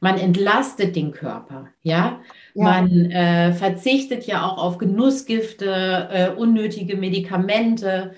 Man 0.00 0.16
entlastet 0.16 0.94
den 0.94 1.10
Körper, 1.10 1.68
ja. 1.82 2.20
ja. 2.54 2.64
Man 2.64 3.10
äh, 3.10 3.52
verzichtet 3.52 4.26
ja 4.26 4.46
auch 4.46 4.58
auf 4.58 4.78
Genussgifte, 4.78 6.08
äh, 6.12 6.30
unnötige 6.30 6.96
Medikamente. 6.96 8.12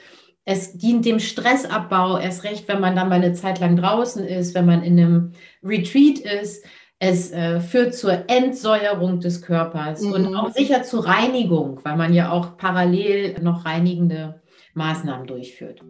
Es 0.45 0.77
dient 0.77 1.07
dem 1.07 1.21
Stressabbau, 1.21 2.19
erst 2.19 2.45
recht, 2.45 2.69
wenn 2.69 2.81
man 2.81 2.97
dann 2.97 3.09
mal 3.09 3.15
eine 3.15 3.33
Zeit 3.33 3.61
lang 3.61 3.77
draußen 3.77 4.25
ist, 4.25 4.55
wenn 4.55 4.67
man 4.67 4.83
in 4.83 4.99
einem 4.99 5.33
Retreat 5.63 6.19
ist. 6.19 6.65
Es 6.99 7.31
äh, 7.31 7.61
führt 7.61 7.95
zur 7.95 8.29
Entsäuerung 8.29 9.21
des 9.21 9.41
Körpers 9.41 10.03
mhm. 10.03 10.13
und 10.13 10.35
auch 10.35 10.51
sicher 10.51 10.83
zur 10.83 11.07
Reinigung, 11.07 11.81
weil 11.83 11.97
man 11.97 12.13
ja 12.13 12.31
auch 12.31 12.59
parallel 12.59 13.41
noch 13.41 13.65
reinigende 13.65 14.43
Maßnahmen 14.75 15.27
durchführt. 15.27 15.81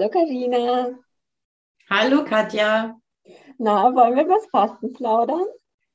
Hallo 0.00 0.08
Karina. 0.08 0.98
Hallo 1.90 2.24
Katja. 2.24 2.96
Na, 3.58 3.94
wollen 3.94 4.16
wir 4.16 4.26
was 4.30 4.46
Fasten 4.50 4.94
plaudern? 4.94 5.44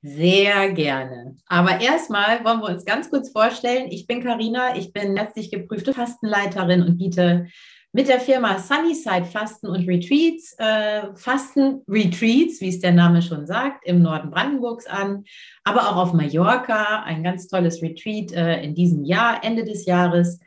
Sehr 0.03 0.71
gerne. 0.73 1.35
Aber 1.47 1.81
erstmal 1.81 2.45
wollen 2.45 2.59
wir 2.59 2.69
uns 2.69 2.85
ganz 2.85 3.09
kurz 3.09 3.31
vorstellen. 3.31 3.87
Ich 3.89 4.05
bin 4.05 4.21
Karina, 4.21 4.77
ich 4.77 4.93
bin 4.93 5.15
letztlich 5.15 5.49
geprüfte 5.49 5.91
Fastenleiterin 5.91 6.83
und 6.83 6.99
biete 6.99 7.47
mit 7.93 8.07
der 8.07 8.19
Firma 8.19 8.59
Sunnyside 8.59 9.25
Fasten 9.25 9.65
und 9.65 9.87
Retreats, 9.87 10.53
äh, 10.59 11.07
Fasten 11.15 11.81
Retreats, 11.87 12.61
wie 12.61 12.69
es 12.69 12.81
der 12.81 12.91
Name 12.91 13.23
schon 13.23 13.47
sagt, 13.47 13.87
im 13.87 14.03
Norden 14.03 14.29
Brandenburgs 14.29 14.85
an, 14.85 15.23
aber 15.63 15.89
auch 15.89 15.95
auf 15.95 16.13
Mallorca, 16.13 17.01
ein 17.01 17.23
ganz 17.23 17.47
tolles 17.47 17.81
Retreat 17.81 18.33
äh, 18.33 18.61
in 18.61 18.75
diesem 18.75 19.03
Jahr, 19.03 19.43
Ende 19.43 19.63
des 19.63 19.87
Jahres 19.87 20.39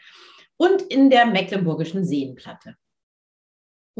und 0.56 0.80
in 0.82 1.10
der 1.10 1.26
Mecklenburgischen 1.26 2.04
Seenplatte. 2.04 2.76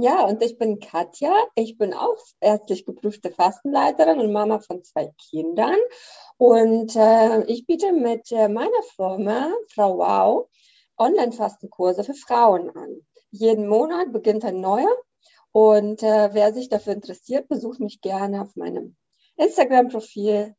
Ja, 0.00 0.24
und 0.26 0.40
ich 0.44 0.58
bin 0.58 0.78
Katja. 0.78 1.34
Ich 1.56 1.77
bin 1.77 1.92
auch 1.92 2.18
ärztlich 2.41 2.86
geprüfte 2.86 3.32
Fastenleiterin 3.32 4.20
und 4.20 4.30
Mama 4.30 4.60
von 4.60 4.84
zwei 4.84 5.12
Kindern. 5.28 5.74
Und 6.36 6.94
äh, 6.94 7.42
ich 7.46 7.66
biete 7.66 7.92
mit 7.92 8.30
äh, 8.30 8.48
meiner 8.48 8.82
Firma, 8.94 9.52
Frau 9.74 9.98
Wow, 9.98 10.48
Online-Fastenkurse 10.98 12.05
für 12.05 12.14
Frauen 12.14 12.70
an. 12.77 13.05
Jeden 13.32 13.66
Monat 13.66 14.12
beginnt 14.12 14.44
ein 14.44 14.60
neuer. 14.60 14.94
Und 15.50 16.05
äh, 16.05 16.33
wer 16.33 16.55
sich 16.55 16.68
dafür 16.68 16.92
interessiert, 16.92 17.48
besucht 17.48 17.80
mich 17.80 18.00
gerne 18.00 18.42
auf 18.42 18.55
meinem 18.55 18.94
Instagram-Profil. 19.36 20.55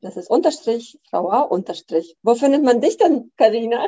Das 0.00 0.16
ist 0.16 0.28
Unterstrich, 0.28 0.98
Frau 1.08 1.26
Wow, 1.26 1.48
Unterstrich. 1.48 2.16
Wo 2.24 2.34
findet 2.34 2.64
man 2.64 2.80
dich 2.80 2.96
denn, 2.96 3.30
Karina? 3.36 3.86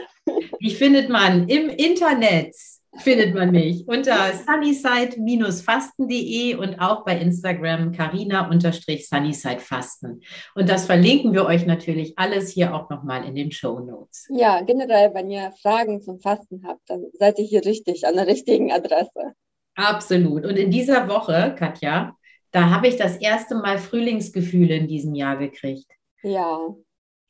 Wie 0.61 0.75
findet 0.77 1.09
man 1.09 1.48
im 1.48 1.70
Internet 1.70 2.55
findet 2.98 3.35
man 3.35 3.51
mich 3.51 3.89
unter 3.89 4.35
sunnyside-fasten.de 4.35 6.57
und 6.57 6.79
auch 6.79 7.05
bei 7.05 7.19
Instagram 7.19 7.93
carina-sunnysidefasten. 7.93 10.23
Und 10.55 10.69
das 10.69 10.84
verlinken 10.87 11.33
wir 11.33 11.47
euch 11.47 11.67
natürlich 11.67 12.19
alles 12.19 12.51
hier 12.51 12.75
auch 12.75 12.91
nochmal 12.91 13.25
in 13.25 13.34
den 13.34 13.51
Show 13.51 13.81
Notes. 13.81 14.29
Ja, 14.31 14.61
generell, 14.61 15.15
wenn 15.15 15.31
ihr 15.31 15.53
Fragen 15.62 16.03
zum 16.03 16.21
Fasten 16.21 16.67
habt, 16.67 16.83
dann 16.89 17.07
seid 17.15 17.39
ihr 17.39 17.47
hier 17.47 17.65
richtig 17.65 18.07
an 18.07 18.17
der 18.17 18.27
richtigen 18.27 18.71
Adresse. 18.73 19.33
Absolut. 19.75 20.45
Und 20.45 20.56
in 20.56 20.71
dieser 20.71 21.09
Woche, 21.09 21.55
Katja, 21.59 22.15
da 22.51 22.69
habe 22.71 22.89
ich 22.89 22.97
das 22.97 23.17
erste 23.17 23.55
Mal 23.55 23.79
Frühlingsgefühle 23.79 24.77
in 24.77 24.87
diesem 24.87 25.15
Jahr 25.15 25.39
gekriegt. 25.39 25.91
Ja. 26.23 26.75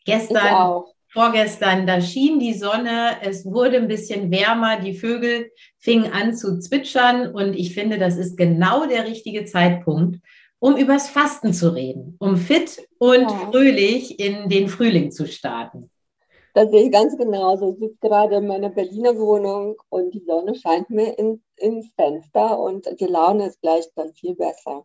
Gestern 0.04 0.82
vorgestern, 1.12 1.86
da 1.86 2.00
schien 2.00 2.38
die 2.40 2.54
Sonne, 2.54 3.16
es 3.22 3.44
wurde 3.44 3.76
ein 3.76 3.88
bisschen 3.88 4.30
wärmer, 4.30 4.80
die 4.80 4.94
Vögel 4.94 5.50
fingen 5.78 6.10
an 6.10 6.34
zu 6.34 6.58
zwitschern 6.58 7.32
und 7.34 7.54
ich 7.54 7.74
finde, 7.74 7.98
das 7.98 8.16
ist 8.16 8.36
genau 8.36 8.86
der 8.86 9.06
richtige 9.06 9.44
Zeitpunkt, 9.44 10.20
um 10.58 10.76
übers 10.76 11.10
Fasten 11.10 11.52
zu 11.52 11.74
reden, 11.74 12.16
um 12.18 12.36
fit 12.36 12.88
und 12.98 13.22
ja. 13.22 13.48
fröhlich 13.50 14.18
in 14.20 14.48
den 14.48 14.68
Frühling 14.68 15.10
zu 15.10 15.26
starten. 15.26 15.90
Das 16.54 16.70
sehe 16.70 16.84
ich 16.84 16.92
ganz 16.92 17.16
genauso. 17.16 17.72
Ich 17.72 17.78
sitze 17.78 17.96
gerade 18.00 18.36
in 18.36 18.46
meiner 18.46 18.68
Berliner 18.68 19.16
Wohnung 19.16 19.76
und 19.88 20.12
die 20.12 20.24
Sonne 20.26 20.54
scheint 20.54 20.90
mir 20.90 21.18
in, 21.18 21.42
ins 21.56 21.90
Fenster 21.94 22.58
und 22.58 22.86
die 23.00 23.06
Laune 23.06 23.46
ist 23.46 23.60
gleich 23.62 23.86
dann 23.96 24.12
viel 24.12 24.34
besser. 24.34 24.84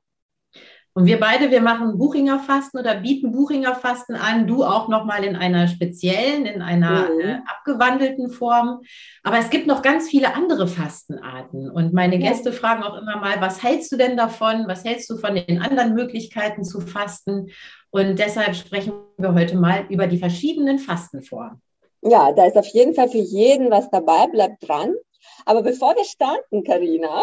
Und 0.97 1.05
wir 1.05 1.19
beide, 1.19 1.51
wir 1.51 1.61
machen 1.61 1.99
Buchinger 1.99 2.39
Fasten 2.39 2.79
oder 2.79 2.95
bieten 2.95 3.31
Buchinger 3.31 3.75
Fasten 3.75 4.15
an. 4.15 4.47
Du 4.47 4.63
auch 4.63 4.87
nochmal 4.87 5.23
in 5.23 5.35
einer 5.35 5.67
speziellen, 5.67 6.47
in 6.47 6.63
einer 6.63 7.11
mhm. 7.11 7.19
äh, 7.19 7.37
abgewandelten 7.45 8.31
Form. 8.31 8.81
Aber 9.21 9.37
es 9.37 9.51
gibt 9.51 9.67
noch 9.67 9.83
ganz 9.83 10.09
viele 10.09 10.33
andere 10.33 10.67
Fastenarten. 10.67 11.69
Und 11.69 11.93
meine 11.93 12.17
Gäste 12.17 12.51
fragen 12.51 12.81
auch 12.81 12.97
immer 12.97 13.17
mal, 13.17 13.39
was 13.39 13.61
hältst 13.61 13.91
du 13.91 13.95
denn 13.97 14.17
davon? 14.17 14.63
Was 14.67 14.85
hältst 14.85 15.07
du 15.11 15.17
von 15.17 15.35
den 15.35 15.61
anderen 15.61 15.93
Möglichkeiten 15.93 16.63
zu 16.63 16.81
fasten? 16.81 17.51
Und 17.91 18.17
deshalb 18.17 18.55
sprechen 18.55 18.93
wir 19.19 19.35
heute 19.35 19.55
mal 19.55 19.85
über 19.89 20.07
die 20.07 20.17
verschiedenen 20.17 20.79
Fastenformen. 20.79 21.61
Ja, 22.01 22.31
da 22.31 22.47
ist 22.47 22.57
auf 22.57 22.69
jeden 22.69 22.95
Fall 22.95 23.09
für 23.09 23.19
jeden 23.19 23.69
was 23.69 23.87
dabei. 23.91 24.25
Bleibt 24.31 24.67
dran. 24.67 24.95
Aber 25.45 25.61
bevor 25.61 25.95
wir 25.95 26.05
starten, 26.05 26.63
Karina, 26.63 27.21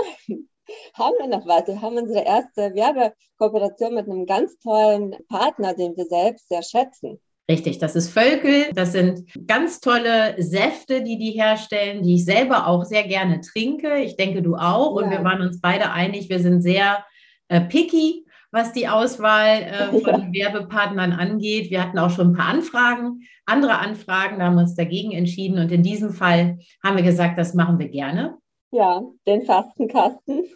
haben 0.94 1.14
wir 1.18 1.28
noch 1.28 1.46
was. 1.46 1.66
Wir 1.66 1.80
haben 1.80 1.96
unsere 1.96 2.24
erste 2.24 2.74
Werbekooperation 2.74 3.94
mit 3.94 4.08
einem 4.08 4.26
ganz 4.26 4.58
tollen 4.58 5.14
Partner, 5.28 5.74
den 5.74 5.96
wir 5.96 6.06
selbst 6.06 6.48
sehr 6.48 6.62
schätzen. 6.62 7.20
Richtig, 7.48 7.78
das 7.78 7.94
ist 7.94 8.10
Völkel. 8.10 8.72
Das 8.74 8.92
sind 8.92 9.28
ganz 9.46 9.80
tolle 9.80 10.34
Säfte, 10.38 11.02
die 11.02 11.18
die 11.18 11.32
herstellen, 11.32 12.02
die 12.02 12.14
ich 12.14 12.24
selber 12.24 12.66
auch 12.66 12.84
sehr 12.84 13.04
gerne 13.04 13.40
trinke. 13.42 13.98
Ich 13.98 14.16
denke, 14.16 14.40
du 14.40 14.56
auch. 14.56 14.98
Ja. 14.98 15.04
Und 15.04 15.10
wir 15.10 15.22
waren 15.24 15.42
uns 15.42 15.60
beide 15.60 15.90
einig, 15.90 16.30
wir 16.30 16.38
sind 16.38 16.62
sehr 16.62 17.04
äh, 17.48 17.60
picky, 17.60 18.24
was 18.50 18.72
die 18.72 18.88
Auswahl 18.88 19.62
äh, 19.62 20.00
von 20.00 20.32
ja. 20.32 20.52
Werbepartnern 20.52 21.12
angeht. 21.12 21.70
Wir 21.70 21.82
hatten 21.82 21.98
auch 21.98 22.10
schon 22.10 22.28
ein 22.28 22.34
paar 22.34 22.48
Anfragen, 22.48 23.20
andere 23.44 23.78
Anfragen, 23.78 24.38
da 24.38 24.46
haben 24.46 24.54
wir 24.54 24.62
uns 24.62 24.74
dagegen 24.74 25.12
entschieden. 25.12 25.58
Und 25.58 25.70
in 25.70 25.82
diesem 25.82 26.14
Fall 26.14 26.58
haben 26.82 26.96
wir 26.96 27.04
gesagt, 27.04 27.38
das 27.38 27.52
machen 27.52 27.78
wir 27.78 27.88
gerne. 27.88 28.38
Ja, 28.74 29.02
den 29.24 29.42
Fastenkasten. 29.42 30.46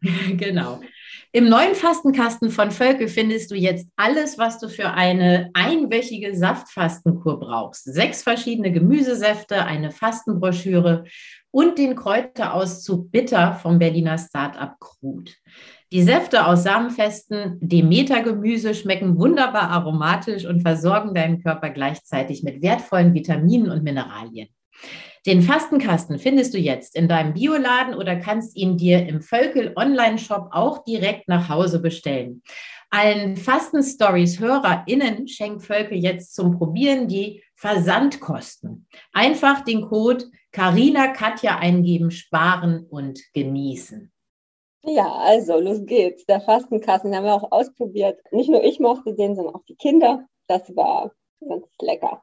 genau. 0.38 0.80
Im 1.30 1.50
neuen 1.50 1.74
Fastenkasten 1.74 2.48
von 2.48 2.70
Völkel 2.70 3.06
findest 3.06 3.50
du 3.50 3.54
jetzt 3.54 3.86
alles, 3.96 4.38
was 4.38 4.58
du 4.58 4.70
für 4.70 4.92
eine 4.92 5.50
einwöchige 5.52 6.34
Saftfastenkur 6.34 7.38
brauchst. 7.38 7.84
Sechs 7.84 8.22
verschiedene 8.22 8.72
Gemüsesäfte, 8.72 9.62
eine 9.66 9.90
Fastenbroschüre 9.90 11.04
und 11.50 11.76
den 11.76 11.96
Kräuterauszug 11.96 13.12
Bitter 13.12 13.52
vom 13.52 13.78
Berliner 13.78 14.16
Startup 14.16 14.72
Krut. 14.80 15.34
Die 15.92 16.02
Säfte 16.02 16.46
aus 16.46 16.62
samenfesten 16.62 17.58
Demeter-Gemüse 17.60 18.74
schmecken 18.74 19.18
wunderbar 19.18 19.68
aromatisch 19.68 20.46
und 20.46 20.62
versorgen 20.62 21.12
deinen 21.12 21.42
Körper 21.42 21.68
gleichzeitig 21.68 22.42
mit 22.42 22.62
wertvollen 22.62 23.12
Vitaminen 23.12 23.70
und 23.70 23.82
Mineralien. 23.82 24.48
Den 25.26 25.42
Fastenkasten 25.42 26.18
findest 26.18 26.54
du 26.54 26.58
jetzt 26.58 26.94
in 26.94 27.08
deinem 27.08 27.34
Bioladen 27.34 27.94
oder 27.94 28.16
kannst 28.16 28.56
ihn 28.56 28.76
dir 28.76 29.08
im 29.08 29.20
Völkel 29.20 29.72
Online-Shop 29.74 30.50
auch 30.52 30.84
direkt 30.84 31.26
nach 31.28 31.48
Hause 31.48 31.80
bestellen. 31.80 32.42
Allen 32.90 33.36
Fasten-Stories-HörerInnen 33.36 35.26
schenkt 35.26 35.64
Völkel 35.64 35.98
jetzt 35.98 36.34
zum 36.34 36.56
Probieren 36.56 37.08
die 37.08 37.42
Versandkosten. 37.56 38.86
Einfach 39.12 39.64
den 39.64 39.88
Code 39.88 40.26
Carina 40.52 41.08
Katja 41.08 41.58
eingeben, 41.58 42.10
sparen 42.10 42.86
und 42.88 43.20
genießen. 43.34 44.12
Ja, 44.84 45.12
also 45.12 45.58
los 45.58 45.84
geht's. 45.84 46.24
Der 46.26 46.40
Fastenkasten 46.40 47.14
haben 47.14 47.24
wir 47.24 47.34
auch 47.34 47.50
ausprobiert. 47.50 48.20
Nicht 48.30 48.48
nur 48.48 48.62
ich 48.62 48.78
mochte 48.78 49.14
den, 49.14 49.34
sondern 49.34 49.56
auch 49.56 49.64
die 49.64 49.74
Kinder. 49.74 50.24
Das 50.46 50.74
war 50.76 51.10
ganz 51.40 51.66
lecker. 51.80 52.22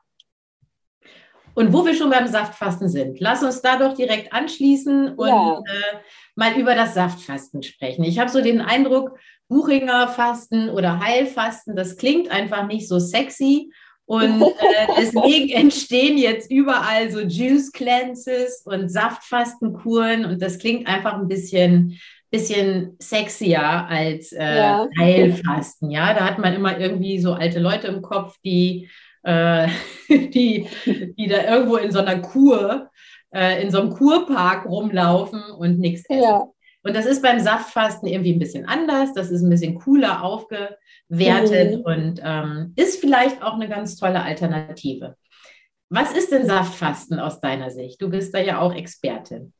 Und 1.56 1.72
wo 1.72 1.86
wir 1.86 1.94
schon 1.94 2.10
beim 2.10 2.28
Saftfasten 2.28 2.90
sind, 2.90 3.20
lass 3.20 3.44
uns 3.44 3.62
da 3.62 3.78
doch 3.78 3.94
direkt 3.94 4.34
anschließen 4.34 5.14
und 5.16 5.28
ja. 5.28 5.58
äh, 5.60 5.98
mal 6.36 6.58
über 6.58 6.76
das 6.76 6.94
Saftfasten 6.96 7.62
sprechen. 7.62 8.04
Ich 8.04 8.20
habe 8.20 8.30
so 8.30 8.42
den 8.42 8.62
Eindruck, 8.62 9.18
Buchinger 9.50 10.08
Fasten 10.08 10.70
oder 10.70 11.00
Heilfasten, 11.00 11.76
das 11.76 11.98
klingt 11.98 12.32
einfach 12.32 12.66
nicht 12.66 12.88
so 12.88 12.98
sexy. 13.00 13.72
Und 14.06 14.42
äh, 14.42 14.88
deswegen 14.98 15.50
entstehen 15.50 16.18
jetzt 16.18 16.52
überall 16.52 17.12
so 17.12 17.20
Juice 17.20 17.72
Cleanses 17.72 18.64
und 18.66 18.90
Saftfastenkuren 18.90 20.26
und 20.26 20.42
das 20.42 20.60
klingt 20.60 20.88
einfach 20.88 21.14
ein 21.14 21.28
bisschen, 21.28 22.00
bisschen 22.30 22.96
sexier 23.00 23.64
als 23.64 24.32
äh, 24.34 24.58
ja. 24.58 24.88
Heilfasten. 24.98 25.92
Ja, 25.92 26.14
da 26.14 26.26
hat 26.26 26.40
man 26.40 26.54
immer 26.54 26.80
irgendwie 26.80 27.20
so 27.20 27.34
alte 27.34 27.60
Leute 27.60 27.88
im 27.88 28.02
Kopf, 28.02 28.38
die 28.44 28.90
äh, 29.24 29.68
die, 30.10 30.68
die 30.86 31.28
da 31.28 31.44
irgendwo 31.44 31.78
in 31.78 31.92
so 31.92 32.00
einer 32.00 32.20
Kur, 32.20 32.90
äh, 33.34 33.62
in 33.64 33.72
so 33.72 33.80
einem 33.80 33.92
Kurpark 33.92 34.66
rumlaufen 34.66 35.42
und 35.58 35.80
nichts 35.80 36.06
essen. 36.10 36.24
Ja. 36.24 36.48
Und 36.86 36.96
das 36.96 37.06
ist 37.06 37.22
beim 37.22 37.40
Saftfasten 37.40 38.10
irgendwie 38.10 38.34
ein 38.34 38.40
bisschen 38.40 38.68
anders. 38.68 39.14
Das 39.14 39.32
ist 39.32 39.42
ein 39.42 39.50
bisschen 39.50 39.76
cooler 39.76 40.22
aufgewertet 40.22 41.78
mhm. 41.78 41.82
und 41.82 42.22
ähm, 42.24 42.74
ist 42.76 43.00
vielleicht 43.00 43.42
auch 43.42 43.54
eine 43.54 43.70
ganz 43.70 43.96
tolle 43.96 44.22
Alternative. 44.22 45.16
Was 45.90 46.12
ist 46.12 46.32
denn 46.32 46.46
Saftfasten 46.46 47.20
aus 47.20 47.40
deiner 47.40 47.72
Sicht? 47.72 48.02
Du 48.02 48.10
bist 48.10 48.34
da 48.34 48.40
ja 48.40 48.60
auch 48.60 48.74
Expertin. 48.74 49.54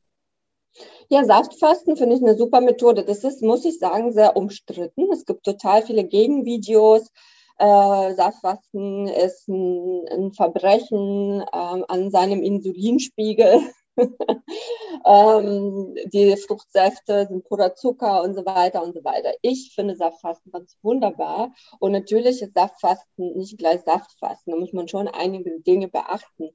Ja, 1.08 1.24
Saftfasten 1.24 1.96
finde 1.96 2.16
ich 2.16 2.22
eine 2.22 2.36
super 2.36 2.60
Methode. 2.60 3.04
Das 3.04 3.24
ist, 3.24 3.42
muss 3.42 3.64
ich 3.64 3.78
sagen, 3.78 4.12
sehr 4.12 4.36
umstritten. 4.36 5.10
Es 5.12 5.24
gibt 5.24 5.44
total 5.44 5.82
viele 5.82 6.04
Gegenvideos. 6.04 7.10
Äh, 7.58 8.14
Saftfasten 8.14 9.06
ist 9.06 9.48
ein, 9.48 10.06
ein 10.10 10.32
Verbrechen 10.32 11.40
äh, 11.40 11.46
an 11.52 12.10
seinem 12.10 12.42
Insulinspiegel. 12.42 13.60
ähm, 15.06 15.94
die 16.12 16.36
Fruchtsäfte 16.36 17.26
sind 17.28 17.44
purer 17.44 17.74
Zucker 17.74 18.22
und 18.22 18.34
so 18.34 18.44
weiter 18.44 18.82
und 18.82 18.94
so 18.94 19.04
weiter. 19.04 19.32
Ich 19.42 19.72
finde 19.74 19.94
Saftfasten 19.94 20.50
ganz 20.50 20.76
wunderbar. 20.82 21.54
Und 21.78 21.92
natürlich 21.92 22.42
ist 22.42 22.54
Saftfasten 22.54 23.36
nicht 23.36 23.56
gleich 23.58 23.82
Saftfasten. 23.82 24.52
Da 24.52 24.58
muss 24.58 24.72
man 24.72 24.88
schon 24.88 25.06
einige 25.06 25.60
Dinge 25.60 25.88
beachten. 25.88 26.50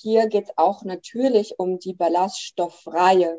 Hier 0.00 0.28
geht 0.28 0.44
es 0.44 0.52
auch 0.56 0.82
natürlich 0.84 1.58
um 1.58 1.78
die 1.78 1.92
ballaststofffreie 1.92 3.38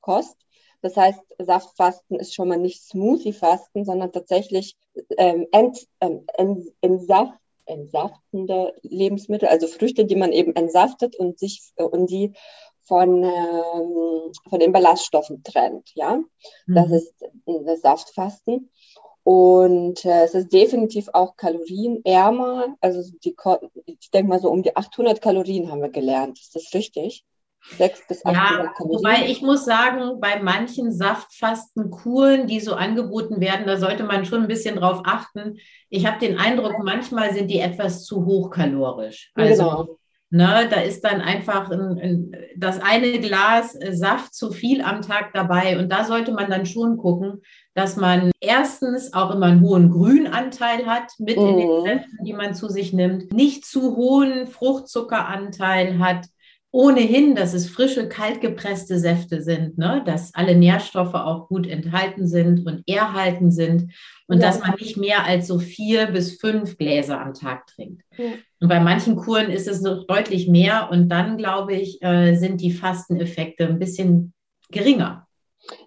Kost. 0.00 0.36
Das 0.80 0.96
heißt, 0.96 1.20
Saftfasten 1.38 2.18
ist 2.18 2.34
schon 2.34 2.48
mal 2.48 2.58
nicht 2.58 2.82
Smoothie-Fasten, 2.82 3.84
sondern 3.84 4.12
tatsächlich 4.12 4.76
ähm, 5.16 5.46
ent, 5.52 5.86
ähm, 6.00 6.24
entsaft, 6.80 7.38
entsaftende 7.66 8.74
Lebensmittel, 8.82 9.48
also 9.48 9.66
Früchte, 9.66 10.04
die 10.04 10.16
man 10.16 10.32
eben 10.32 10.54
entsaftet 10.54 11.16
und 11.16 11.38
sich 11.38 11.72
äh, 11.76 11.82
und 11.82 12.08
die 12.10 12.32
von, 12.82 13.22
ähm, 13.22 14.32
von 14.48 14.58
den 14.58 14.72
Ballaststoffen 14.72 15.42
trennt. 15.42 15.90
Ja, 15.94 16.16
mhm. 16.66 16.74
das 16.74 16.90
ist 16.90 17.14
das 17.44 17.80
Saftfasten. 17.82 18.70
Und 19.24 20.06
äh, 20.06 20.24
es 20.24 20.34
ist 20.34 20.52
definitiv 20.54 21.10
auch 21.12 21.36
kalorienärmer. 21.36 22.76
Also 22.80 23.02
die, 23.22 23.36
ich 23.84 24.10
denke 24.10 24.30
mal 24.30 24.40
so 24.40 24.48
um 24.48 24.62
die 24.62 24.74
800 24.74 25.20
Kalorien 25.20 25.70
haben 25.70 25.82
wir 25.82 25.90
gelernt. 25.90 26.38
Ist 26.40 26.56
das 26.56 26.72
richtig? 26.72 27.26
Sechs 27.76 28.02
bis 28.08 28.24
acht 28.24 28.34
ja, 28.34 28.72
Wobei 28.78 29.26
ich 29.26 29.42
muss 29.42 29.64
sagen, 29.64 30.20
bei 30.20 30.40
manchen 30.40 30.92
Saftfastenkuren, 30.92 32.46
die 32.46 32.60
so 32.60 32.74
angeboten 32.74 33.40
werden, 33.40 33.66
da 33.66 33.76
sollte 33.76 34.04
man 34.04 34.24
schon 34.24 34.42
ein 34.42 34.48
bisschen 34.48 34.76
drauf 34.76 35.02
achten. 35.04 35.58
Ich 35.90 36.06
habe 36.06 36.18
den 36.18 36.38
Eindruck, 36.38 36.76
manchmal 36.82 37.32
sind 37.34 37.50
die 37.50 37.60
etwas 37.60 38.04
zu 38.04 38.24
hochkalorisch. 38.24 39.32
Also 39.34 39.62
genau. 39.62 39.98
Ne, 40.30 40.68
da 40.68 40.80
ist 40.82 41.04
dann 41.04 41.22
einfach 41.22 41.70
ein, 41.70 41.98
ein, 41.98 42.32
das 42.54 42.82
eine 42.82 43.18
Glas 43.18 43.78
Saft 43.92 44.34
zu 44.34 44.50
viel 44.50 44.82
am 44.82 45.00
Tag 45.00 45.32
dabei. 45.32 45.78
Und 45.78 45.90
da 45.90 46.04
sollte 46.04 46.32
man 46.32 46.50
dann 46.50 46.66
schon 46.66 46.98
gucken, 46.98 47.40
dass 47.72 47.96
man 47.96 48.30
erstens 48.38 49.14
auch 49.14 49.30
immer 49.30 49.46
einen 49.46 49.62
hohen 49.62 49.88
Grünanteil 49.88 50.84
hat 50.84 51.12
mit 51.18 51.38
mhm. 51.38 51.46
in 51.46 51.56
den 51.56 51.68
mhm. 51.68 51.82
Säften, 51.82 52.24
die 52.26 52.34
man 52.34 52.54
zu 52.54 52.68
sich 52.68 52.92
nimmt, 52.92 53.32
nicht 53.32 53.64
zu 53.64 53.96
hohen 53.96 54.48
Fruchtzuckeranteil 54.48 55.98
hat 55.98 56.26
ohnehin, 56.70 57.34
dass 57.34 57.54
es 57.54 57.68
frische, 57.68 58.08
kaltgepresste 58.08 58.98
Säfte 58.98 59.42
sind, 59.42 59.78
ne? 59.78 60.02
dass 60.04 60.34
alle 60.34 60.54
Nährstoffe 60.54 61.14
auch 61.14 61.48
gut 61.48 61.66
enthalten 61.66 62.26
sind 62.26 62.66
und 62.66 62.82
erhalten 62.86 63.50
sind 63.50 63.92
und 64.26 64.40
ja. 64.40 64.46
dass 64.46 64.60
man 64.60 64.74
nicht 64.78 64.98
mehr 64.98 65.24
als 65.24 65.46
so 65.46 65.58
vier 65.58 66.06
bis 66.08 66.38
fünf 66.38 66.76
Gläser 66.76 67.20
am 67.20 67.32
Tag 67.32 67.66
trinkt. 67.68 68.02
Ja. 68.16 68.32
Und 68.60 68.68
bei 68.68 68.80
manchen 68.80 69.16
Kuren 69.16 69.50
ist 69.50 69.66
es 69.66 69.80
noch 69.80 70.06
deutlich 70.06 70.48
mehr 70.48 70.90
und 70.90 71.08
dann, 71.08 71.38
glaube 71.38 71.74
ich, 71.74 72.02
äh, 72.02 72.34
sind 72.34 72.60
die 72.60 72.72
Fasteneffekte 72.72 73.66
ein 73.66 73.78
bisschen 73.78 74.34
geringer. 74.70 75.26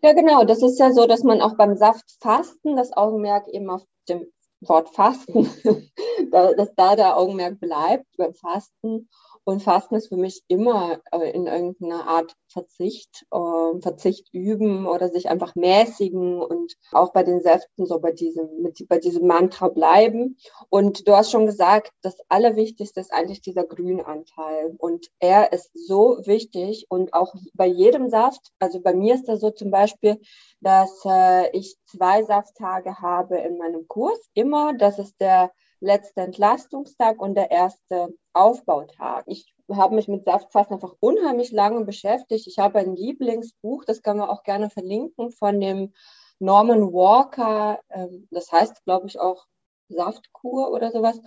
Ja, 0.01 0.13
genau. 0.13 0.43
Das 0.43 0.63
ist 0.63 0.79
ja 0.79 0.91
so, 0.91 1.05
dass 1.05 1.23
man 1.23 1.41
auch 1.41 1.55
beim 1.57 1.75
Saftfasten 1.75 2.75
das 2.75 2.91
Augenmerk 2.93 3.47
eben 3.49 3.69
auf 3.69 3.83
dem 4.09 4.25
Wort 4.61 4.89
Fasten, 4.89 5.49
dass 6.31 6.73
da 6.75 6.95
der 6.95 7.17
Augenmerk 7.17 7.59
bleibt 7.59 8.05
beim 8.17 8.33
Fasten 8.33 9.09
und 9.43 9.63
Fasten 9.63 9.95
ist 9.95 10.09
für 10.09 10.17
mich 10.17 10.43
immer 10.47 10.99
äh, 11.11 11.31
in 11.31 11.47
irgendeiner 11.47 12.07
Art 12.07 12.35
Verzicht, 12.47 13.25
äh, 13.31 13.81
Verzicht 13.81 14.27
üben 14.33 14.85
oder 14.85 15.09
sich 15.09 15.29
einfach 15.29 15.55
mäßigen 15.55 16.41
und 16.41 16.75
auch 16.91 17.11
bei 17.11 17.23
den 17.23 17.41
Säften 17.41 17.85
so 17.85 17.99
bei 17.99 18.11
diesem, 18.11 18.61
mit, 18.61 18.85
bei 18.87 18.99
diesem 18.99 19.25
Mantra 19.25 19.69
bleiben. 19.69 20.37
Und 20.69 21.07
du 21.07 21.15
hast 21.15 21.31
schon 21.31 21.45
gesagt, 21.45 21.91
das 22.01 22.17
Allerwichtigste 22.29 22.99
ist 22.99 23.13
eigentlich 23.13 23.41
dieser 23.41 23.63
Grünanteil. 23.63 24.75
Und 24.77 25.07
er 25.19 25.51
ist 25.53 25.71
so 25.73 26.19
wichtig 26.25 26.85
und 26.89 27.13
auch 27.13 27.33
bei 27.53 27.67
jedem 27.67 28.09
Saft, 28.09 28.51
also 28.59 28.79
bei 28.79 28.93
mir 28.93 29.15
ist 29.15 29.27
das 29.27 29.39
so 29.39 29.49
zum 29.49 29.71
Beispiel, 29.71 30.19
dass 30.59 31.03
äh, 31.05 31.49
ich 31.57 31.77
zwei 31.85 32.23
Safttage 32.23 32.99
habe 32.99 33.37
in 33.39 33.57
meinem 33.57 33.87
Kurs. 33.87 34.19
Immer, 34.33 34.73
das 34.73 34.99
ist 34.99 35.19
der 35.19 35.51
letzte 35.81 36.21
Entlastungstag 36.21 37.19
und 37.19 37.35
der 37.35 37.51
erste 37.51 38.13
Aufbautag. 38.33 39.25
Ich 39.27 39.53
habe 39.69 39.95
mich 39.95 40.07
mit 40.07 40.25
Saftfasten 40.25 40.75
einfach 40.75 40.95
unheimlich 40.99 41.51
lange 41.51 41.83
beschäftigt. 41.83 42.47
Ich 42.47 42.59
habe 42.59 42.79
ein 42.79 42.95
Lieblingsbuch, 42.95 43.83
das 43.85 44.01
kann 44.01 44.17
man 44.17 44.29
auch 44.29 44.43
gerne 44.43 44.69
verlinken, 44.69 45.31
von 45.31 45.59
dem 45.59 45.93
Norman 46.39 46.93
Walker. 46.93 47.79
Ähm, 47.89 48.27
das 48.31 48.51
heißt, 48.51 48.83
glaube 48.85 49.07
ich, 49.07 49.19
auch 49.19 49.47
Saftkur 49.89 50.71
oder 50.71 50.91
sowas. 50.91 51.19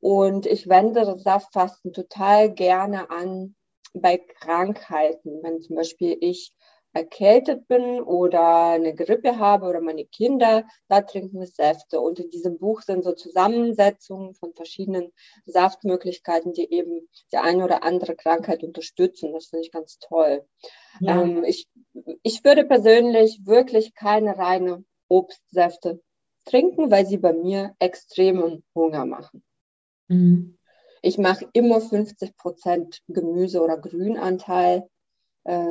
Und 0.00 0.46
ich 0.46 0.68
wende 0.68 1.04
das 1.04 1.22
Saftfasten 1.22 1.92
total 1.92 2.52
gerne 2.52 3.10
an 3.10 3.56
bei 3.92 4.18
Krankheiten. 4.18 5.42
Wenn 5.42 5.60
zum 5.60 5.76
Beispiel 5.76 6.16
ich 6.20 6.52
erkältet 6.96 7.68
bin 7.68 8.00
oder 8.00 8.70
eine 8.70 8.94
Grippe 8.94 9.38
habe 9.38 9.66
oder 9.66 9.80
meine 9.82 10.06
Kinder, 10.06 10.64
da 10.88 11.02
trinken 11.02 11.38
wir 11.38 11.46
Säfte. 11.46 12.00
Und 12.00 12.18
in 12.18 12.30
diesem 12.30 12.58
Buch 12.58 12.80
sind 12.80 13.04
so 13.04 13.12
Zusammensetzungen 13.12 14.34
von 14.34 14.54
verschiedenen 14.54 15.12
Saftmöglichkeiten, 15.44 16.54
die 16.54 16.72
eben 16.72 17.06
die 17.32 17.36
eine 17.36 17.64
oder 17.64 17.82
andere 17.84 18.16
Krankheit 18.16 18.62
unterstützen. 18.62 19.34
Das 19.34 19.46
finde 19.46 19.66
ich 19.66 19.72
ganz 19.72 19.98
toll. 19.98 20.46
Ja. 21.00 21.20
Ähm, 21.20 21.44
ich, 21.44 21.68
ich 22.22 22.42
würde 22.44 22.64
persönlich 22.64 23.44
wirklich 23.44 23.94
keine 23.94 24.38
reine 24.38 24.82
Obstsäfte 25.08 26.00
trinken, 26.46 26.90
weil 26.90 27.04
sie 27.04 27.18
bei 27.18 27.34
mir 27.34 27.74
extremen 27.78 28.64
Hunger 28.74 29.04
machen. 29.04 29.42
Mhm. 30.08 30.56
Ich 31.02 31.18
mache 31.18 31.46
immer 31.52 31.80
50 31.80 32.36
Prozent 32.36 33.02
Gemüse- 33.06 33.60
oder 33.60 33.76
Grünanteil 33.76 34.88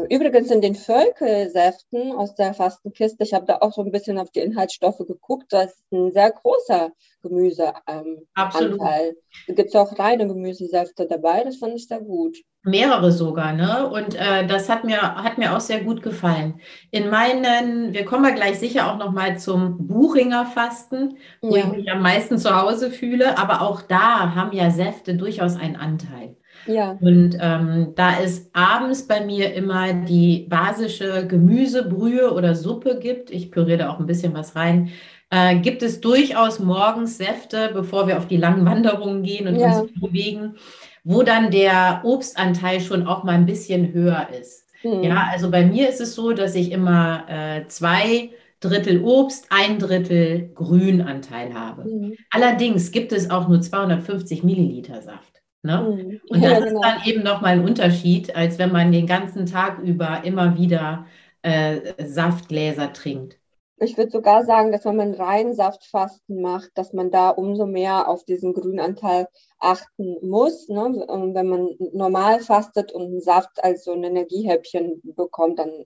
übrigens 0.09 0.51
in 0.51 0.61
den 0.61 0.75
Völkelsäften 0.75 2.13
aus 2.13 2.35
der 2.35 2.53
Fastenkiste, 2.53 3.23
ich 3.23 3.33
habe 3.33 3.45
da 3.45 3.57
auch 3.59 3.73
so 3.73 3.81
ein 3.81 3.91
bisschen 3.91 4.17
auf 4.17 4.31
die 4.31 4.39
Inhaltsstoffe 4.39 4.99
geguckt, 4.99 5.47
da 5.49 5.63
ist 5.63 5.83
ein 5.91 6.13
sehr 6.13 6.31
großer 6.31 6.91
Gemüseanteil. 7.21 8.05
Ähm, 8.05 9.15
da 9.47 9.53
gibt 9.53 9.69
es 9.69 9.75
auch 9.75 9.99
reine 9.99 10.27
Gemüsesäfte 10.27 11.07
dabei, 11.07 11.43
das 11.43 11.57
fand 11.57 11.75
ich 11.75 11.87
sehr 11.87 11.99
gut. 11.99 12.37
Mehrere 12.63 13.11
sogar, 13.11 13.53
ne? 13.53 13.89
Und 13.89 14.15
äh, 14.15 14.47
das 14.47 14.69
hat 14.69 14.85
mir, 14.85 14.99
hat 15.01 15.37
mir 15.37 15.55
auch 15.55 15.59
sehr 15.59 15.83
gut 15.83 16.01
gefallen. 16.01 16.61
In 16.89 17.09
meinen, 17.09 17.93
wir 17.93 18.05
kommen 18.05 18.23
ja 18.23 18.31
gleich 18.31 18.57
sicher 18.57 18.91
auch 18.91 18.97
nochmal 18.97 19.37
zum 19.37 19.87
Buchinger 19.87 20.45
Fasten, 20.45 21.17
wo 21.41 21.55
ja. 21.55 21.63
ich 21.63 21.71
mich 21.71 21.91
am 21.91 22.01
meisten 22.01 22.37
zu 22.37 22.55
Hause 22.59 22.91
fühle, 22.91 23.37
aber 23.37 23.61
auch 23.61 23.81
da 23.81 24.33
haben 24.33 24.51
ja 24.53 24.71
Säfte 24.71 25.15
durchaus 25.15 25.57
einen 25.57 25.75
Anteil. 25.75 26.37
Ja. 26.67 26.97
Und 26.99 27.37
ähm, 27.39 27.93
da 27.95 28.19
es 28.19 28.49
abends 28.53 29.07
bei 29.07 29.23
mir 29.25 29.53
immer 29.53 29.93
die 29.93 30.47
basische 30.49 31.27
Gemüsebrühe 31.27 32.33
oder 32.33 32.55
Suppe 32.55 32.99
gibt, 32.99 33.31
ich 33.31 33.51
püriere 33.51 33.77
da 33.79 33.89
auch 33.89 33.99
ein 33.99 34.05
bisschen 34.05 34.33
was 34.33 34.55
rein, 34.55 34.89
äh, 35.29 35.57
gibt 35.57 35.83
es 35.83 36.01
durchaus 36.01 36.59
morgens 36.59 37.17
Säfte, 37.17 37.71
bevor 37.73 38.07
wir 38.07 38.17
auf 38.17 38.27
die 38.27 38.37
langen 38.37 38.65
Wanderungen 38.65 39.23
gehen 39.23 39.47
und 39.47 39.55
ja. 39.55 39.79
uns 39.79 39.91
bewegen, 39.99 40.55
wo 41.03 41.23
dann 41.23 41.51
der 41.51 42.01
Obstanteil 42.03 42.79
schon 42.79 43.07
auch 43.07 43.23
mal 43.23 43.35
ein 43.35 43.45
bisschen 43.45 43.93
höher 43.93 44.27
ist. 44.39 44.65
Mhm. 44.83 45.03
Ja, 45.03 45.27
also 45.31 45.51
bei 45.51 45.65
mir 45.65 45.89
ist 45.89 46.01
es 46.01 46.15
so, 46.15 46.33
dass 46.33 46.55
ich 46.55 46.71
immer 46.71 47.25
äh, 47.27 47.67
zwei 47.67 48.31
Drittel 48.59 49.03
Obst, 49.03 49.47
ein 49.49 49.79
Drittel 49.79 50.51
Grünanteil 50.55 51.53
habe. 51.53 51.85
Mhm. 51.85 52.13
Allerdings 52.31 52.91
gibt 52.91 53.11
es 53.11 53.29
auch 53.29 53.47
nur 53.47 53.61
250 53.61 54.43
Milliliter 54.43 55.01
Saft. 55.01 55.34
Ne? 55.65 55.81
Mhm. 55.81 56.21
Und 56.29 56.43
das 56.43 56.51
ja, 56.51 56.59
genau. 56.59 56.79
ist 56.79 56.85
dann 56.85 57.05
eben 57.05 57.23
nochmal 57.23 57.53
ein 57.53 57.65
Unterschied, 57.65 58.35
als 58.35 58.59
wenn 58.59 58.71
man 58.71 58.91
den 58.91 59.07
ganzen 59.07 59.45
Tag 59.45 59.79
über 59.79 60.23
immer 60.23 60.57
wieder 60.57 61.05
äh, 61.41 61.93
Saftgläser 62.05 62.93
trinkt. 62.93 63.37
Ich 63.77 63.97
würde 63.97 64.11
sogar 64.11 64.45
sagen, 64.45 64.71
dass 64.71 64.85
wenn 64.85 64.95
man 64.95 65.13
rein 65.13 65.53
Saftfasten 65.53 66.41
macht, 66.41 66.71
dass 66.75 66.93
man 66.93 67.11
da 67.11 67.29
umso 67.29 67.65
mehr 67.65 68.07
auf 68.07 68.23
diesen 68.23 68.53
Grünanteil 68.53 69.27
achten 69.59 70.17
muss. 70.21 70.69
Ne? 70.69 71.05
Wenn 71.33 71.47
man 71.47 71.75
normal 71.91 72.39
fastet 72.39 72.93
und 72.93 73.03
einen 73.03 73.21
Saft 73.21 73.61
als 73.63 73.83
so 73.83 73.91
ein 73.91 74.03
Energiehäppchen 74.03 75.01
bekommt, 75.03 75.59
dann 75.59 75.85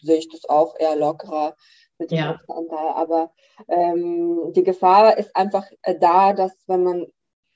sehe 0.00 0.16
ich 0.16 0.28
das 0.30 0.48
auch 0.48 0.76
eher 0.78 0.96
lockerer 0.96 1.54
mit 1.98 2.10
dem 2.10 2.18
ja. 2.18 2.40
Anteil. 2.48 2.88
Aber 2.94 3.32
ähm, 3.68 4.52
die 4.54 4.64
Gefahr 4.64 5.18
ist 5.18 5.36
einfach 5.36 5.66
äh, 5.82 5.98
da, 5.98 6.32
dass 6.32 6.52
wenn 6.66 6.84
man 6.84 7.06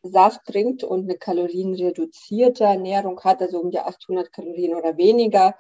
Saft 0.03 0.45
trinkt 0.47 0.85
und 0.85 1.05
eine 1.05 1.19
kalorienreduzierte 1.19 2.65
Ernährung 2.65 3.21
hat, 3.21 3.43
also 3.43 3.61
um 3.61 3.71
die 3.71 3.81
800 3.81 4.33
Kalorien 4.33 4.75
oder 4.75 4.97
weniger, 4.97 5.55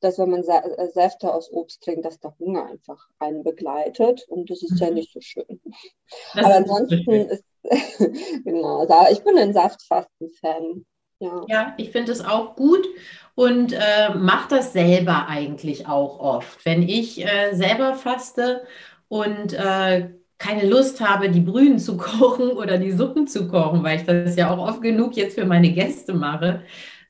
dass 0.00 0.18
wenn 0.18 0.30
man 0.30 0.42
äh, 0.42 0.88
Säfte 0.92 1.32
aus 1.32 1.50
Obst 1.50 1.82
trinkt, 1.82 2.04
dass 2.04 2.20
der 2.20 2.34
Hunger 2.38 2.66
einfach 2.66 3.08
einen 3.18 3.42
begleitet 3.42 4.26
und 4.28 4.50
das 4.50 4.62
ist 4.62 4.72
mhm. 4.72 4.78
ja 4.78 4.90
nicht 4.90 5.12
so 5.12 5.20
schön. 5.20 5.60
Das 6.34 6.44
Aber 6.44 6.54
ansonsten 6.56 7.10
ist, 7.10 7.44
genau, 8.44 8.86
ich 9.10 9.22
bin 9.24 9.38
ein 9.38 9.54
Saftfasten-Fan. 9.54 10.84
Ja. 11.20 11.44
ja, 11.48 11.74
ich 11.78 11.90
finde 11.90 12.12
es 12.12 12.22
auch 12.22 12.56
gut. 12.56 12.86
und 13.34 13.72
äh, 13.72 14.14
mache 14.14 14.56
das 14.56 14.72
selber 14.72 15.26
eigentlich 15.28 15.86
auch 15.86 16.18
oft. 16.20 16.64
Wenn 16.66 16.82
ich 16.82 17.24
äh, 17.24 17.54
selber 17.54 17.94
faste 17.94 18.66
und 19.08 19.54
äh, 19.54 20.10
keine 20.44 20.68
Lust 20.68 21.00
habe, 21.00 21.30
die 21.30 21.40
Brühen 21.40 21.78
zu 21.78 21.96
kochen 21.96 22.50
oder 22.50 22.78
die 22.78 22.92
Suppen 22.92 23.26
zu 23.26 23.48
kochen, 23.48 23.82
weil 23.82 23.98
ich 23.98 24.04
das 24.04 24.36
ja 24.36 24.50
auch 24.50 24.58
oft 24.58 24.82
genug 24.82 25.16
jetzt 25.16 25.38
für 25.38 25.46
meine 25.46 25.72
Gäste 25.72 26.12
mache, 26.12 26.62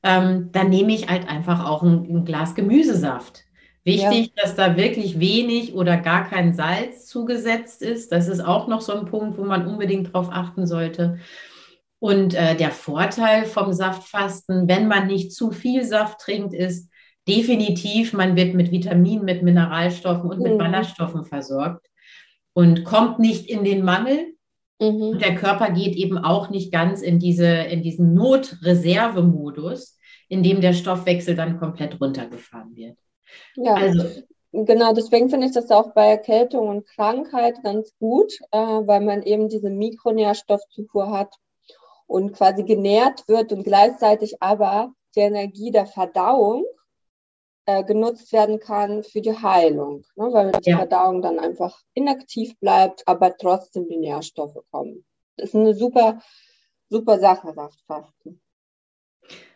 ähm, 0.03 0.49
dann 0.51 0.69
nehme 0.69 0.93
ich 0.93 1.09
halt 1.09 1.27
einfach 1.27 1.65
auch 1.65 1.83
ein, 1.83 2.05
ein 2.09 2.25
Glas 2.25 2.55
Gemüsesaft. 2.55 3.43
Wichtig, 3.83 4.33
ja. 4.35 4.41
dass 4.41 4.55
da 4.55 4.77
wirklich 4.77 5.19
wenig 5.19 5.75
oder 5.75 5.97
gar 5.97 6.27
kein 6.27 6.53
Salz 6.53 7.05
zugesetzt 7.05 7.83
ist. 7.83 8.11
Das 8.11 8.27
ist 8.27 8.39
auch 8.39 8.67
noch 8.67 8.81
so 8.81 8.93
ein 8.93 9.05
Punkt, 9.05 9.37
wo 9.37 9.43
man 9.43 9.67
unbedingt 9.67 10.07
darauf 10.07 10.29
achten 10.31 10.65
sollte. 10.65 11.19
Und 11.99 12.33
äh, 12.33 12.55
der 12.55 12.71
Vorteil 12.71 13.45
vom 13.45 13.73
Saftfasten, 13.73 14.67
wenn 14.67 14.87
man 14.87 15.05
nicht 15.07 15.33
zu 15.33 15.51
viel 15.51 15.83
Saft 15.83 16.19
trinkt, 16.19 16.53
ist 16.53 16.89
definitiv, 17.27 18.13
man 18.13 18.35
wird 18.35 18.55
mit 18.55 18.71
Vitaminen, 18.71 19.23
mit 19.23 19.43
Mineralstoffen 19.43 20.29
und 20.31 20.37
mhm. 20.39 20.43
mit 20.43 20.57
Ballaststoffen 20.57 21.23
versorgt 21.23 21.87
und 22.55 22.85
kommt 22.85 23.19
nicht 23.19 23.49
in 23.49 23.63
den 23.63 23.83
Mangel. 23.83 24.33
Mhm. 24.79 25.01
Und 25.01 25.21
der 25.21 25.35
Körper 25.35 25.69
geht 25.71 25.95
eben 25.95 26.17
auch 26.17 26.49
nicht 26.49 26.71
ganz 26.71 27.01
in, 27.01 27.19
diese, 27.19 27.45
in 27.45 27.83
diesen 27.83 28.13
Notreservemodus, 28.13 29.99
in 30.29 30.41
dem 30.41 30.61
der 30.61 30.73
Stoffwechsel 30.73 31.35
dann 31.35 31.59
komplett 31.59 31.99
runtergefahren 32.01 32.75
wird. 32.75 32.97
Ja, 33.55 33.75
also, 33.75 34.03
genau, 34.51 34.93
deswegen 34.93 35.29
finde 35.29 35.47
ich 35.47 35.53
das 35.53 35.69
auch 35.69 35.93
bei 35.93 36.07
Erkältung 36.07 36.69
und 36.69 36.87
Krankheit 36.87 37.61
ganz 37.61 37.93
gut, 37.99 38.33
äh, 38.51 38.57
weil 38.57 39.01
man 39.01 39.21
eben 39.21 39.49
diese 39.49 39.69
Mikronährstoffzufuhr 39.69 41.11
hat 41.11 41.35
und 42.07 42.33
quasi 42.33 42.63
genährt 42.63 43.27
wird 43.27 43.51
und 43.51 43.63
gleichzeitig 43.63 44.41
aber 44.41 44.93
die 45.15 45.21
Energie 45.21 45.71
der 45.71 45.87
Verdauung 45.87 46.65
äh, 47.65 47.83
genutzt 47.83 48.31
werden 48.31 48.59
kann 48.59 49.03
für 49.03 49.21
die 49.21 49.35
Heilung, 49.35 50.05
ne, 50.15 50.31
weil 50.31 50.51
die 50.63 50.69
ja. 50.69 50.77
Verdauung 50.77 51.21
dann 51.21 51.39
einfach 51.39 51.79
inaktiv 51.93 52.57
bleibt, 52.59 53.03
aber 53.07 53.35
trotzdem 53.37 53.87
die 53.87 53.97
Nährstoffe 53.97 54.59
kommen. 54.71 55.05
Das 55.37 55.49
ist 55.49 55.55
eine 55.55 55.73
super, 55.73 56.19
super 56.89 57.19
Sache, 57.19 57.53
Saftfasten. 57.53 58.41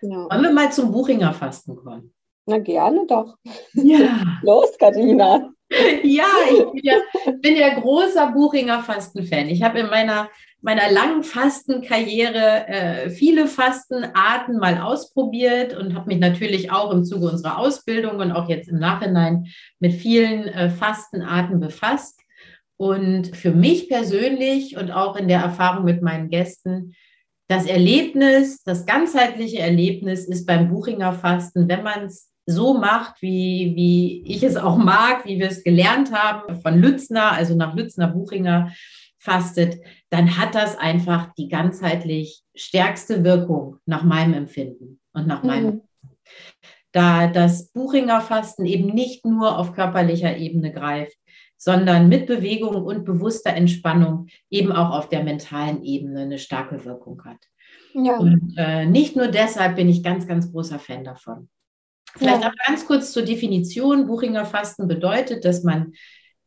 Ja. 0.02 0.30
Wollen 0.30 0.44
wir 0.44 0.52
mal 0.52 0.72
zum 0.72 0.92
Buchinger 0.92 1.34
Fasten 1.34 1.76
kommen? 1.76 2.14
Na 2.46 2.58
gerne 2.58 3.06
doch. 3.06 3.38
Ja. 3.74 4.40
Los, 4.44 4.78
Katharina. 4.78 5.52
Ja, 6.02 6.26
ich 6.50 6.66
bin 6.72 6.82
ja, 6.84 6.96
bin 7.42 7.56
ja 7.56 7.80
großer 7.80 8.32
Buchinger 8.32 8.82
Fasten-Fan. 8.82 9.50
Ich 9.50 9.62
habe 9.62 9.82
in 9.82 9.86
meiner, 9.86 10.28
meiner 10.62 10.92
langen 10.92 11.24
Fastenkarriere 11.24 12.68
äh, 12.68 13.10
viele 13.10 13.48
Fastenarten 13.48 14.58
mal 14.58 14.80
ausprobiert 14.80 15.76
und 15.76 15.96
habe 15.96 16.08
mich 16.08 16.20
natürlich 16.20 16.72
auch 16.72 16.92
im 16.92 17.06
Zuge 17.06 17.30
unserer 17.30 17.58
Ausbildung 17.58 18.18
und 18.18 18.32
auch 18.32 18.50
jetzt 18.50 18.70
im 18.70 18.80
Nachhinein 18.80 19.48
mit 19.80 19.94
vielen 19.94 20.48
äh, 20.48 20.70
Fastenarten 20.70 21.60
befasst. 21.60 22.20
Und 22.76 23.36
für 23.36 23.52
mich 23.52 23.90
persönlich 23.90 24.78
und 24.78 24.92
auch 24.92 25.16
in 25.18 25.28
der 25.28 25.42
Erfahrung 25.42 25.84
mit 25.84 26.02
meinen 26.02 26.30
Gästen, 26.30 26.96
das 27.50 27.66
Erlebnis, 27.66 28.64
das 28.64 28.86
ganzheitliche 28.86 29.60
Erlebnis 29.60 30.26
ist 30.26 30.46
beim 30.46 30.70
Buchinger 30.70 31.14
Fasten, 31.14 31.68
wenn 31.68 31.84
man 31.84 32.06
es 32.06 32.30
so 32.46 32.74
macht, 32.76 33.22
wie, 33.22 33.74
wie 33.76 34.24
ich 34.26 34.44
es 34.44 34.56
auch 34.56 34.78
mag, 34.78 35.26
wie 35.26 35.40
wir 35.40 35.48
es 35.48 35.64
gelernt 35.64 36.12
haben, 36.12 36.62
von 36.62 36.80
Lützner, 36.80 37.32
also 37.32 37.56
nach 37.56 37.76
Lützner 37.76 38.08
Buchinger 38.08 38.72
fastet, 39.20 39.78
dann 40.10 40.38
hat 40.38 40.56
das 40.56 40.78
einfach 40.78 41.34
die 41.38 41.50
ganzheitlich 41.50 42.42
stärkste 42.56 43.24
Wirkung 43.24 43.78
nach 43.86 44.04
meinem 44.04 44.34
Empfinden 44.34 45.00
und 45.14 45.28
nach 45.28 45.44
meinem. 45.44 45.76
Mhm. 45.76 45.82
Da 46.92 47.28
das 47.28 47.72
Buchinger 47.72 48.22
Fasten 48.22 48.66
eben 48.66 48.88
nicht 48.88 49.24
nur 49.26 49.60
auf 49.60 49.74
körperlicher 49.74 50.38
Ebene 50.38 50.72
greift, 50.72 51.18
sondern 51.56 52.08
mit 52.08 52.26
Bewegung 52.26 52.84
und 52.84 53.06
bewusster 53.06 53.52
Entspannung 53.52 54.28
eben 54.50 54.72
auch 54.72 54.98
auf 54.98 55.10
der 55.10 55.24
mentalen 55.24 55.84
Ebene 55.84 56.22
eine 56.22 56.40
starke 56.40 56.84
Wirkung 56.86 57.22
hat. 57.26 57.38
Ja. 57.94 58.18
Und 58.18 58.56
äh, 58.58 58.86
nicht 58.86 59.16
nur 59.16 59.28
deshalb 59.28 59.76
bin 59.76 59.90
ich 59.90 60.02
ganz, 60.02 60.26
ganz 60.26 60.52
großer 60.52 60.80
Fan 60.80 61.04
davon. 61.04 61.50
Vielleicht 62.16 62.42
ja. 62.42 62.50
auch 62.50 62.56
ganz 62.66 62.88
kurz 62.88 63.12
zur 63.12 63.24
Definition. 63.24 64.08
Buchinger 64.08 64.46
Fasten 64.46 64.88
bedeutet, 64.88 65.46
dass 65.46 65.64
man 65.64 65.94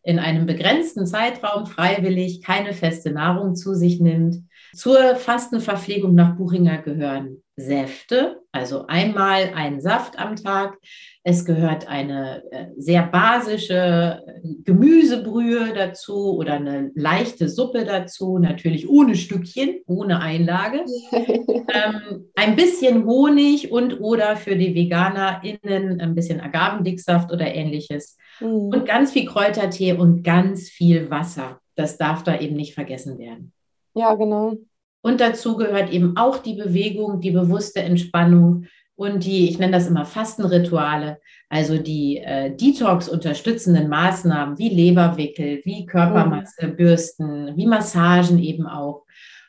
in 0.03 0.19
einem 0.19 0.47
begrenzten 0.47 1.07
Zeitraum 1.07 1.67
freiwillig 1.67 2.43
keine 2.43 2.73
feste 2.73 3.11
Nahrung 3.11 3.55
zu 3.55 3.75
sich 3.75 4.01
nimmt. 4.01 4.43
Zur 4.75 5.17
Fastenverpflegung 5.17 6.15
nach 6.15 6.37
Buchinger 6.37 6.79
gehören 6.79 7.43
Säfte, 7.57 8.42
also 8.53 8.87
einmal 8.87 9.53
ein 9.55 9.81
Saft 9.81 10.19
am 10.19 10.37
Tag. 10.37 10.79
Es 11.25 11.47
gehört 11.47 11.89
eine 11.89 12.43
äh, 12.51 12.67
sehr 12.77 13.03
basische 13.05 14.23
äh, 14.27 14.41
Gemüsebrühe 14.65 15.73
dazu 15.73 16.37
oder 16.37 16.55
eine 16.55 16.91
leichte 16.95 17.49
Suppe 17.49 17.87
dazu, 17.87 18.39
natürlich 18.39 18.89
ohne 18.91 19.15
Stückchen, 19.15 19.81
ohne 19.87 20.21
Einlage. 20.21 20.85
ähm, 21.13 22.31
ein 22.35 22.55
bisschen 22.55 23.07
Honig 23.07 23.73
und 23.73 24.01
oder 24.01 24.37
für 24.37 24.57
die 24.57 24.75
VeganerInnen 24.75 26.01
ein 26.01 26.15
bisschen 26.15 26.41
Agavendicksaft 26.41 27.33
oder 27.33 27.55
ähnliches. 27.55 28.19
Mhm. 28.41 28.69
Und 28.69 28.85
ganz 28.85 29.13
viel 29.13 29.27
Kräutertee 29.27 29.95
und 29.95 30.25
ganz 30.25 30.69
viel 30.69 31.09
Wasser. 31.11 31.61
Das 31.75 31.97
darf 31.97 32.23
da 32.23 32.39
eben 32.39 32.57
nicht 32.57 32.75
vergessen 32.75 33.19
werden. 33.19 33.55
Ja, 33.95 34.15
genau. 34.15 34.59
Und 35.03 35.21
dazu 35.21 35.57
gehört 35.57 35.91
eben 35.93 36.17
auch 36.17 36.39
die 36.39 36.55
Bewegung, 36.55 37.21
die 37.21 37.33
bewusste 37.33 37.81
Entspannung 37.81 38.67
und 38.95 39.25
die, 39.25 39.49
ich 39.49 39.59
nenne 39.59 39.73
das 39.73 39.89
immer 39.89 40.05
Fastenrituale, 40.05 41.19
also 41.49 41.77
die 41.77 42.19
äh, 42.19 42.55
Detox 42.55 43.09
unterstützenden 43.09 43.89
Maßnahmen 43.89 44.59
wie 44.59 44.69
Leberwickel, 44.69 45.61
wie 45.65 45.87
Körperbürsten, 45.87 47.53
mhm. 47.53 47.57
wie 47.57 47.67
Massagen 47.67 48.39
eben 48.39 48.67
auch. 48.67 49.05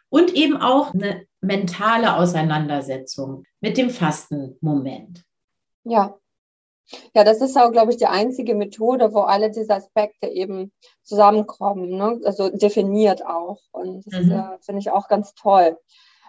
Und 0.10 0.34
eben 0.34 0.58
auch 0.58 0.94
eine 0.94 1.26
mentale 1.42 2.16
Auseinandersetzung 2.16 3.44
mit 3.62 3.78
dem 3.78 3.90
Fastenmoment. 3.90 5.24
Ja, 5.84 6.16
ja, 7.14 7.24
das 7.24 7.42
ist 7.42 7.58
auch, 7.58 7.72
glaube 7.72 7.92
ich, 7.92 7.98
die 7.98 8.08
einzige 8.08 8.56
Methode, 8.56 9.14
wo 9.14 9.22
alle 9.22 9.52
diese 9.52 9.74
Aspekte 9.74 10.28
eben 10.28 10.72
zusammenkommen, 11.04 11.90
ne? 11.90 12.20
also 12.26 12.50
definiert 12.50 13.26
auch. 13.26 13.60
Und 13.72 14.06
das 14.06 14.26
mhm. 14.26 14.32
äh, 14.32 14.58
finde 14.62 14.80
ich 14.80 14.92
auch 14.92 15.08
ganz 15.08 15.34
toll. 15.36 15.78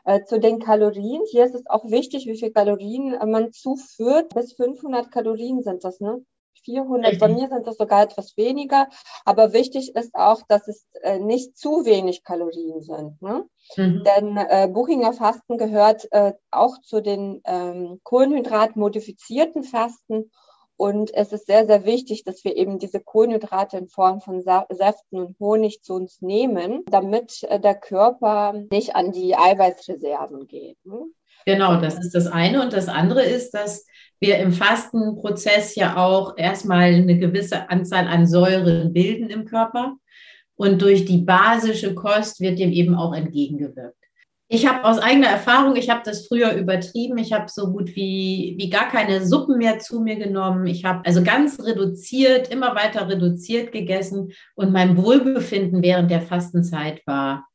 Äh, 0.05 0.25
zu 0.25 0.39
den 0.39 0.59
Kalorien, 0.59 1.23
hier 1.31 1.47
ist 1.47 1.55
es 1.55 1.67
auch 1.67 1.91
wichtig, 1.91 2.27
wie 2.27 2.39
viel 2.39 2.53
Kalorien 2.53 3.15
äh, 3.15 3.27
man 3.27 3.53
zuführt. 3.53 4.35
Bis 4.35 4.53
500 4.53 5.11
Kalorien 5.11 5.63
sind 5.63 5.83
das, 5.83 6.01
ne? 6.01 6.23
400, 6.65 7.13
Richtig. 7.13 7.21
bei 7.21 7.29
mir 7.29 7.49
sind 7.49 7.67
das 7.67 7.77
sogar 7.77 8.03
etwas 8.03 8.37
weniger. 8.37 8.89
Aber 9.25 9.53
wichtig 9.53 9.95
ist 9.95 10.15
auch, 10.15 10.43
dass 10.49 10.69
es 10.69 10.87
äh, 11.03 11.19
nicht 11.19 11.57
zu 11.57 11.85
wenig 11.85 12.25
Kalorien 12.25 12.81
sind. 12.81 13.21
Ne? 13.23 13.45
Mhm. 13.77 14.05
Denn 14.05 14.37
äh, 14.37 14.69
Buchinger 14.69 15.13
Fasten 15.13 15.59
gehört 15.59 16.11
äh, 16.13 16.33
auch 16.51 16.81
zu 16.83 17.01
den 17.01 17.41
ähm, 17.45 18.01
Kohlenhydratmodifizierten 18.03 19.63
Fasten 19.63 20.31
und 20.77 21.15
es 21.15 21.33
ist 21.33 21.47
sehr, 21.47 21.67
sehr 21.67 21.85
wichtig, 21.85 22.25
dass 22.25 22.45
wir 22.45 22.57
eben 22.57 22.79
diese 22.79 23.01
Kohlenhydrate 23.01 23.79
in 23.79 23.89
Form 23.89 24.21
von 24.21 24.43
Säften 24.43 25.19
und 25.19 25.39
Honig 25.39 25.83
zu 25.83 25.95
uns 25.95 26.21
nehmen, 26.21 26.83
damit 26.87 27.45
äh, 27.45 27.61
der 27.61 27.77
Körper 27.77 28.53
nicht 28.71 28.97
an 28.97 29.13
die 29.13 29.37
Eiweißreserven 29.37 30.47
geht. 30.49 30.85
Ne? 30.85 31.07
Genau, 31.47 31.81
das 31.81 31.99
ist 31.99 32.15
das 32.15 32.27
eine. 32.27 32.63
Und 32.63 32.73
das 32.73 32.89
andere 32.89 33.23
ist, 33.23 33.53
dass 33.53 33.87
wir 34.21 34.39
im 34.39 34.53
Fastenprozess 34.53 35.75
ja 35.75 35.97
auch 35.97 36.37
erstmal 36.37 36.95
eine 36.95 37.19
gewisse 37.19 37.69
Anzahl 37.69 38.07
an 38.07 38.27
Säuren 38.27 38.93
bilden 38.93 39.29
im 39.29 39.45
Körper. 39.45 39.97
Und 40.57 40.81
durch 40.83 41.05
die 41.05 41.19
basische 41.19 41.95
Kost 41.95 42.41
wird 42.41 42.59
dem 42.59 42.73
eben 42.73 42.95
auch 42.95 43.15
entgegengewirkt. 43.15 43.97
Ich 44.49 44.69
habe 44.69 44.85
aus 44.85 44.99
eigener 44.99 45.29
Erfahrung, 45.29 45.75
ich 45.75 45.91
habe 45.91 46.03
das 46.05 46.29
früher 46.29 46.53
übertrieben. 46.53 47.19
Ich 47.19 47.33
habe 47.33 47.47
so 47.49 47.73
gut 47.73 47.97
wie, 47.97 48.55
wie 48.59 48.71
gar 48.71 48.89
keine 48.89 49.27
Suppen 49.27 49.59
mehr 49.59 49.79
zu 49.79 50.01
mir 50.01 50.17
genommen. 50.17 50.67
Ich 50.67 50.85
habe 50.85 51.05
also 51.05 51.23
ganz 51.23 51.61
reduziert, 51.61 52.53
immer 52.53 52.75
weiter 52.77 53.09
reduziert 53.09 53.73
gegessen. 53.73 54.33
Und 54.55 54.71
mein 54.71 54.97
Wohlbefinden 54.97 55.83
während 55.83 56.11
der 56.11 56.21
Fastenzeit 56.21 57.01
war, 57.07 57.49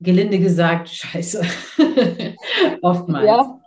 gelinde 0.00 0.38
gesagt, 0.38 0.88
scheiße. 0.88 1.42
Oftmals. 2.82 3.26
Ja, 3.26 3.60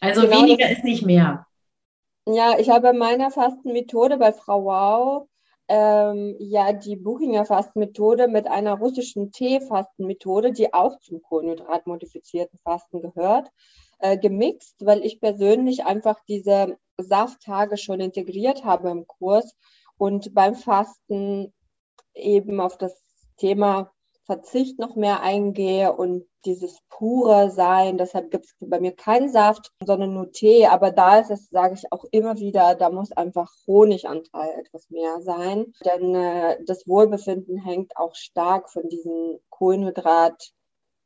also 0.00 0.22
genau 0.22 0.42
weniger 0.42 0.70
ist 0.70 0.84
nicht 0.84 1.04
mehr. 1.04 1.46
Ja, 2.26 2.58
ich 2.58 2.70
habe 2.70 2.92
meiner 2.92 3.30
Fastenmethode 3.30 4.16
bei 4.18 4.32
Frau 4.32 4.64
Wow 4.64 5.28
ähm, 5.68 6.36
ja 6.38 6.72
die 6.72 6.96
Buchinger 6.96 7.46
Fastenmethode 7.46 8.28
mit 8.28 8.46
einer 8.46 8.74
russischen 8.74 9.32
Tee-Fastenmethode, 9.32 10.52
die 10.52 10.74
auch 10.74 10.98
zum 11.00 11.22
kohlenhydratmodifizierten 11.22 12.58
Fasten 12.58 13.00
gehört, 13.00 13.48
äh, 13.98 14.18
gemixt, 14.18 14.84
weil 14.84 15.04
ich 15.04 15.20
persönlich 15.20 15.86
einfach 15.86 16.20
diese 16.28 16.76
Safttage 16.98 17.78
schon 17.78 18.00
integriert 18.00 18.64
habe 18.64 18.90
im 18.90 19.06
Kurs 19.06 19.56
und 19.96 20.34
beim 20.34 20.54
Fasten 20.54 21.54
eben 22.14 22.60
auf 22.60 22.76
das 22.76 23.02
Thema 23.38 23.92
Verzicht 24.24 24.78
noch 24.78 24.94
mehr 24.94 25.20
eingehe 25.20 25.92
und 25.92 26.26
dieses 26.44 26.78
pure 26.88 27.50
Sein. 27.50 27.98
Deshalb 27.98 28.30
gibt 28.30 28.46
es 28.46 28.54
bei 28.60 28.80
mir 28.80 28.92
keinen 28.92 29.28
Saft, 29.28 29.72
sondern 29.84 30.14
nur 30.14 30.30
Tee. 30.30 30.66
Aber 30.66 30.90
da 30.90 31.18
ist 31.18 31.30
es, 31.30 31.48
sage 31.48 31.74
ich 31.74 31.92
auch 31.92 32.04
immer 32.10 32.38
wieder, 32.38 32.74
da 32.74 32.90
muss 32.90 33.12
einfach 33.12 33.50
Honiganteil 33.66 34.50
etwas 34.58 34.88
mehr 34.90 35.20
sein. 35.22 35.72
Denn 35.84 36.14
äh, 36.14 36.58
das 36.64 36.86
Wohlbefinden 36.86 37.58
hängt 37.58 37.96
auch 37.96 38.14
stark 38.14 38.70
von 38.70 38.88
diesen 38.88 39.38
Kohlenhydrat 39.50 40.52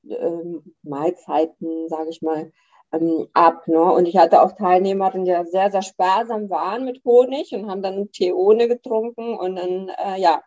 ähm, 0.08 0.74
Mahlzeiten, 0.82 1.88
sage 1.88 2.10
ich 2.10 2.22
mal, 2.22 2.52
ähm, 2.92 3.28
ab. 3.32 3.66
Ne? 3.66 3.80
Und 3.80 4.06
ich 4.06 4.16
hatte 4.16 4.42
auch 4.42 4.52
Teilnehmerinnen, 4.52 5.24
die 5.24 5.50
sehr, 5.50 5.70
sehr 5.70 5.82
sparsam 5.82 6.50
waren 6.50 6.84
mit 6.84 7.02
Honig 7.04 7.52
und 7.52 7.70
haben 7.70 7.82
dann 7.82 8.10
Tee 8.12 8.32
ohne 8.32 8.68
getrunken. 8.68 9.36
Und 9.36 9.56
dann, 9.56 9.88
äh, 9.88 10.20
ja, 10.20 10.42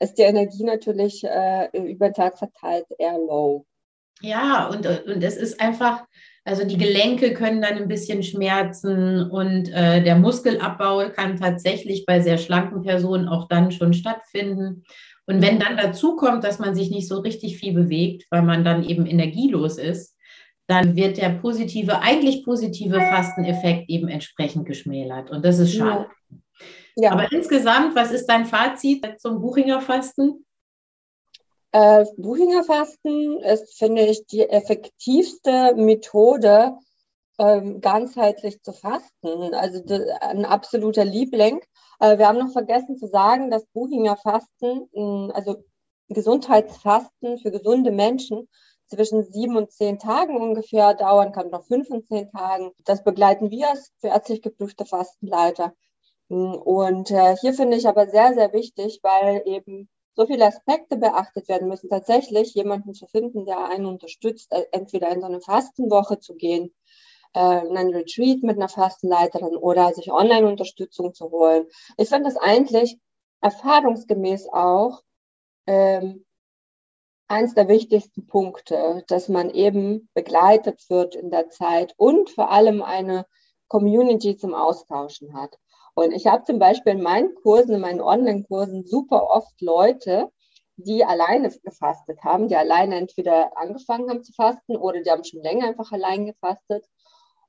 ist 0.00 0.14
die 0.14 0.22
Energie 0.22 0.64
natürlich 0.64 1.22
äh, 1.24 1.68
über 1.72 2.08
den 2.08 2.14
Tag 2.14 2.38
verteilt 2.38 2.86
eher 2.98 3.18
low. 3.18 3.66
Ja, 4.22 4.68
und, 4.68 4.86
und 4.86 5.22
es 5.22 5.36
ist 5.36 5.60
einfach, 5.60 6.04
also 6.44 6.64
die 6.66 6.76
Gelenke 6.76 7.32
können 7.32 7.62
dann 7.62 7.76
ein 7.76 7.88
bisschen 7.88 8.22
schmerzen 8.22 9.30
und 9.30 9.72
äh, 9.72 10.02
der 10.02 10.16
Muskelabbau 10.16 11.08
kann 11.10 11.38
tatsächlich 11.38 12.04
bei 12.06 12.20
sehr 12.20 12.38
schlanken 12.38 12.82
Personen 12.82 13.28
auch 13.28 13.48
dann 13.48 13.72
schon 13.72 13.94
stattfinden. 13.94 14.84
Und 15.26 15.42
wenn 15.42 15.58
dann 15.58 15.76
dazu 15.76 16.16
kommt, 16.16 16.44
dass 16.44 16.58
man 16.58 16.74
sich 16.74 16.90
nicht 16.90 17.08
so 17.08 17.20
richtig 17.20 17.58
viel 17.58 17.72
bewegt, 17.72 18.26
weil 18.30 18.42
man 18.42 18.64
dann 18.64 18.82
eben 18.84 19.06
energielos 19.06 19.78
ist, 19.78 20.16
dann 20.66 20.96
wird 20.96 21.16
der 21.16 21.30
positive, 21.30 22.00
eigentlich 22.00 22.44
positive 22.44 23.00
Fasteneffekt 23.00 23.88
eben 23.88 24.08
entsprechend 24.08 24.66
geschmälert. 24.66 25.30
Und 25.30 25.44
das 25.44 25.58
ist 25.58 25.74
schade. 25.74 26.06
Ja. 26.08 26.10
Ja. 27.00 27.12
Aber 27.12 27.30
insgesamt, 27.32 27.94
was 27.94 28.10
ist 28.12 28.26
dein 28.26 28.46
Fazit 28.46 29.06
zum 29.20 29.40
Buchinger 29.40 29.80
Fasten? 29.80 30.44
Äh, 31.72 32.04
Buchinger 32.16 32.64
Fasten 32.64 33.40
ist, 33.40 33.78
finde 33.78 34.02
ich, 34.02 34.26
die 34.26 34.48
effektivste 34.48 35.74
Methode, 35.76 36.76
ähm, 37.38 37.80
ganzheitlich 37.80 38.60
zu 38.62 38.72
fasten. 38.72 39.54
Also 39.54 39.82
ein 40.20 40.44
absoluter 40.44 41.04
Liebling. 41.04 41.60
Äh, 42.00 42.18
wir 42.18 42.28
haben 42.28 42.38
noch 42.38 42.52
vergessen 42.52 42.98
zu 42.98 43.06
sagen, 43.06 43.50
dass 43.50 43.64
Buchinger 43.72 44.16
Fasten, 44.16 44.88
mh, 44.92 45.32
also 45.32 45.64
Gesundheitsfasten 46.08 47.38
für 47.38 47.50
gesunde 47.50 47.92
Menschen, 47.92 48.48
zwischen 48.90 49.22
sieben 49.22 49.56
und 49.56 49.70
zehn 49.70 49.98
Tagen 49.98 50.36
ungefähr 50.36 50.94
dauern 50.94 51.32
kann, 51.32 51.50
noch 51.50 51.64
fünf 51.64 51.88
und 51.90 52.06
zehn 52.08 52.30
Tagen. 52.30 52.72
Das 52.84 53.04
begleiten 53.04 53.50
wir 53.50 53.70
als 53.70 53.92
ärztlich 54.02 54.42
geprüfte 54.42 54.84
Fastenleiter. 54.84 55.74
Und 56.30 57.10
äh, 57.10 57.36
hier 57.36 57.54
finde 57.54 57.76
ich 57.76 57.88
aber 57.88 58.06
sehr, 58.06 58.34
sehr 58.34 58.52
wichtig, 58.52 59.00
weil 59.02 59.42
eben 59.46 59.88
so 60.14 60.26
viele 60.26 60.46
Aspekte 60.46 60.96
beachtet 60.96 61.48
werden 61.48 61.68
müssen, 61.68 61.90
tatsächlich 61.90 62.54
jemanden 62.54 62.94
zu 62.94 63.06
finden, 63.06 63.46
der 63.46 63.64
einen 63.68 63.86
unterstützt, 63.86 64.52
äh, 64.52 64.64
entweder 64.70 65.10
in 65.10 65.20
so 65.20 65.26
eine 65.26 65.40
Fastenwoche 65.40 66.20
zu 66.20 66.36
gehen, 66.36 66.72
äh, 67.34 67.66
in 67.66 67.76
einen 67.76 67.94
Retreat 67.94 68.44
mit 68.44 68.56
einer 68.56 68.68
Fastenleiterin 68.68 69.56
oder 69.56 69.92
sich 69.92 70.12
Online-Unterstützung 70.12 71.14
zu 71.14 71.32
holen. 71.32 71.66
Ich 71.96 72.08
finde 72.08 72.30
das 72.30 72.36
eigentlich 72.36 72.98
erfahrungsgemäß 73.40 74.50
auch 74.52 75.02
ähm, 75.66 76.24
eins 77.26 77.54
der 77.54 77.66
wichtigsten 77.66 78.28
Punkte, 78.28 79.02
dass 79.08 79.28
man 79.28 79.50
eben 79.50 80.08
begleitet 80.14 80.88
wird 80.90 81.16
in 81.16 81.30
der 81.30 81.48
Zeit 81.48 81.94
und 81.96 82.30
vor 82.30 82.52
allem 82.52 82.82
eine 82.82 83.26
Community 83.66 84.36
zum 84.36 84.54
Austauschen 84.54 85.34
hat. 85.34 85.58
Und 86.00 86.12
ich 86.12 86.26
habe 86.26 86.44
zum 86.44 86.58
Beispiel 86.58 86.94
in 86.94 87.02
meinen 87.02 87.34
Kursen, 87.34 87.74
in 87.74 87.82
meinen 87.82 88.00
Online-Kursen 88.00 88.86
super 88.86 89.28
oft 89.28 89.60
Leute, 89.60 90.30
die 90.76 91.04
alleine 91.04 91.50
gefastet 91.62 92.24
haben, 92.24 92.48
die 92.48 92.56
alleine 92.56 92.96
entweder 92.96 93.54
angefangen 93.58 94.08
haben 94.08 94.24
zu 94.24 94.32
fasten 94.32 94.78
oder 94.78 95.02
die 95.02 95.10
haben 95.10 95.24
schon 95.24 95.42
länger 95.42 95.66
einfach 95.66 95.92
allein 95.92 96.24
gefastet. 96.24 96.86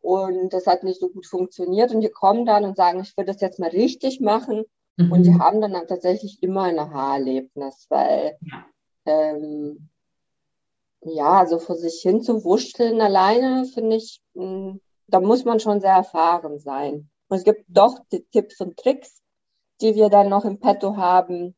Und 0.01 0.51
das 0.51 0.67
hat 0.67 0.84
nicht 0.84 1.00
so 1.00 1.08
gut 1.08 1.27
funktioniert. 1.27 1.96
Und 1.96 2.01
die 2.01 2.10
kommen 2.10 2.46
dann 2.46 2.65
und 2.65 2.75
sagen, 2.75 3.00
ich 3.00 3.15
will 3.15 3.24
das 3.24 3.39
jetzt 3.39 3.58
mal 3.58 3.70
richtig 3.70 4.20
machen. 4.20 4.65
Mhm. 4.98 5.13
Und 5.13 5.24
die 5.24 5.39
haben 5.39 5.62
dann 5.62 5.88
tatsächlich 5.88 6.43
immer 6.43 6.63
ein 6.63 6.77
Aha-Erlebnis, 6.77 7.86
weil 7.88 8.38
ähm, 9.05 9.87
ja, 11.03 11.46
so 11.46 11.57
vor 11.57 11.77
sich 11.77 12.01
hin 12.01 12.22
zu 12.22 12.44
wuscheln 12.44 13.00
alleine, 13.00 13.64
finde 13.64 13.96
ich, 13.96 14.22
hm, 14.35 14.81
da 15.07 15.22
muss 15.22 15.46
man 15.46 15.61
schon 15.61 15.79
sehr 15.79 15.94
erfahren 15.94 16.59
sein. 16.59 17.10
Und 17.31 17.37
es 17.37 17.44
gibt 17.46 17.63
doch 17.70 17.98
die 18.11 18.25
Tipps 18.29 18.59
und 18.59 18.75
Tricks, 18.75 19.22
die 19.79 19.96
wir 19.96 20.09
dann 20.09 20.27
noch 20.27 20.44
im 20.44 20.59
Petto 20.59 20.98
haben. 20.98 21.55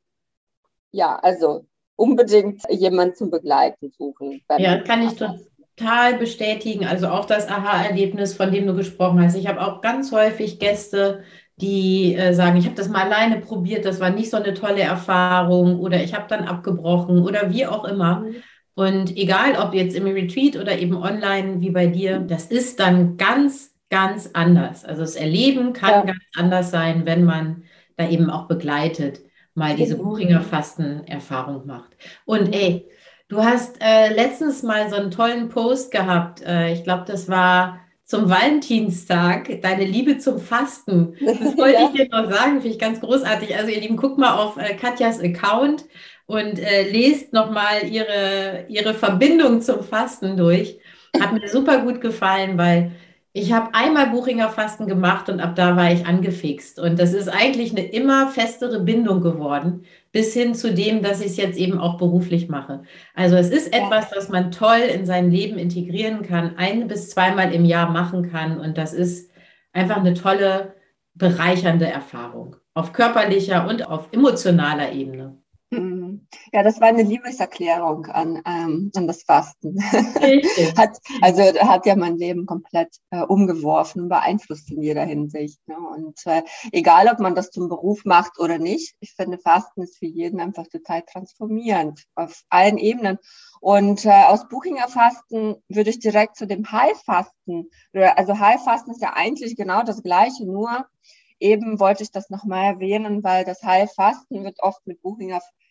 Ja, 0.91 1.15
also 1.15 1.65
unbedingt 1.95 2.61
jemanden 2.69 3.15
zum 3.15 3.31
Begleiten 3.31 3.89
suchen. 3.89 4.43
Ja, 4.59 4.77
kann 4.83 5.01
ich 5.01 5.15
total 5.15 6.19
bestätigen. 6.19 6.85
Also 6.85 7.07
auch 7.07 7.25
das 7.25 7.47
Aha-Erlebnis, 7.47 8.35
von 8.35 8.51
dem 8.51 8.67
du 8.67 8.75
gesprochen 8.75 9.19
hast. 9.19 9.35
Ich 9.35 9.47
habe 9.47 9.61
auch 9.61 9.81
ganz 9.81 10.11
häufig 10.11 10.59
Gäste, 10.59 11.23
die 11.55 12.13
äh, 12.13 12.35
sagen, 12.35 12.57
ich 12.57 12.65
habe 12.65 12.75
das 12.75 12.89
mal 12.89 13.05
alleine 13.05 13.39
probiert, 13.39 13.85
das 13.85 13.99
war 13.99 14.11
nicht 14.11 14.29
so 14.29 14.37
eine 14.37 14.53
tolle 14.53 14.81
Erfahrung 14.81 15.79
oder 15.79 16.03
ich 16.03 16.13
habe 16.13 16.25
dann 16.27 16.43
abgebrochen 16.43 17.23
oder 17.23 17.49
wie 17.51 17.65
auch 17.65 17.85
immer. 17.85 18.19
Mhm. 18.19 18.35
Und 18.75 19.17
egal, 19.17 19.55
ob 19.55 19.73
jetzt 19.73 19.95
im 19.95 20.05
Retreat 20.05 20.55
oder 20.55 20.77
eben 20.77 20.95
online 20.95 21.61
wie 21.61 21.71
bei 21.71 21.87
dir, 21.87 22.19
das 22.19 22.45
ist 22.45 22.79
dann 22.79 23.17
ganz 23.17 23.72
ganz 23.93 24.31
anders. 24.33 24.83
Also 24.85 25.01
das 25.01 25.15
Erleben 25.15 25.71
kann 25.71 25.91
ja. 25.91 26.01
ganz 26.01 26.23
anders 26.35 26.71
sein, 26.71 27.05
wenn 27.05 27.23
man 27.23 27.63
da 27.95 28.09
eben 28.09 28.31
auch 28.31 28.47
begleitet 28.47 29.19
mal 29.53 29.75
diese. 29.75 29.97
Buchinger 29.97 30.41
Fasten-Erfahrung 30.41 31.67
macht. 31.67 31.95
Und 32.25 32.55
ey, 32.55 32.89
du 33.27 33.43
hast 33.43 33.77
äh, 33.83 34.11
letztens 34.11 34.63
mal 34.63 34.89
so 34.89 34.95
einen 34.95 35.11
tollen 35.11 35.49
Post 35.49 35.91
gehabt. 35.91 36.41
Äh, 36.41 36.73
ich 36.73 36.83
glaube, 36.83 37.03
das 37.05 37.29
war 37.29 37.81
zum 38.03 38.31
Valentinstag, 38.31 39.61
deine 39.61 39.85
Liebe 39.85 40.17
zum 40.17 40.39
Fasten. 40.39 41.15
Das 41.19 41.55
wollte 41.55 41.79
ja. 41.79 41.85
ich 41.85 41.91
dir 41.91 42.09
noch 42.09 42.31
sagen, 42.31 42.53
finde 42.61 42.69
ich 42.69 42.79
ganz 42.79 42.99
großartig. 42.99 43.55
Also 43.55 43.69
ihr 43.69 43.79
Lieben, 43.79 43.95
guckt 43.95 44.17
mal 44.17 44.39
auf 44.39 44.57
äh, 44.57 44.73
Katjas 44.73 45.19
Account 45.19 45.85
und 46.25 46.57
äh, 46.57 46.89
lest 46.89 47.31
nochmal 47.31 47.87
ihre, 47.87 48.65
ihre 48.69 48.95
Verbindung 48.95 49.61
zum 49.61 49.83
Fasten 49.83 50.35
durch. 50.35 50.79
Hat 51.21 51.31
mir 51.31 51.47
super 51.47 51.77
gut 51.81 52.01
gefallen, 52.01 52.57
weil 52.57 52.91
ich 53.35 53.51
habe 53.51 53.73
einmal 53.73 54.11
Buchinger 54.11 54.49
Fasten 54.49 54.85
gemacht 54.85 55.27
und 55.27 55.39
ab 55.39 55.55
da 55.55 55.75
war 55.75 55.91
ich 55.91 56.05
angefixt. 56.05 56.79
Und 56.79 56.99
das 56.99 57.13
ist 57.13 57.27
eigentlich 57.27 57.71
eine 57.71 57.87
immer 57.87 58.27
festere 58.27 58.79
Bindung 58.79 59.21
geworden, 59.21 59.85
bis 60.11 60.33
hin 60.33 60.53
zu 60.53 60.71
dem, 60.71 61.01
dass 61.01 61.19
ich 61.19 61.31
es 61.31 61.37
jetzt 61.37 61.57
eben 61.57 61.79
auch 61.79 61.97
beruflich 61.97 62.47
mache. 62.47 62.83
Also 63.15 63.35
es 63.35 63.49
ist 63.49 63.73
etwas, 63.73 64.11
was 64.15 64.29
man 64.29 64.51
toll 64.51 64.81
in 64.81 65.07
sein 65.07 65.31
Leben 65.31 65.57
integrieren 65.57 66.21
kann, 66.21 66.57
ein 66.57 66.87
bis 66.87 67.09
zweimal 67.09 67.51
im 67.53 67.65
Jahr 67.65 67.89
machen 67.89 68.31
kann. 68.31 68.59
Und 68.59 68.77
das 68.77 68.93
ist 68.93 69.31
einfach 69.71 69.97
eine 69.97 70.13
tolle, 70.13 70.75
bereichernde 71.15 71.87
Erfahrung 71.87 72.55
auf 72.75 72.93
körperlicher 72.93 73.67
und 73.67 73.87
auf 73.87 74.09
emotionaler 74.11 74.91
Ebene. 74.93 75.42
Ja, 76.51 76.63
das 76.63 76.79
war 76.79 76.87
eine 76.87 77.03
Liebeserklärung 77.03 78.05
an, 78.07 78.41
ähm, 78.45 78.91
an 78.95 79.07
das 79.07 79.23
Fasten. 79.23 79.81
hat, 80.77 80.99
also 81.21 81.41
hat 81.41 81.85
ja 81.85 81.95
mein 81.95 82.17
Leben 82.17 82.45
komplett 82.45 82.95
äh, 83.11 83.21
umgeworfen, 83.21 84.09
beeinflusst 84.09 84.71
in 84.71 84.81
jeder 84.81 85.05
Hinsicht. 85.05 85.59
Ne? 85.67 85.77
Und 85.77 86.19
äh, 86.25 86.43
egal, 86.71 87.07
ob 87.07 87.19
man 87.19 87.35
das 87.35 87.51
zum 87.51 87.69
Beruf 87.69 88.05
macht 88.05 88.39
oder 88.39 88.57
nicht, 88.57 88.95
ich 88.99 89.13
finde, 89.13 89.37
Fasten 89.37 89.81
ist 89.81 89.97
für 89.97 90.05
jeden 90.05 90.39
einfach 90.39 90.67
total 90.67 91.01
transformierend 91.03 92.03
auf 92.15 92.43
allen 92.49 92.77
Ebenen. 92.77 93.17
Und 93.59 94.05
äh, 94.05 94.25
aus 94.25 94.47
Buchinger 94.47 94.87
Fasten 94.87 95.55
würde 95.69 95.89
ich 95.89 95.99
direkt 95.99 96.35
zu 96.35 96.45
dem 96.45 96.71
Heilfasten. 96.71 97.69
Also 97.93 98.39
Heilfasten 98.39 98.93
ist 98.93 99.01
ja 99.01 99.13
eigentlich 99.13 99.55
genau 99.55 99.83
das 99.83 100.03
Gleiche, 100.03 100.45
nur 100.45 100.85
eben 101.39 101.79
wollte 101.79 102.03
ich 102.03 102.11
das 102.11 102.29
nochmal 102.29 102.73
erwähnen, 102.73 103.23
weil 103.23 103.43
das 103.43 103.63
Heilfasten 103.63 104.43
wird 104.43 104.61
oft 104.61 104.85
mit 104.87 105.01
Buchinger 105.01 105.41
Fasten 105.41 105.62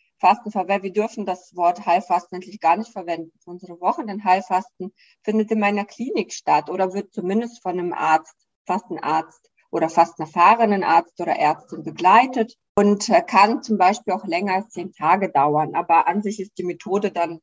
verwendet. 0.50 0.82
Wir 0.82 0.92
dürfen 0.92 1.26
das 1.26 1.54
Wort 1.56 1.84
Heilfasten 1.84 2.36
eigentlich 2.36 2.60
gar 2.60 2.76
nicht 2.76 2.92
verwenden 2.92 3.32
unsere 3.44 3.80
Wochen, 3.80 4.06
denn 4.06 4.24
Heilfasten 4.24 4.92
findet 5.22 5.50
in 5.50 5.60
meiner 5.60 5.84
Klinik 5.84 6.32
statt 6.32 6.70
oder 6.70 6.94
wird 6.94 7.12
zumindest 7.12 7.62
von 7.62 7.72
einem 7.72 7.92
Arzt, 7.92 8.36
Fastenarzt 8.66 9.50
oder 9.70 9.88
fast 9.88 10.20
erfahrenen 10.20 10.84
Arzt 10.84 11.20
oder 11.20 11.32
Ärztin 11.32 11.82
begleitet 11.82 12.56
und 12.76 13.08
äh, 13.08 13.22
kann 13.22 13.62
zum 13.62 13.78
Beispiel 13.78 14.14
auch 14.14 14.24
länger 14.24 14.54
als 14.54 14.70
zehn 14.70 14.92
Tage 14.92 15.30
dauern. 15.30 15.74
Aber 15.74 16.06
an 16.06 16.22
sich 16.22 16.40
ist 16.40 16.56
die 16.58 16.64
Methode 16.64 17.10
dann 17.10 17.40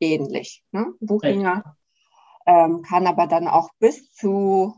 ähnlich. 0.00 0.64
Ne? 0.72 0.92
Buchinger 1.00 1.76
ähm, 2.46 2.82
kann 2.82 3.06
aber 3.06 3.26
dann 3.26 3.46
auch 3.46 3.68
bis 3.78 4.12
zu 4.12 4.74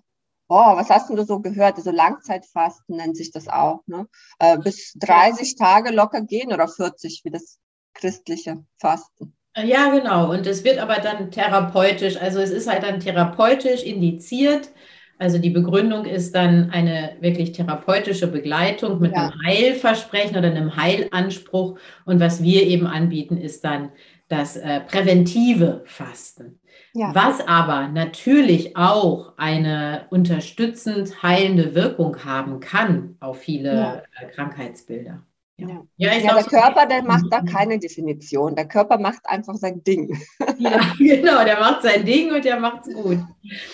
oh, 0.51 0.77
was 0.77 0.91
hast 0.91 1.09
du 1.09 1.25
so 1.25 1.41
gehört? 1.41 1.77
Also 1.77 1.91
Langzeitfasten 1.91 2.97
nennt 2.97 3.17
sich 3.17 3.31
das 3.31 3.49
auch, 3.49 3.81
ne? 3.87 4.07
Äh, 4.39 4.59
bis 4.59 4.93
30 4.99 5.57
Tage 5.57 5.91
locker 5.91 6.23
gehen 6.23 6.53
oder 6.53 6.69
40 6.69 7.23
wie 7.25 7.31
das 7.31 7.59
christliche 7.95 8.65
Fasten. 8.79 9.35
Ja, 9.57 9.91
genau. 9.91 10.31
Und 10.31 10.47
es 10.47 10.65
wird 10.65 10.79
aber 10.79 10.97
dann 10.97 11.31
therapeutisch, 11.31 12.17
also 12.17 12.41
es 12.41 12.51
ist 12.51 12.69
halt 12.69 12.83
dann 12.83 13.01
therapeutisch 13.01 13.83
indiziert. 13.83 14.71
Also 15.19 15.39
die 15.39 15.51
Begründung 15.51 16.07
ist 16.07 16.35
dann 16.35 16.71
eine 16.71 17.17
wirklich 17.21 17.53
therapeutische 17.53 18.27
Begleitung 18.27 19.01
mit 19.01 19.13
ja. 19.13 19.29
einem 19.29 19.43
Heilversprechen 19.45 20.37
oder 20.37 20.49
einem 20.49 20.77
Heilanspruch. 20.77 21.79
Und 22.07 22.21
was 22.21 22.43
wir 22.43 22.63
eben 22.63 22.87
anbieten, 22.87 23.37
ist 23.37 23.65
dann 23.65 23.91
das 24.29 24.57
äh, 24.57 24.81
präventive 24.81 25.83
Fasten. 25.85 26.60
Ja. 26.93 27.15
Was 27.15 27.47
aber 27.47 27.89
natürlich 27.89 28.77
auch 28.77 29.35
eine 29.37 30.07
unterstützend 30.11 31.23
heilende 31.23 31.75
Wirkung 31.75 32.25
haben 32.25 32.61
kann 32.61 33.17
auf 33.21 33.39
viele 33.39 33.75
ja. 33.75 34.03
Äh, 34.21 34.31
Krankheitsbilder. 34.33 35.23
Ja, 35.61 35.83
ja, 35.97 36.13
ja 36.15 36.35
der 36.35 36.45
Körper, 36.45 36.87
der 36.87 37.03
macht 37.03 37.27
da 37.31 37.43
keine 37.43 37.79
Definition. 37.79 38.55
Der 38.55 38.67
Körper 38.67 38.99
macht 38.99 39.21
einfach 39.25 39.55
sein 39.55 39.83
Ding. 39.85 40.19
Ja, 40.59 40.81
genau, 40.99 41.43
der 41.45 41.59
macht 41.59 41.83
sein 41.83 42.05
Ding 42.05 42.33
und 42.33 42.45
der 42.45 42.61
macht 42.61 42.87
es 42.87 42.95
gut. 42.95 43.19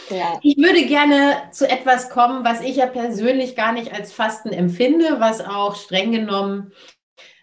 Ja. 0.08 0.38
Ich 0.42 0.56
würde 0.56 0.86
gerne 0.86 1.36
zu 1.50 1.68
etwas 1.68 2.10
kommen, 2.10 2.44
was 2.44 2.60
ich 2.60 2.76
ja 2.76 2.86
persönlich 2.86 3.56
gar 3.56 3.72
nicht 3.72 3.92
als 3.92 4.12
Fasten 4.12 4.50
empfinde, 4.50 5.16
was 5.18 5.40
auch 5.40 5.74
streng 5.74 6.12
genommen 6.12 6.72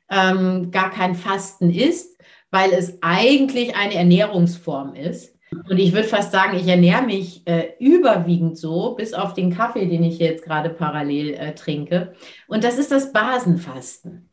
ähm, 0.09 0.71
gar 0.71 0.91
kein 0.91 1.15
Fasten 1.15 1.69
ist, 1.69 2.17
weil 2.51 2.71
es 2.71 2.99
eigentlich 3.01 3.75
eine 3.75 3.95
Ernährungsform 3.95 4.95
ist. 4.95 5.32
Und 5.69 5.77
ich 5.77 5.93
würde 5.93 6.07
fast 6.07 6.31
sagen, 6.31 6.57
ich 6.57 6.67
ernähre 6.67 7.03
mich 7.03 7.45
äh, 7.47 7.73
überwiegend 7.79 8.57
so, 8.57 8.95
bis 8.95 9.13
auf 9.13 9.33
den 9.33 9.53
Kaffee, 9.53 9.85
den 9.87 10.03
ich 10.03 10.19
jetzt 10.19 10.43
gerade 10.43 10.69
parallel 10.69 11.33
äh, 11.33 11.55
trinke. 11.55 12.13
Und 12.47 12.63
das 12.63 12.77
ist 12.77 12.91
das 12.91 13.11
Basenfasten. 13.13 14.29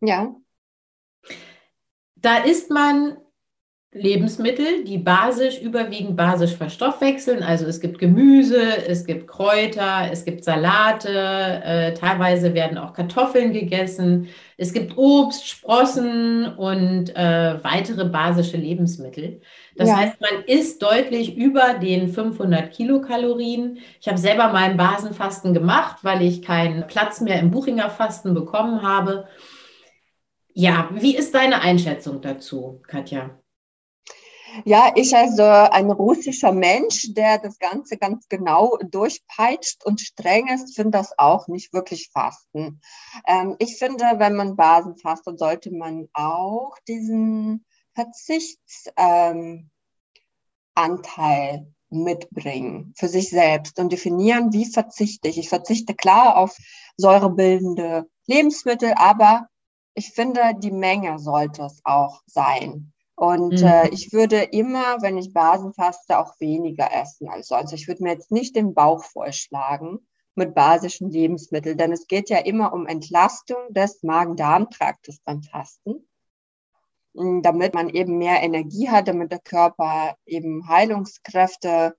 Ja. 0.00 0.34
Da 2.16 2.38
isst 2.38 2.70
man 2.70 3.16
Lebensmittel, 3.94 4.84
die 4.84 4.96
basisch, 4.96 5.60
überwiegend 5.60 6.16
basisch 6.16 6.56
verstoffwechseln. 6.56 7.42
Also 7.42 7.66
es 7.66 7.78
gibt 7.78 7.98
Gemüse, 7.98 8.86
es 8.88 9.04
gibt 9.04 9.26
Kräuter, 9.28 10.08
es 10.10 10.24
gibt 10.24 10.44
Salate, 10.44 11.10
äh, 11.10 11.92
teilweise 11.92 12.54
werden 12.54 12.78
auch 12.78 12.94
Kartoffeln 12.94 13.52
gegessen. 13.52 14.28
Es 14.56 14.72
gibt 14.72 14.96
Obst, 14.96 15.46
Sprossen 15.46 16.46
und 16.56 17.14
äh, 17.14 17.62
weitere 17.62 18.06
basische 18.06 18.56
Lebensmittel. 18.56 19.42
Das 19.76 19.90
ja. 19.90 19.96
heißt, 19.98 20.22
man 20.22 20.44
isst 20.46 20.82
deutlich 20.82 21.36
über 21.36 21.74
den 21.74 22.08
500 22.08 22.72
Kilokalorien. 22.72 23.76
Ich 24.00 24.08
habe 24.08 24.18
selber 24.18 24.48
mal 24.52 24.70
ein 24.70 24.78
Basenfasten 24.78 25.52
gemacht, 25.52 25.98
weil 26.00 26.22
ich 26.22 26.40
keinen 26.40 26.86
Platz 26.86 27.20
mehr 27.20 27.38
im 27.40 27.50
Buchinger 27.50 27.90
Fasten 27.90 28.32
bekommen 28.32 28.80
habe. 28.80 29.26
Ja, 30.54 30.88
wie 30.94 31.14
ist 31.14 31.34
deine 31.34 31.60
Einschätzung 31.60 32.22
dazu, 32.22 32.80
Katja? 32.86 33.41
Ja, 34.64 34.92
ich 34.94 35.16
also 35.16 35.42
ein 35.42 35.90
russischer 35.90 36.52
Mensch, 36.52 37.14
der 37.14 37.38
das 37.38 37.58
Ganze 37.58 37.96
ganz 37.96 38.28
genau 38.28 38.76
durchpeitscht 38.78 39.84
und 39.84 40.00
streng 40.00 40.48
ist, 40.48 40.74
finde 40.74 40.98
das 40.98 41.18
auch 41.18 41.48
nicht 41.48 41.72
wirklich 41.72 42.10
Fasten. 42.12 42.80
Ähm, 43.26 43.56
ich 43.58 43.78
finde, 43.78 44.04
wenn 44.18 44.34
man 44.34 44.56
Basen 44.56 44.96
fastet, 44.96 45.38
sollte 45.38 45.70
man 45.70 46.08
auch 46.12 46.76
diesen 46.86 47.64
Verzichtsanteil 47.94 49.70
ähm, 51.56 51.74
mitbringen 51.92 52.94
für 52.96 53.08
sich 53.08 53.30
selbst 53.30 53.78
und 53.78 53.92
definieren, 53.92 54.52
wie 54.52 54.66
verzichte 54.66 55.28
ich. 55.28 55.38
Ich 55.38 55.48
verzichte 55.48 55.94
klar 55.94 56.36
auf 56.36 56.56
säurebildende 56.96 58.06
Lebensmittel, 58.26 58.94
aber 58.96 59.48
ich 59.94 60.10
finde, 60.10 60.40
die 60.58 60.70
Menge 60.70 61.18
sollte 61.18 61.62
es 61.62 61.80
auch 61.84 62.22
sein. 62.26 62.92
Und 63.22 63.60
mhm. 63.60 63.66
äh, 63.68 63.88
ich 63.90 64.12
würde 64.12 64.42
immer, 64.42 65.00
wenn 65.00 65.16
ich 65.16 65.32
Basen 65.32 65.72
faste, 65.74 66.18
auch 66.18 66.40
weniger 66.40 66.92
essen 66.92 67.28
als 67.28 67.46
sonst. 67.46 67.72
Ich 67.72 67.86
würde 67.86 68.02
mir 68.02 68.10
jetzt 68.10 68.32
nicht 68.32 68.56
den 68.56 68.74
Bauch 68.74 69.04
vollschlagen 69.04 70.00
mit 70.34 70.56
basischen 70.56 71.08
Lebensmitteln, 71.08 71.78
denn 71.78 71.92
es 71.92 72.08
geht 72.08 72.30
ja 72.30 72.38
immer 72.38 72.72
um 72.72 72.84
Entlastung 72.84 73.60
des 73.70 74.02
Magen-Darm-Traktes 74.02 75.20
beim 75.24 75.44
Fasten, 75.44 76.08
hm, 77.16 77.42
damit 77.42 77.74
man 77.74 77.90
eben 77.90 78.18
mehr 78.18 78.42
Energie 78.42 78.90
hat, 78.90 79.06
damit 79.06 79.30
der 79.30 79.38
Körper 79.38 80.16
eben 80.26 80.66
Heilungskräfte, 80.66 81.94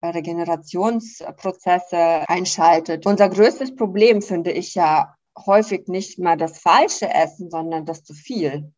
Regenerationsprozesse 0.00 2.28
einschaltet. 2.28 3.04
Unser 3.04 3.28
größtes 3.28 3.74
Problem 3.74 4.22
finde 4.22 4.52
ich 4.52 4.76
ja 4.76 5.16
häufig 5.44 5.88
nicht 5.88 6.20
mal 6.20 6.36
das 6.36 6.60
falsche 6.60 7.12
Essen, 7.12 7.50
sondern 7.50 7.84
das 7.84 8.04
zu 8.04 8.14
viel. 8.14 8.72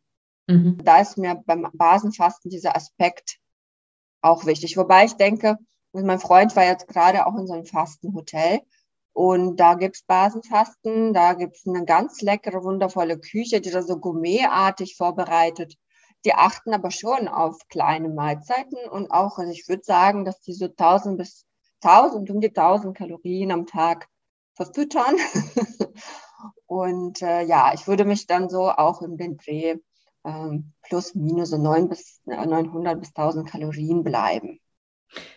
Mhm. 0.51 0.79
Da 0.83 1.01
ist 1.01 1.17
mir 1.17 1.41
beim 1.47 1.69
Basenfasten 1.73 2.51
dieser 2.51 2.75
Aspekt 2.75 3.39
auch 4.21 4.47
wichtig. 4.47 4.77
Wobei 4.77 5.05
ich 5.05 5.15
denke, 5.15 5.57
mein 5.93 6.19
Freund 6.19 6.55
war 6.57 6.65
jetzt 6.65 6.89
gerade 6.89 7.27
auch 7.27 7.37
in 7.37 7.47
so 7.47 7.55
einem 7.55 7.65
Fastenhotel 7.65 8.61
und 9.13 9.57
da 9.57 9.75
gibt's 9.75 10.03
Basenfasten, 10.03 11.15
da 11.15 11.35
gibt's 11.35 11.67
eine 11.67 11.85
ganz 11.85 12.21
leckere, 12.21 12.65
wundervolle 12.65 13.19
Küche, 13.19 13.61
die 13.61 13.71
da 13.71 13.83
so 13.83 13.99
gourmetartig 13.99 14.97
vorbereitet. 14.97 15.77
Die 16.25 16.35
achten 16.35 16.75
aber 16.75 16.91
schon 16.91 17.29
auf 17.29 17.57
kleine 17.69 18.09
Mahlzeiten 18.09 18.79
und 18.91 19.11
auch, 19.11 19.39
also 19.39 19.53
ich 19.53 19.69
würde 19.69 19.85
sagen, 19.85 20.25
dass 20.25 20.41
die 20.41 20.53
so 20.53 20.67
1000 20.67 21.17
bis 21.17 21.47
1000, 21.83 22.29
um 22.31 22.41
die 22.41 22.49
1000 22.49 22.97
Kalorien 22.97 23.53
am 23.53 23.67
Tag 23.67 24.09
verfüttern. 24.55 25.17
Und 26.67 27.21
äh, 27.23 27.43
ja, 27.43 27.73
ich 27.75 27.87
würde 27.87 28.05
mich 28.05 28.27
dann 28.27 28.49
so 28.49 28.71
auch 28.71 29.03
in 29.03 29.17
den 29.17 29.37
Dreh 29.37 29.77
plus 30.83 31.15
minus 31.15 31.51
so 31.51 31.59
9 31.59 31.89
bis, 31.89 32.21
900 32.27 33.01
bis 33.01 33.09
1000 33.15 33.49
Kalorien 33.49 34.05
bleiben. 34.05 34.61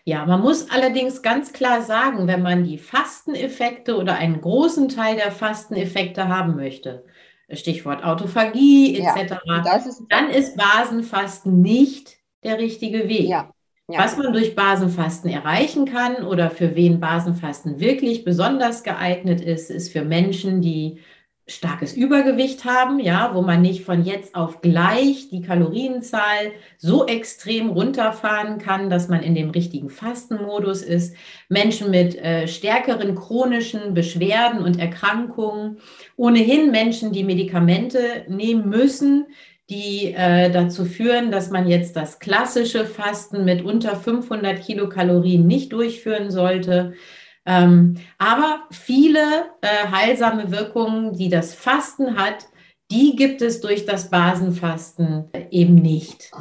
Ja, 0.03 0.25
man 0.25 0.41
muss 0.41 0.69
allerdings 0.69 1.21
ganz 1.21 1.51
klar 1.53 1.81
sagen, 1.81 2.27
wenn 2.27 2.41
man 2.43 2.63
die 2.63 2.77
Fasteneffekte 2.77 3.97
oder 3.97 4.15
einen 4.15 4.39
großen 4.39 4.89
Teil 4.89 5.15
der 5.15 5.31
Fasteneffekte 5.31 6.27
haben 6.27 6.55
möchte, 6.55 7.05
Stichwort 7.49 8.03
Autophagie 8.03 8.99
etc., 8.99 9.37
ja, 9.45 9.75
ist 9.75 10.03
dann 10.09 10.29
ist 10.29 10.57
Basenfasten 10.57 11.61
nicht 11.61 12.17
der 12.43 12.59
richtige 12.59 13.07
Weg. 13.07 13.27
Ja, 13.27 13.53
ja. 13.89 13.99
Was 13.99 14.17
man 14.17 14.31
durch 14.31 14.55
Basenfasten 14.55 15.29
erreichen 15.29 15.85
kann 15.85 16.23
oder 16.23 16.49
für 16.49 16.75
wen 16.75 16.99
Basenfasten 16.99 17.79
wirklich 17.79 18.23
besonders 18.23 18.83
geeignet 18.83 19.41
ist, 19.41 19.69
ist 19.69 19.91
für 19.91 20.05
Menschen, 20.05 20.61
die 20.61 20.99
starkes 21.45 21.93
Übergewicht 21.93 22.63
haben, 22.63 22.99
ja, 22.99 23.31
wo 23.33 23.41
man 23.41 23.61
nicht 23.61 23.83
von 23.83 24.05
jetzt 24.05 24.33
auf 24.33 24.61
gleich 24.61 25.27
die 25.29 25.41
Kalorienzahl 25.41 26.53
so 26.77 27.05
extrem 27.05 27.69
runterfahren 27.69 28.59
kann, 28.59 28.89
dass 28.89 29.09
man 29.09 29.21
in 29.21 29.35
dem 29.35 29.49
richtigen 29.49 29.89
Fastenmodus 29.89 30.81
ist. 30.81 31.15
Menschen 31.49 31.91
mit 31.91 32.15
äh, 32.15 32.47
stärkeren 32.47 33.15
chronischen 33.15 33.93
Beschwerden 33.93 34.63
und 34.63 34.79
Erkrankungen, 34.79 35.79
ohnehin 36.15 36.71
Menschen, 36.71 37.11
die 37.11 37.25
Medikamente 37.25 38.25
nehmen 38.29 38.69
müssen, 38.69 39.25
die 39.69 40.13
äh, 40.13 40.49
dazu 40.49 40.85
führen, 40.85 41.29
dass 41.31 41.49
man 41.49 41.67
jetzt 41.67 41.97
das 41.97 42.19
klassische 42.19 42.85
Fasten 42.85 43.43
mit 43.43 43.63
unter 43.63 43.95
500 43.97 44.61
Kilokalorien 44.61 45.45
nicht 45.45 45.73
durchführen 45.73 46.31
sollte. 46.31 46.93
Ähm, 47.45 47.97
aber 48.17 48.63
viele 48.71 49.19
äh, 49.61 49.87
heilsame 49.91 50.51
Wirkungen, 50.51 51.13
die 51.13 51.29
das 51.29 51.53
Fasten 51.53 52.17
hat, 52.17 52.47
die 52.91 53.15
gibt 53.15 53.41
es 53.41 53.59
durch 53.59 53.85
das 53.85 54.09
Basenfasten 54.09 55.29
eben 55.51 55.75
nicht. 55.75 56.31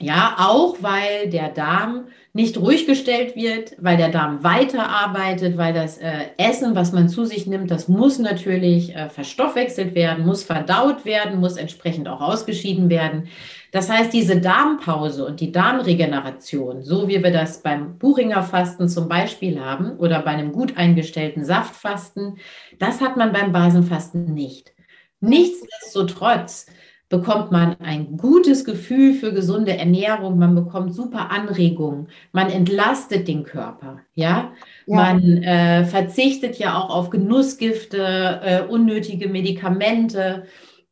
Ja, 0.00 0.36
auch 0.38 0.76
weil 0.80 1.30
der 1.30 1.50
Darm 1.50 2.08
nicht 2.32 2.58
ruhig 2.58 2.84
gestellt 2.86 3.36
wird, 3.36 3.76
weil 3.78 3.96
der 3.96 4.08
Darm 4.08 4.42
weiterarbeitet, 4.42 5.56
weil 5.56 5.72
das 5.72 5.98
äh, 5.98 6.30
Essen, 6.36 6.74
was 6.74 6.90
man 6.92 7.08
zu 7.08 7.24
sich 7.24 7.46
nimmt, 7.46 7.70
das 7.70 7.86
muss 7.86 8.18
natürlich 8.18 8.94
äh, 8.94 9.08
verstoffwechselt 9.08 9.94
werden, 9.94 10.26
muss 10.26 10.42
verdaut 10.42 11.04
werden, 11.04 11.38
muss 11.38 11.56
entsprechend 11.56 12.08
auch 12.08 12.20
ausgeschieden 12.20 12.90
werden. 12.90 13.28
Das 13.74 13.90
heißt, 13.90 14.12
diese 14.12 14.40
Darmpause 14.40 15.26
und 15.26 15.40
die 15.40 15.50
Darmregeneration, 15.50 16.84
so 16.84 17.08
wie 17.08 17.20
wir 17.24 17.32
das 17.32 17.60
beim 17.60 17.98
Buchinger 17.98 18.44
Fasten 18.44 18.88
zum 18.88 19.08
Beispiel 19.08 19.58
haben 19.58 19.96
oder 19.98 20.22
bei 20.22 20.30
einem 20.30 20.52
gut 20.52 20.76
eingestellten 20.76 21.44
Saftfasten, 21.44 22.38
das 22.78 23.00
hat 23.00 23.16
man 23.16 23.32
beim 23.32 23.50
Basenfasten 23.50 24.32
nicht. 24.32 24.72
Nichtsdestotrotz 25.18 26.66
bekommt 27.08 27.50
man 27.50 27.74
ein 27.80 28.16
gutes 28.16 28.64
Gefühl 28.64 29.12
für 29.12 29.32
gesunde 29.32 29.76
Ernährung, 29.76 30.38
man 30.38 30.54
bekommt 30.54 30.94
super 30.94 31.32
Anregungen, 31.32 32.06
man 32.30 32.50
entlastet 32.50 33.26
den 33.26 33.42
Körper, 33.42 34.02
ja. 34.14 34.52
ja. 34.86 34.96
Man 34.96 35.42
äh, 35.42 35.84
verzichtet 35.84 36.60
ja 36.60 36.78
auch 36.78 36.90
auf 36.90 37.10
Genussgifte, 37.10 38.40
äh, 38.40 38.62
unnötige 38.68 39.28
Medikamente. 39.28 40.44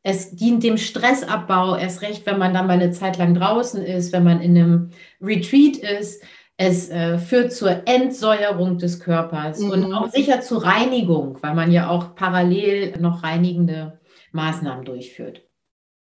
Es 0.02 0.34
dient 0.34 0.64
dem 0.64 0.78
Stressabbau, 0.78 1.76
erst 1.76 2.02
recht, 2.02 2.26
wenn 2.26 2.38
man 2.38 2.52
dann 2.52 2.66
mal 2.66 2.74
eine 2.74 2.90
Zeit 2.90 3.18
lang 3.18 3.34
draußen 3.34 3.82
ist, 3.82 4.12
wenn 4.12 4.24
man 4.24 4.40
in 4.40 4.56
einem 4.56 4.90
Retreat 5.20 5.76
ist. 5.76 6.22
Es 6.56 6.90
äh, 6.90 7.18
führt 7.18 7.52
zur 7.52 7.88
Entsäuerung 7.88 8.78
des 8.78 9.00
Körpers 9.00 9.60
mhm. 9.60 9.70
und 9.70 9.94
auch 9.94 10.10
sicher 10.10 10.40
zur 10.40 10.64
Reinigung, 10.64 11.38
weil 11.40 11.54
man 11.54 11.72
ja 11.72 11.88
auch 11.88 12.14
parallel 12.14 12.98
noch 12.98 13.22
reinigende 13.22 14.00
Maßnahmen 14.32 14.84
durchführt. 14.84 15.42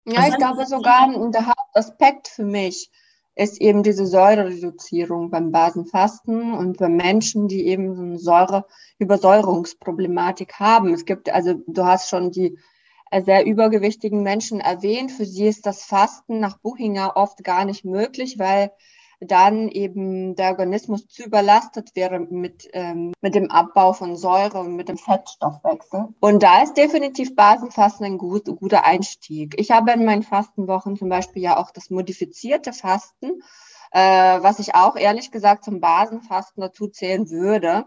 Ja, 0.07 0.29
ich 0.29 0.37
glaube 0.37 0.67
sogar, 0.67 1.09
der 1.31 1.47
Hauptaspekt 1.47 2.29
für 2.29 2.45
mich 2.45 2.91
ist 3.37 3.61
eben 3.61 3.83
diese 3.83 4.07
Säurereduzierung 4.07 5.31
beim 5.31 5.53
Basenfasten 5.53 6.53
und 6.53 6.79
bei 6.79 6.89
Menschen, 6.89 7.49
die 7.49 7.67
eben 7.67 8.19
so 8.19 8.33
eine 8.33 8.59
Säureübersäuerungsproblematik 8.99 10.55
haben. 10.55 10.93
Es 10.93 11.05
gibt, 11.05 11.33
also 11.33 11.55
du 11.67 11.85
hast 11.85 12.09
schon 12.09 12.33
die 12.33 12.59
sehr 13.25 13.45
übergewichtigen 13.45 14.23
Menschen 14.23 14.61
erwähnt. 14.61 15.11
Für 15.13 15.25
sie 15.25 15.47
ist 15.47 15.67
das 15.67 15.85
Fasten 15.85 16.41
nach 16.41 16.59
Buchinger 16.59 17.17
oft 17.17 17.43
gar 17.43 17.65
nicht 17.65 17.85
möglich, 17.85 18.39
weil 18.39 18.71
dann 19.21 19.69
eben 19.69 20.35
der 20.35 20.51
Organismus 20.51 21.07
zu 21.07 21.25
überlastet 21.25 21.95
wäre 21.95 22.21
mit, 22.21 22.69
ähm, 22.73 23.13
mit 23.21 23.35
dem 23.35 23.51
Abbau 23.51 23.93
von 23.93 24.17
Säure 24.17 24.61
und 24.61 24.77
mit 24.77 24.89
dem 24.89 24.97
Fettstoffwechsel. 24.97 26.09
Und 26.21 26.43
da 26.43 26.63
ist 26.63 26.75
definitiv 26.75 27.37
Basenfasten 27.37 28.07
ein 28.07 28.19
gut, 28.19 28.47
guter 28.47 28.85
Einstieg. 28.85 29.55
Ich 29.59 29.71
habe 29.71 29.93
in 29.93 30.07
meinen 30.07 30.23
Fastenwochen 30.23 30.97
zum 30.97 31.11
Beispiel 31.11 31.43
ja 31.43 31.59
auch 31.59 31.71
das 31.71 31.91
modifizierte 31.91 32.73
Fasten, 32.73 33.43
äh, 33.93 33.99
was 34.43 34.59
ich 34.59 34.75
auch 34.75 34.97
ehrlich 34.97 35.31
gesagt 35.31 35.65
zum 35.65 35.81
Basenfasten 35.81 36.63
dazu 36.63 36.89
zählen 36.89 37.29
würde. 37.29 37.85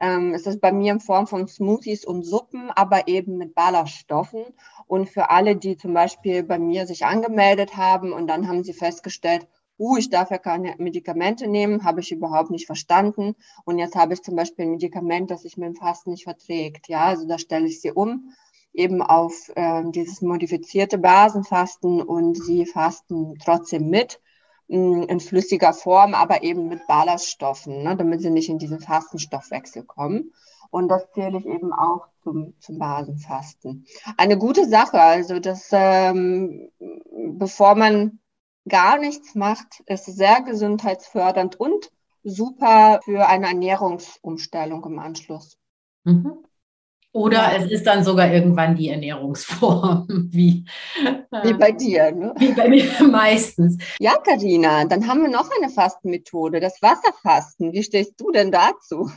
Ähm, 0.00 0.34
es 0.34 0.46
ist 0.46 0.60
bei 0.60 0.72
mir 0.72 0.92
in 0.92 1.00
Form 1.00 1.26
von 1.26 1.48
Smoothies 1.48 2.04
und 2.04 2.24
Suppen, 2.24 2.70
aber 2.70 3.08
eben 3.08 3.36
mit 3.36 3.54
Ballaststoffen. 3.54 4.44
Und 4.86 5.08
für 5.08 5.30
alle, 5.30 5.56
die 5.56 5.76
zum 5.76 5.94
Beispiel 5.94 6.42
bei 6.42 6.58
mir 6.58 6.86
sich 6.86 7.04
angemeldet 7.06 7.76
haben 7.76 8.12
und 8.12 8.26
dann 8.26 8.48
haben 8.48 8.62
sie 8.64 8.74
festgestellt, 8.74 9.46
uh, 9.78 9.96
ich 9.96 10.10
darf 10.10 10.30
ja 10.30 10.38
keine 10.38 10.74
Medikamente 10.78 11.46
nehmen, 11.48 11.84
habe 11.84 12.00
ich 12.00 12.12
überhaupt 12.12 12.50
nicht 12.50 12.66
verstanden. 12.66 13.34
Und 13.64 13.78
jetzt 13.78 13.94
habe 13.94 14.14
ich 14.14 14.22
zum 14.22 14.36
Beispiel 14.36 14.66
ein 14.66 14.72
Medikament, 14.72 15.30
das 15.30 15.42
sich 15.42 15.56
mit 15.56 15.68
dem 15.68 15.76
Fasten 15.76 16.10
nicht 16.10 16.24
verträgt. 16.24 16.88
Ja, 16.88 17.04
also 17.04 17.26
da 17.26 17.38
stelle 17.38 17.66
ich 17.66 17.80
sie 17.80 17.92
um 17.92 18.32
eben 18.76 19.02
auf 19.02 19.50
äh, 19.54 19.82
dieses 19.86 20.20
modifizierte 20.20 20.98
Basenfasten 20.98 22.02
und 22.02 22.36
sie 22.36 22.66
fasten 22.66 23.38
trotzdem 23.42 23.88
mit 23.88 24.20
in 24.68 25.20
flüssiger 25.20 25.72
Form, 25.72 26.14
aber 26.14 26.42
eben 26.42 26.68
mit 26.68 26.86
Ballaststoffen, 26.86 27.82
ne, 27.82 27.96
damit 27.96 28.20
sie 28.20 28.30
nicht 28.30 28.48
in 28.48 28.58
diesen 28.58 28.80
Fastenstoffwechsel 28.80 29.84
kommen. 29.84 30.32
Und 30.70 30.88
das 30.88 31.10
zähle 31.12 31.38
ich 31.38 31.46
eben 31.46 31.72
auch 31.72 32.08
zum, 32.22 32.54
zum 32.58 32.78
Basenfasten. 32.78 33.86
Eine 34.16 34.36
gute 34.36 34.66
Sache, 34.66 35.00
also 35.00 35.38
dass 35.38 35.68
ähm, 35.70 36.70
bevor 37.38 37.76
man 37.76 38.18
gar 38.68 38.98
nichts 38.98 39.34
macht, 39.36 39.82
ist 39.86 40.06
sehr 40.06 40.42
gesundheitsfördernd 40.42 41.58
und 41.60 41.92
super 42.24 43.00
für 43.04 43.28
eine 43.28 43.46
Ernährungsumstellung 43.46 44.84
im 44.84 44.98
Anschluss. 44.98 45.56
Mhm. 46.02 46.44
Oder 47.16 47.56
es 47.56 47.70
ist 47.70 47.86
dann 47.86 48.04
sogar 48.04 48.30
irgendwann 48.30 48.76
die 48.76 48.90
Ernährungsform, 48.90 50.06
wie, 50.30 50.66
wie 51.44 51.54
bei 51.54 51.72
dir. 51.72 52.12
Ne? 52.12 52.34
Wie 52.36 52.52
bei 52.52 52.68
mir 52.68 52.84
meistens. 53.10 53.78
Ja, 53.98 54.16
Karina, 54.22 54.84
dann 54.84 55.08
haben 55.08 55.22
wir 55.22 55.30
noch 55.30 55.48
eine 55.56 55.70
Fastenmethode, 55.70 56.60
das 56.60 56.82
Wasserfasten. 56.82 57.72
Wie 57.72 57.82
stehst 57.82 58.20
du 58.20 58.32
denn 58.32 58.52
dazu? 58.52 59.10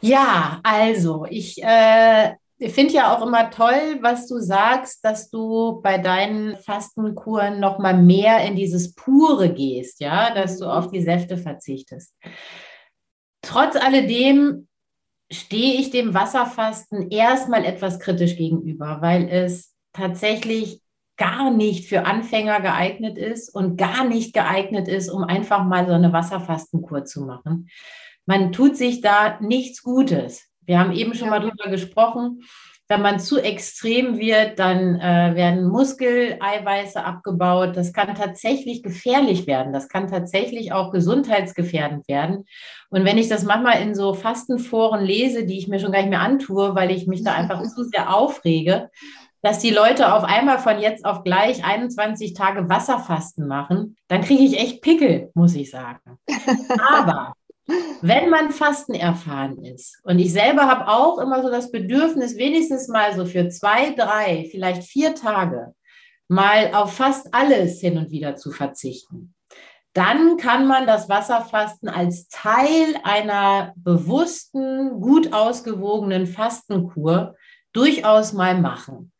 Ja, 0.00 0.60
also 0.62 1.26
ich 1.28 1.62
äh, 1.62 2.32
ich 2.56 2.72
finde 2.72 2.94
ja 2.94 3.14
auch 3.14 3.26
immer 3.26 3.50
toll, 3.50 3.98
was 4.00 4.26
du 4.26 4.38
sagst, 4.38 5.04
dass 5.04 5.28
du 5.28 5.82
bei 5.82 5.98
deinen 5.98 6.56
Fastenkuren 6.56 7.60
noch 7.60 7.78
mal 7.78 7.98
mehr 7.98 8.42
in 8.46 8.56
dieses 8.56 8.94
Pure 8.94 9.52
gehst, 9.52 10.00
ja, 10.00 10.32
dass 10.34 10.58
du 10.58 10.64
auf 10.64 10.90
die 10.90 11.02
Säfte 11.02 11.36
verzichtest. 11.36 12.14
Trotz 13.42 13.76
alledem 13.76 14.68
stehe 15.30 15.80
ich 15.80 15.90
dem 15.90 16.14
Wasserfasten 16.14 17.10
erstmal 17.10 17.64
etwas 17.64 18.00
kritisch 18.00 18.36
gegenüber, 18.36 18.98
weil 19.00 19.28
es 19.28 19.74
tatsächlich 19.92 20.82
gar 21.16 21.50
nicht 21.50 21.88
für 21.88 22.06
Anfänger 22.06 22.60
geeignet 22.60 23.18
ist 23.18 23.54
und 23.54 23.76
gar 23.76 24.04
nicht 24.04 24.32
geeignet 24.32 24.88
ist, 24.88 25.10
um 25.10 25.22
einfach 25.22 25.64
mal 25.64 25.86
so 25.86 25.92
eine 25.92 26.12
Wasserfastenkur 26.12 27.04
zu 27.04 27.26
machen. 27.26 27.68
Man 28.26 28.52
tut 28.52 28.76
sich 28.76 29.00
da 29.00 29.38
nichts 29.40 29.82
Gutes. 29.82 30.48
Wir 30.62 30.78
haben 30.78 30.92
eben 30.92 31.14
schon 31.14 31.26
ja. 31.26 31.38
mal 31.38 31.40
drüber 31.40 31.68
gesprochen. 31.68 32.42
Wenn 32.90 33.02
man 33.02 33.20
zu 33.20 33.38
extrem 33.38 34.18
wird, 34.18 34.58
dann 34.58 34.98
äh, 34.98 35.36
werden 35.36 35.68
Muskeleiweiße 35.68 37.04
abgebaut. 37.04 37.76
Das 37.76 37.92
kann 37.92 38.16
tatsächlich 38.16 38.82
gefährlich 38.82 39.46
werden. 39.46 39.72
Das 39.72 39.88
kann 39.88 40.08
tatsächlich 40.08 40.72
auch 40.72 40.90
gesundheitsgefährdend 40.90 42.08
werden. 42.08 42.46
Und 42.88 43.04
wenn 43.04 43.16
ich 43.16 43.28
das 43.28 43.44
manchmal 43.44 43.80
in 43.80 43.94
so 43.94 44.12
Fastenforen 44.12 45.04
lese, 45.04 45.46
die 45.46 45.56
ich 45.56 45.68
mir 45.68 45.78
schon 45.78 45.92
gar 45.92 46.00
nicht 46.00 46.10
mehr 46.10 46.20
antue, 46.20 46.74
weil 46.74 46.90
ich 46.90 47.06
mich 47.06 47.22
da 47.22 47.32
einfach 47.36 47.62
zu 47.62 47.84
sehr 47.84 48.12
aufrege, 48.12 48.90
dass 49.40 49.60
die 49.60 49.70
Leute 49.70 50.12
auf 50.12 50.24
einmal 50.24 50.58
von 50.58 50.80
jetzt 50.80 51.04
auf 51.04 51.22
gleich 51.22 51.64
21 51.64 52.34
Tage 52.34 52.68
Wasserfasten 52.68 53.46
machen, 53.46 53.96
dann 54.08 54.22
kriege 54.22 54.42
ich 54.42 54.58
echt 54.58 54.82
Pickel, 54.82 55.30
muss 55.34 55.54
ich 55.54 55.70
sagen. 55.70 56.18
Aber 56.92 57.34
wenn 58.02 58.30
man 58.30 58.50
Fasten 58.50 58.94
erfahren 58.94 59.64
ist, 59.64 60.00
und 60.04 60.18
ich 60.18 60.32
selber 60.32 60.62
habe 60.62 60.88
auch 60.88 61.18
immer 61.18 61.42
so 61.42 61.50
das 61.50 61.70
Bedürfnis, 61.70 62.36
wenigstens 62.36 62.88
mal 62.88 63.14
so 63.14 63.24
für 63.26 63.48
zwei, 63.48 63.90
drei, 63.90 64.48
vielleicht 64.50 64.84
vier 64.84 65.14
Tage 65.14 65.74
mal 66.28 66.74
auf 66.74 66.94
fast 66.94 67.34
alles 67.34 67.80
hin 67.80 67.98
und 67.98 68.10
wieder 68.10 68.36
zu 68.36 68.52
verzichten, 68.52 69.34
dann 69.92 70.36
kann 70.36 70.68
man 70.68 70.86
das 70.86 71.08
Wasserfasten 71.08 71.88
als 71.88 72.28
Teil 72.28 72.94
einer 73.02 73.72
bewussten, 73.76 75.00
gut 75.00 75.32
ausgewogenen 75.32 76.26
Fastenkur 76.26 77.34
durchaus 77.72 78.32
mal 78.32 78.60
machen. 78.60 79.12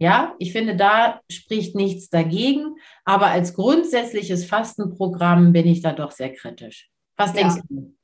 Ja, 0.00 0.34
ich 0.38 0.52
finde, 0.52 0.76
da 0.76 1.20
spricht 1.30 1.74
nichts 1.74 2.08
dagegen, 2.08 2.76
aber 3.04 3.26
als 3.26 3.54
grundsätzliches 3.54 4.44
Fastenprogramm 4.44 5.52
bin 5.52 5.66
ich 5.66 5.80
da 5.82 5.92
doch 5.92 6.12
sehr 6.12 6.32
kritisch. 6.32 6.88
Was 7.16 7.32
denkst 7.32 7.56
ja. 7.56 7.62
du? 7.68 7.97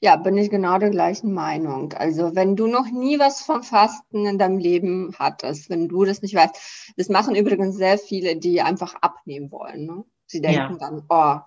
Ja, 0.00 0.16
bin 0.16 0.36
ich 0.36 0.50
genau 0.50 0.78
der 0.78 0.90
gleichen 0.90 1.32
Meinung. 1.32 1.92
Also 1.94 2.34
wenn 2.34 2.56
du 2.56 2.66
noch 2.66 2.86
nie 2.90 3.18
was 3.18 3.40
vom 3.40 3.62
Fasten 3.62 4.26
in 4.26 4.38
deinem 4.38 4.58
Leben 4.58 5.14
hattest, 5.18 5.70
wenn 5.70 5.88
du 5.88 6.04
das 6.04 6.22
nicht 6.22 6.34
weißt, 6.34 6.94
das 6.96 7.08
machen 7.08 7.34
übrigens 7.34 7.76
sehr 7.76 7.98
viele, 7.98 8.36
die 8.36 8.62
einfach 8.62 8.94
abnehmen 9.00 9.50
wollen. 9.50 9.86
Ne? 9.86 10.04
Sie 10.26 10.40
denken 10.40 10.78
ja. 10.78 10.78
dann, 10.78 11.04
oh, 11.08 11.40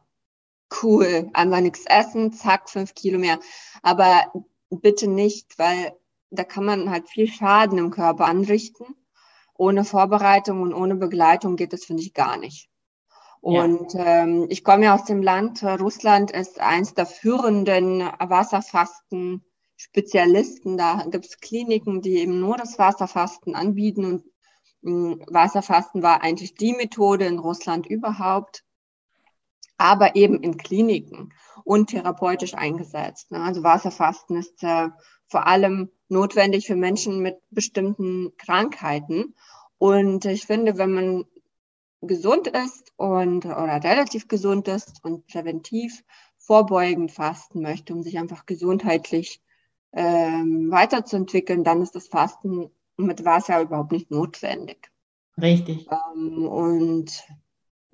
cool, 0.84 1.30
einmal 1.34 1.62
nichts 1.62 1.86
essen, 1.86 2.32
zack, 2.32 2.70
fünf 2.70 2.94
Kilo 2.94 3.20
mehr. 3.20 3.40
Aber 3.82 4.32
bitte 4.70 5.08
nicht, 5.08 5.58
weil 5.58 5.94
da 6.30 6.44
kann 6.44 6.66
man 6.66 6.90
halt 6.90 7.10
viel 7.10 7.28
Schaden 7.28 7.78
im 7.78 7.92
Körper 7.92 8.26
anrichten. 8.26 8.86
Ohne 9.58 9.84
Vorbereitung 9.84 10.62
und 10.62 10.74
ohne 10.74 10.96
Begleitung 10.96 11.56
geht 11.56 11.74
das, 11.74 11.86
finde 11.86 12.04
ich, 12.04 12.14
gar 12.14 12.38
nicht. 12.38 12.70
Und 13.42 13.94
ja. 13.94 14.24
ähm, 14.24 14.48
ich 14.50 14.64
komme 14.64 14.86
ja 14.86 14.96
aus 14.96 15.04
dem 15.06 15.22
Land, 15.22 15.62
Russland 15.64 16.32
ist 16.32 16.60
eins 16.60 16.94
der 16.94 17.06
führenden 17.06 18.02
Wasserfasten-Spezialisten. 18.20 20.78
Da 20.78 21.06
gibt 21.10 21.26
es 21.26 21.40
Kliniken, 21.40 22.02
die 22.02 22.18
eben 22.18 22.42
nur 22.42 22.58
das 22.58 22.78
Wasserfasten 22.78 23.56
anbieten. 23.56 24.04
Und 24.06 24.26
mh, 24.82 25.12
hm, 25.12 25.24
Wasserfasten 25.28 26.04
war 26.04 26.22
eigentlich 26.22 26.56
die 26.56 26.74
Methode 26.74 27.26
in 27.26 27.40
Russland 27.40 27.88
überhaupt, 27.88 28.66
aber 29.78 30.18
eben 30.18 30.44
in 30.44 30.58
Kliniken 30.58 31.32
und 31.64 31.92
therapeutisch 31.92 32.56
eingesetzt. 32.56 33.32
Ne? 33.32 33.42
Also 33.42 33.64
Wasserfasten 33.64 34.36
ist 34.36 34.62
äh, 34.64 34.90
vor 35.28 35.48
allem 35.48 35.90
notwendig 36.10 36.68
für 36.68 36.76
Menschen 36.76 37.22
mit 37.22 37.38
bestimmten 37.52 38.36
Krankheiten. 38.38 39.34
Und 39.78 40.26
ich 40.26 40.46
finde, 40.46 40.78
wenn 40.78 40.92
man 40.92 41.24
gesund 42.02 42.48
ist 42.48 42.94
und 42.98 43.46
oder 43.46 43.84
relativ 43.84 44.28
gesund 44.28 44.68
ist 44.68 45.04
und 45.04 45.28
präventiv 45.28 46.04
vorbeugend 46.38 47.12
fasten 47.12 47.62
möchte, 47.62 47.94
um 47.94 48.02
sich 48.02 48.18
einfach 48.18 48.46
gesundheitlich 48.46 49.42
ähm, 49.92 50.72
weiterzuentwickeln, 50.72 51.64
dann 51.64 51.82
ist 51.82 51.96
das 51.96 52.08
Fasten 52.08 52.70
mit 52.98 53.26
Wasser 53.26 53.62
überhaupt 53.62 53.92
nicht 53.92 54.12
notwendig. 54.12 54.92
Richtig. 55.42 55.88
Ähm, 55.92 56.46
und 56.46 57.24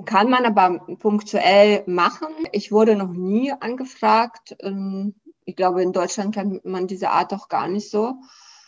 kann 0.03 0.29
man 0.29 0.45
aber 0.45 0.79
punktuell 0.99 1.83
machen. 1.87 2.27
Ich 2.51 2.71
wurde 2.71 2.95
noch 2.95 3.11
nie 3.11 3.51
angefragt. 3.51 4.55
Ähm, 4.59 5.15
ich 5.45 5.55
glaube, 5.55 5.83
in 5.83 5.93
Deutschland 5.93 6.33
kennt 6.33 6.65
man 6.65 6.87
diese 6.87 7.11
Art 7.11 7.33
auch 7.33 7.47
gar 7.47 7.67
nicht 7.67 7.89
so. 7.89 8.15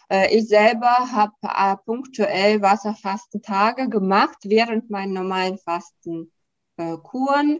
Äh, 0.09 0.37
ich 0.37 0.47
selber 0.47 1.11
habe 1.11 1.33
äh, 1.41 1.75
punktuell 1.85 2.61
Wasserfastentage 2.61 3.89
gemacht 3.89 4.37
während 4.43 4.89
meinen 4.89 5.13
normalen 5.13 5.57
Fastenkuren. 5.57 7.59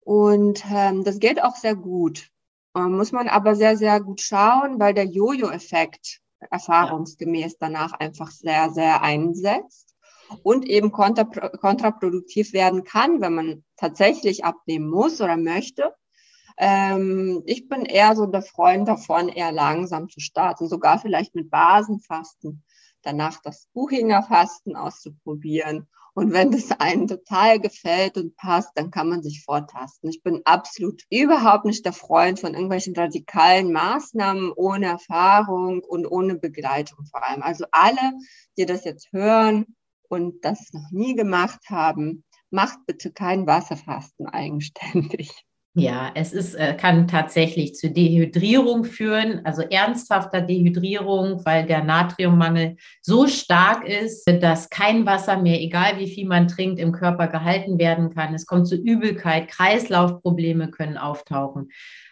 Und 0.00 0.64
ähm, 0.70 1.04
das 1.04 1.18
geht 1.18 1.42
auch 1.42 1.56
sehr 1.56 1.76
gut. 1.76 2.30
Ähm, 2.74 2.96
muss 2.96 3.12
man 3.12 3.28
aber 3.28 3.54
sehr, 3.54 3.76
sehr 3.76 4.00
gut 4.00 4.20
schauen, 4.20 4.80
weil 4.80 4.94
der 4.94 5.04
Jojo-Effekt 5.04 6.20
erfahrungsgemäß 6.50 7.58
danach 7.58 7.92
einfach 7.92 8.30
sehr, 8.30 8.70
sehr 8.70 9.02
einsetzt 9.02 9.96
und 10.42 10.66
eben 10.66 10.92
kontraproduktiv 10.92 12.52
werden 12.52 12.84
kann, 12.84 13.20
wenn 13.20 13.34
man 13.34 13.64
tatsächlich 13.76 14.44
abnehmen 14.44 14.88
muss 14.88 15.20
oder 15.20 15.36
möchte. 15.36 15.94
Ähm, 16.58 17.42
ich 17.46 17.68
bin 17.68 17.84
eher 17.84 18.16
so 18.16 18.26
der 18.26 18.42
Freund 18.42 18.88
davon, 18.88 19.28
eher 19.28 19.52
langsam 19.52 20.08
zu 20.08 20.20
starten, 20.20 20.68
sogar 20.68 20.98
vielleicht 20.98 21.34
mit 21.34 21.50
Basenfasten. 21.50 22.64
danach 23.02 23.40
das 23.42 23.68
Buchinger 23.72 24.24
Fasten 24.24 24.74
auszuprobieren. 24.74 25.86
Und 26.14 26.32
wenn 26.32 26.50
das 26.50 26.72
einem 26.72 27.06
total 27.06 27.60
gefällt 27.60 28.16
und 28.16 28.36
passt, 28.36 28.72
dann 28.74 28.90
kann 28.90 29.08
man 29.08 29.22
sich 29.22 29.44
vortasten. 29.44 30.10
Ich 30.10 30.20
bin 30.24 30.42
absolut 30.44 31.04
überhaupt 31.10 31.64
nicht 31.64 31.84
der 31.84 31.92
Freund 31.92 32.40
von 32.40 32.54
irgendwelchen 32.54 32.96
radikalen 32.96 33.72
Maßnahmen 33.72 34.50
ohne 34.56 34.86
Erfahrung 34.86 35.80
und 35.80 36.06
ohne 36.06 36.34
Begleitung 36.34 37.06
vor 37.06 37.24
allem. 37.24 37.42
Also 37.42 37.66
alle, 37.70 38.14
die 38.56 38.66
das 38.66 38.84
jetzt 38.84 39.12
hören 39.12 39.76
und 40.08 40.44
das 40.44 40.72
noch 40.72 40.90
nie 40.90 41.14
gemacht 41.14 41.60
haben, 41.70 42.24
macht 42.50 42.78
bitte 42.86 43.12
kein 43.12 43.46
Wasserfasten 43.46 44.26
eigenständig. 44.26 45.46
Ja, 45.74 46.10
es 46.14 46.32
ist, 46.32 46.54
äh, 46.54 46.74
kann 46.74 47.06
tatsächlich 47.06 47.74
zu 47.74 47.90
Dehydrierung 47.90 48.84
führen, 48.84 49.44
also 49.44 49.62
ernsthafter 49.62 50.40
Dehydrierung, 50.40 51.44
weil 51.44 51.66
der 51.66 51.84
Natriummangel 51.84 52.76
so 53.00 53.28
stark 53.28 53.86
ist, 53.86 54.24
dass 54.40 54.70
kein 54.70 55.06
Wasser 55.06 55.40
mehr, 55.40 55.60
egal 55.60 55.98
wie 55.98 56.08
viel 56.08 56.26
man 56.26 56.48
trinkt, 56.48 56.80
im 56.80 56.92
Körper 56.92 57.28
gehalten 57.28 57.78
werden 57.78 58.12
kann. 58.12 58.34
Es 58.34 58.46
kommt 58.46 58.66
zu 58.66 58.74
Übelkeit, 58.74 59.48
Kreislaufprobleme 59.48 60.70
können 60.70 60.96
auftauchen. 60.96 61.68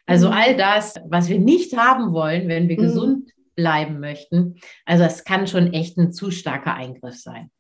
Also 0.07 0.29
mhm. 0.29 0.35
all 0.35 0.57
das, 0.57 0.95
was 1.09 1.29
wir 1.29 1.40
nicht 1.40 1.77
haben 1.77 2.12
wollen, 2.12 2.49
wenn 2.49 2.69
wir 2.69 2.79
mhm. 2.79 2.83
gesund 2.83 3.33
bleiben 3.57 3.99
möchten. 3.99 4.61
Also 4.85 5.03
es 5.05 5.25
kann 5.25 5.47
schon 5.47 5.73
echt 5.73 5.97
ein 5.97 6.12
zu 6.12 6.31
starker 6.31 6.75
Eingriff 6.75 7.16
sein. 7.16 7.51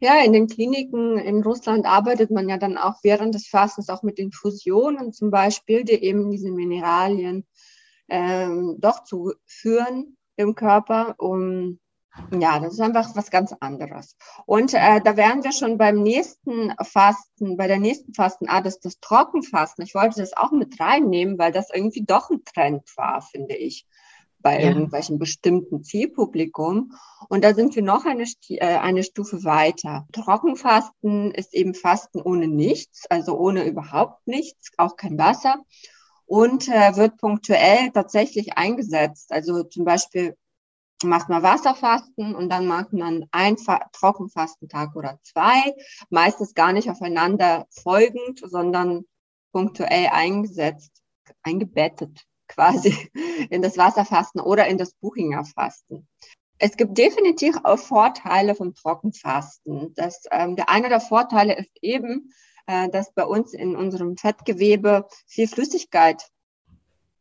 Ja, 0.00 0.22
in 0.24 0.32
den 0.32 0.46
Kliniken 0.46 1.18
in 1.18 1.42
Russland 1.42 1.86
arbeitet 1.86 2.30
man 2.30 2.48
ja 2.48 2.56
dann 2.56 2.78
auch 2.78 2.96
während 3.02 3.34
des 3.34 3.46
Fastens 3.46 3.88
auch 3.88 4.02
mit 4.02 4.18
Infusionen 4.18 5.12
zum 5.12 5.30
Beispiel, 5.30 5.84
die 5.84 6.02
eben 6.02 6.30
diese 6.30 6.50
Mineralien 6.50 7.46
ähm, 8.08 8.76
doch 8.78 9.04
zuführen 9.04 10.16
im 10.36 10.54
Körper, 10.54 11.14
um 11.18 11.78
ja, 12.32 12.58
das 12.58 12.74
ist 12.74 12.80
einfach 12.80 13.14
was 13.14 13.30
ganz 13.30 13.54
anderes. 13.60 14.16
Und 14.44 14.74
äh, 14.74 15.00
da 15.00 15.16
wären 15.16 15.44
wir 15.44 15.52
schon 15.52 15.78
beim 15.78 16.02
nächsten 16.02 16.74
Fasten, 16.82 17.56
bei 17.56 17.68
der 17.68 17.78
nächsten 17.78 18.14
Fasten, 18.14 18.48
ah, 18.48 18.60
das 18.60 18.76
ist 18.76 18.84
das 18.84 19.00
Trockenfasten. 19.00 19.84
Ich 19.84 19.94
wollte 19.94 20.20
das 20.20 20.36
auch 20.36 20.50
mit 20.50 20.80
reinnehmen, 20.80 21.38
weil 21.38 21.52
das 21.52 21.68
irgendwie 21.72 22.04
doch 22.04 22.30
ein 22.30 22.44
Trend 22.44 22.82
war, 22.96 23.22
finde 23.22 23.54
ich 23.54 23.86
bei 24.42 24.60
ja. 24.60 24.68
irgendwelchen 24.68 25.18
bestimmten 25.18 25.82
Zielpublikum. 25.82 26.92
Und 27.28 27.44
da 27.44 27.54
sind 27.54 27.74
wir 27.74 27.82
noch 27.82 28.04
eine, 28.04 28.24
äh, 28.48 28.60
eine 28.60 29.02
Stufe 29.02 29.44
weiter. 29.44 30.06
Trockenfasten 30.12 31.32
ist 31.32 31.54
eben 31.54 31.74
Fasten 31.74 32.20
ohne 32.20 32.48
nichts, 32.48 33.06
also 33.10 33.36
ohne 33.38 33.64
überhaupt 33.64 34.26
nichts, 34.26 34.70
auch 34.78 34.96
kein 34.96 35.18
Wasser 35.18 35.56
und 36.30 36.68
äh, 36.68 36.96
wird 36.96 37.16
punktuell 37.16 37.90
tatsächlich 37.90 38.56
eingesetzt. 38.56 39.32
Also 39.32 39.64
zum 39.64 39.84
Beispiel 39.84 40.36
macht 41.02 41.28
man 41.28 41.42
Wasserfasten 41.42 42.36
und 42.36 42.50
dann 42.50 42.68
macht 42.68 42.92
man 42.92 43.26
ein 43.32 43.58
Fa 43.58 43.80
Trockenfastentag 43.92 44.94
oder 44.94 45.18
zwei, 45.24 45.74
meistens 46.08 46.54
gar 46.54 46.72
nicht 46.72 46.88
aufeinander 46.88 47.66
folgend, 47.70 48.40
sondern 48.44 49.06
punktuell 49.50 50.08
eingesetzt, 50.12 51.02
eingebettet 51.42 52.26
quasi 52.50 52.94
in 53.50 53.62
das 53.62 53.76
Wasserfasten 53.78 54.40
oder 54.40 54.66
in 54.66 54.78
das 54.78 54.92
Buchinger 54.94 55.44
Fasten. 55.44 56.06
Es 56.58 56.76
gibt 56.76 56.98
definitiv 56.98 57.56
auch 57.64 57.78
Vorteile 57.78 58.54
vom 58.54 58.74
Trockenfasten. 58.74 59.94
Das, 59.94 60.24
ähm, 60.30 60.56
der 60.56 60.68
eine 60.68 60.90
der 60.90 61.00
Vorteile 61.00 61.56
ist 61.56 61.72
eben, 61.80 62.32
äh, 62.66 62.90
dass 62.90 63.14
bei 63.14 63.24
uns 63.24 63.54
in 63.54 63.76
unserem 63.76 64.16
Fettgewebe 64.18 65.06
viel 65.26 65.48
Flüssigkeit 65.48 66.28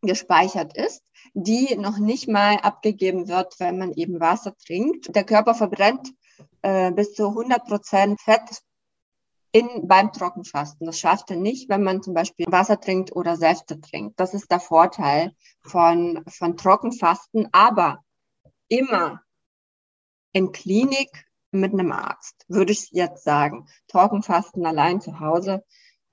gespeichert 0.01 0.75
ist, 0.75 1.03
die 1.33 1.75
noch 1.77 1.99
nicht 1.99 2.27
mal 2.27 2.57
abgegeben 2.57 3.27
wird, 3.27 3.59
wenn 3.59 3.77
man 3.77 3.93
eben 3.93 4.19
Wasser 4.19 4.55
trinkt. 4.57 5.15
Der 5.15 5.23
Körper 5.23 5.55
verbrennt 5.55 6.11
äh, 6.61 6.91
bis 6.91 7.13
zu 7.13 7.29
100 7.29 7.65
Prozent 7.65 8.21
Fett 8.21 8.61
in, 9.51 9.87
beim 9.87 10.11
Trockenfasten. 10.11 10.85
Das 10.85 10.99
schafft 10.99 11.31
er 11.31 11.37
nicht, 11.37 11.69
wenn 11.69 11.83
man 11.83 12.03
zum 12.03 12.13
Beispiel 12.13 12.45
Wasser 12.49 12.79
trinkt 12.79 13.15
oder 13.15 13.35
Säfte 13.35 13.79
trinkt. 13.79 14.19
Das 14.19 14.33
ist 14.33 14.51
der 14.51 14.59
Vorteil 14.59 15.33
von, 15.61 16.23
von 16.27 16.57
Trockenfasten, 16.57 17.49
aber 17.51 18.03
immer 18.67 19.21
in 20.31 20.51
Klinik 20.51 21.25
mit 21.51 21.73
einem 21.73 21.91
Arzt, 21.91 22.45
würde 22.47 22.71
ich 22.71 22.89
jetzt 22.91 23.23
sagen. 23.23 23.67
Trockenfasten 23.87 24.65
allein 24.65 25.01
zu 25.01 25.19
Hause 25.19 25.63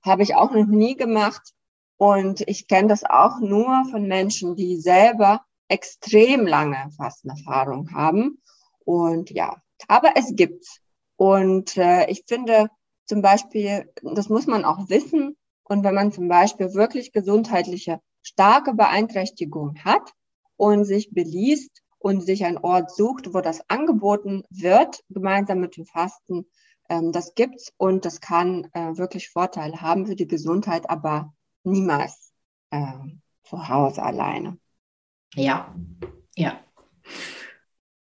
habe 0.03 0.23
ich 0.23 0.35
auch 0.35 0.51
noch 0.51 0.65
nie 0.65 0.95
gemacht. 0.95 1.53
Und 1.97 2.41
ich 2.41 2.67
kenne 2.67 2.89
das 2.89 3.03
auch 3.03 3.39
nur 3.39 3.85
von 3.89 4.07
Menschen, 4.07 4.55
die 4.55 4.77
selber 4.77 5.41
extrem 5.67 6.45
lange 6.45 6.91
Fastenerfahrung 6.95 7.91
haben. 7.93 8.41
Und 8.85 9.31
ja, 9.31 9.61
aber 9.87 10.13
es 10.15 10.35
gibt's. 10.35 10.79
Und 11.15 11.75
äh, 11.77 12.09
ich 12.09 12.23
finde, 12.27 12.69
zum 13.07 13.21
Beispiel, 13.21 13.91
das 14.03 14.29
muss 14.29 14.47
man 14.47 14.65
auch 14.65 14.89
wissen. 14.89 15.35
Und 15.63 15.83
wenn 15.83 15.95
man 15.95 16.11
zum 16.11 16.27
Beispiel 16.27 16.73
wirklich 16.73 17.11
gesundheitliche 17.11 17.99
starke 18.21 18.73
Beeinträchtigung 18.73 19.83
hat 19.83 20.13
und 20.55 20.85
sich 20.85 21.11
beliest 21.11 21.81
und 21.99 22.21
sich 22.21 22.45
einen 22.45 22.57
Ort 22.57 22.91
sucht, 22.91 23.33
wo 23.33 23.41
das 23.41 23.67
angeboten 23.69 24.43
wird, 24.49 25.03
gemeinsam 25.09 25.59
mit 25.59 25.77
dem 25.77 25.85
Fasten, 25.85 26.45
ähm, 26.89 27.11
das 27.11 27.33
gibt's 27.33 27.73
und 27.77 28.05
das 28.05 28.21
kann 28.21 28.69
äh, 28.73 28.97
wirklich 28.97 29.29
Vorteile 29.29 29.81
haben 29.81 30.05
für 30.05 30.15
die 30.15 30.27
Gesundheit, 30.27 30.89
aber 30.89 31.33
niemals 31.63 32.31
äh, 32.71 32.93
zu 33.43 33.67
Hause 33.67 34.03
alleine. 34.03 34.57
Ja, 35.35 35.73
ja. 36.35 36.59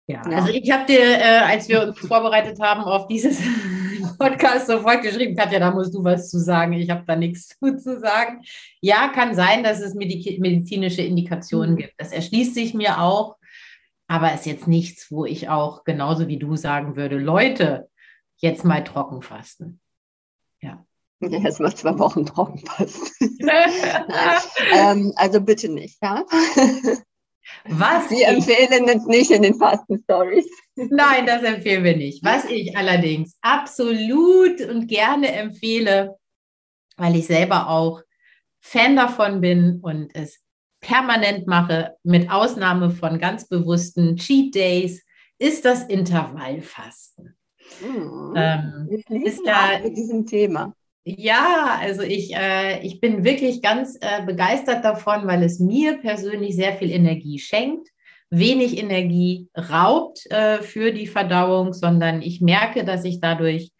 Ja, 0.06 0.22
ja. 0.28 0.36
also 0.36 0.48
ich 0.48 0.70
habe 0.70 0.86
dir, 0.86 1.00
äh, 1.00 1.38
als 1.38 1.68
wir 1.68 1.82
uns 1.82 1.98
vorbereitet 2.00 2.60
haben 2.60 2.82
auf 2.82 3.06
dieses 3.06 3.40
Podcast 4.20 4.66
sofort 4.66 5.00
geschrieben, 5.00 5.34
Katja, 5.34 5.58
da 5.58 5.70
musst 5.70 5.94
du 5.94 6.04
was 6.04 6.28
zu 6.28 6.38
sagen. 6.38 6.74
Ich 6.74 6.90
habe 6.90 7.04
da 7.06 7.16
nichts 7.16 7.48
zu, 7.48 7.76
zu 7.78 7.98
sagen. 7.98 8.42
Ja, 8.82 9.08
kann 9.08 9.34
sein, 9.34 9.64
dass 9.64 9.80
es 9.80 9.94
medizinische 9.94 11.00
Indikationen 11.00 11.72
mhm. 11.72 11.76
gibt. 11.78 11.94
Das 11.96 12.12
erschließt 12.12 12.52
sich 12.52 12.74
mir 12.74 13.00
auch, 13.00 13.36
aber 14.08 14.34
ist 14.34 14.44
jetzt 14.44 14.68
nichts, 14.68 15.10
wo 15.10 15.24
ich 15.24 15.48
auch 15.48 15.84
genauso 15.84 16.28
wie 16.28 16.38
du 16.38 16.54
sagen 16.54 16.96
würde, 16.96 17.16
Leute, 17.16 17.88
jetzt 18.36 18.62
mal 18.62 18.84
trocken 18.84 19.22
fasten. 19.22 19.80
Ja. 20.60 20.84
Ja, 21.20 21.38
jetzt 21.38 21.60
mal 21.60 21.74
zwei 21.74 21.98
Wochen 21.98 22.26
trocken 22.26 22.58
fasten. 22.58 23.08
ähm, 24.74 25.12
also 25.16 25.40
bitte 25.40 25.70
nicht, 25.70 25.96
ja. 26.02 26.26
Was 27.68 28.08
Sie 28.08 28.22
empfehlen 28.22 28.88
es 28.88 29.04
nicht 29.06 29.30
in 29.30 29.42
den 29.42 29.54
Fasten-Stories. 29.54 30.46
Nein, 30.76 31.26
das 31.26 31.42
empfehlen 31.42 31.84
wir 31.84 31.96
nicht. 31.96 32.24
Was 32.24 32.44
ich 32.46 32.76
allerdings 32.76 33.36
absolut 33.42 34.60
und 34.62 34.86
gerne 34.88 35.32
empfehle, 35.32 36.16
weil 36.96 37.16
ich 37.16 37.26
selber 37.26 37.68
auch 37.68 38.02
Fan 38.60 38.96
davon 38.96 39.40
bin 39.40 39.80
und 39.82 40.14
es 40.14 40.40
permanent 40.80 41.46
mache, 41.46 41.96
mit 42.02 42.30
Ausnahme 42.30 42.90
von 42.90 43.18
ganz 43.18 43.46
bewussten 43.46 44.16
Cheat 44.16 44.54
Days, 44.54 45.04
ist 45.38 45.64
das 45.64 45.84
Intervallfasten. 45.84 47.36
Mhm. 47.80 48.34
Ähm, 48.36 48.88
ist 49.24 49.44
ja 49.44 49.80
mit 49.82 49.96
diesem 49.96 50.26
Thema. 50.26 50.74
Ja, 51.18 51.78
also 51.80 52.02
ich, 52.02 52.34
äh, 52.34 52.80
ich 52.84 53.00
bin 53.00 53.24
wirklich 53.24 53.62
ganz 53.62 53.96
äh, 54.00 54.24
begeistert 54.24 54.84
davon, 54.84 55.26
weil 55.26 55.42
es 55.42 55.58
mir 55.58 55.98
persönlich 55.98 56.54
sehr 56.56 56.74
viel 56.74 56.90
Energie 56.90 57.38
schenkt, 57.38 57.88
wenig 58.30 58.78
Energie 58.78 59.48
raubt 59.56 60.30
äh, 60.30 60.62
für 60.62 60.92
die 60.92 61.06
Verdauung, 61.06 61.72
sondern 61.72 62.22
ich 62.22 62.40
merke, 62.40 62.84
dass 62.84 63.04
ich 63.04 63.20
dadurch 63.20 63.72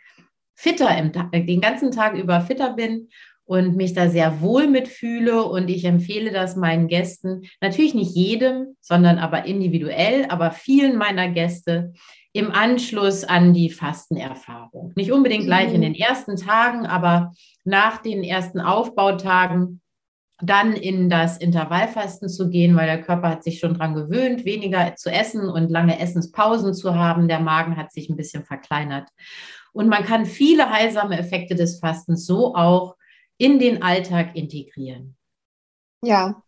fitter 0.55 0.97
im, 0.99 1.13
den 1.47 1.61
ganzen 1.61 1.91
Tag 1.91 2.17
über 2.17 2.41
fitter 2.41 2.75
bin 2.75 3.09
und 3.45 3.77
mich 3.77 3.95
da 3.95 4.09
sehr 4.09 4.41
wohl 4.41 4.67
mitfühle. 4.67 5.45
Und 5.45 5.69
ich 5.69 5.85
empfehle 5.85 6.33
das 6.33 6.57
meinen 6.57 6.89
Gästen, 6.89 7.43
natürlich 7.61 7.95
nicht 7.95 8.15
jedem, 8.15 8.77
sondern 8.81 9.19
aber 9.19 9.45
individuell, 9.47 10.27
aber 10.29 10.51
vielen 10.51 10.97
meiner 10.97 11.29
Gäste, 11.29 11.93
im 12.33 12.53
Anschluss 12.53 13.25
an 13.25 13.53
die 13.53 13.71
Fastenerfahrung. 13.71 14.93
Nicht 14.95 15.13
unbedingt 15.13 15.45
gleich 15.45 15.75
in 15.75 15.81
den 15.81 15.93
mhm. 15.93 15.99
ersten 15.99 16.37
Tagen, 16.37 16.87
aber 16.87 17.33
nach 17.65 17.99
den 17.99 18.23
ersten 18.23 18.61
Aufbautagen 18.61 19.81
dann 20.43 20.73
in 20.73 21.11
das 21.11 21.37
Intervallfasten 21.37 22.29
zu 22.29 22.49
gehen, 22.49 22.75
weil 22.75 22.87
der 22.87 23.03
Körper 23.03 23.29
hat 23.29 23.45
sich 23.45 23.59
schon 23.59 23.75
daran 23.75 23.95
gewöhnt, 23.95 24.45
weniger 24.45 24.95
zu 24.97 25.11
essen 25.11 25.49
und 25.49 25.71
lange 25.71 25.99
Essenspausen 25.99 26.73
zu 26.73 26.95
haben. 26.95 27.29
Der 27.29 27.41
Magen 27.41 27.77
hat 27.77 27.93
sich 27.93 28.09
ein 28.09 28.17
bisschen 28.17 28.45
verkleinert. 28.45 29.09
Und 29.73 29.89
man 29.89 30.05
kann 30.05 30.25
viele 30.25 30.71
heilsame 30.71 31.19
Effekte 31.19 31.55
des 31.55 31.79
Fastens 31.79 32.27
so 32.27 32.55
auch 32.55 32.97
in 33.37 33.59
den 33.59 33.83
Alltag 33.83 34.35
integrieren. 34.35 35.17
Ja, 36.03 36.43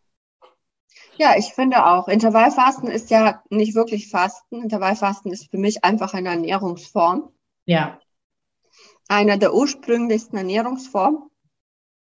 ja, 1.23 1.37
ich 1.37 1.53
finde 1.53 1.85
auch. 1.85 2.09
Intervallfasten 2.09 2.89
ist 2.89 3.09
ja 3.09 3.41
nicht 3.49 3.75
wirklich 3.75 4.09
Fasten. 4.09 4.61
Intervallfasten 4.61 5.31
ist 5.31 5.49
für 5.49 5.57
mich 5.57 5.85
einfach 5.85 6.13
eine 6.13 6.29
Ernährungsform. 6.29 7.29
Ja. 7.65 7.97
Eine 9.07 9.39
der 9.39 9.53
ursprünglichsten 9.53 10.37
Ernährungsformen. 10.37 11.29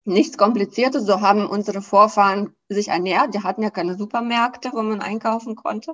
Nichts 0.06 0.38
Kompliziertes, 0.38 1.04
so 1.04 1.20
haben 1.20 1.46
unsere 1.46 1.82
Vorfahren 1.82 2.54
sich 2.70 2.88
ernährt. 2.88 3.34
Die 3.34 3.42
hatten 3.42 3.62
ja 3.62 3.68
keine 3.68 3.94
Supermärkte, 3.94 4.70
wo 4.72 4.80
man 4.80 5.02
einkaufen 5.02 5.54
konnte. 5.54 5.92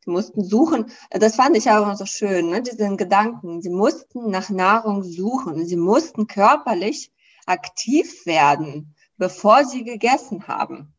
Sie 0.00 0.10
mussten 0.10 0.42
suchen, 0.42 0.90
das 1.10 1.36
fand 1.36 1.56
ich 1.56 1.70
auch 1.70 1.94
so 1.94 2.04
schön, 2.04 2.50
ne, 2.50 2.62
diesen 2.62 2.96
Gedanken. 2.96 3.62
Sie 3.62 3.70
mussten 3.70 4.28
nach 4.28 4.50
Nahrung 4.50 5.04
suchen. 5.04 5.66
Sie 5.66 5.76
mussten 5.76 6.26
körperlich 6.26 7.12
aktiv 7.46 8.26
werden, 8.26 8.96
bevor 9.18 9.64
sie 9.64 9.84
gegessen 9.84 10.48
haben. 10.48 10.94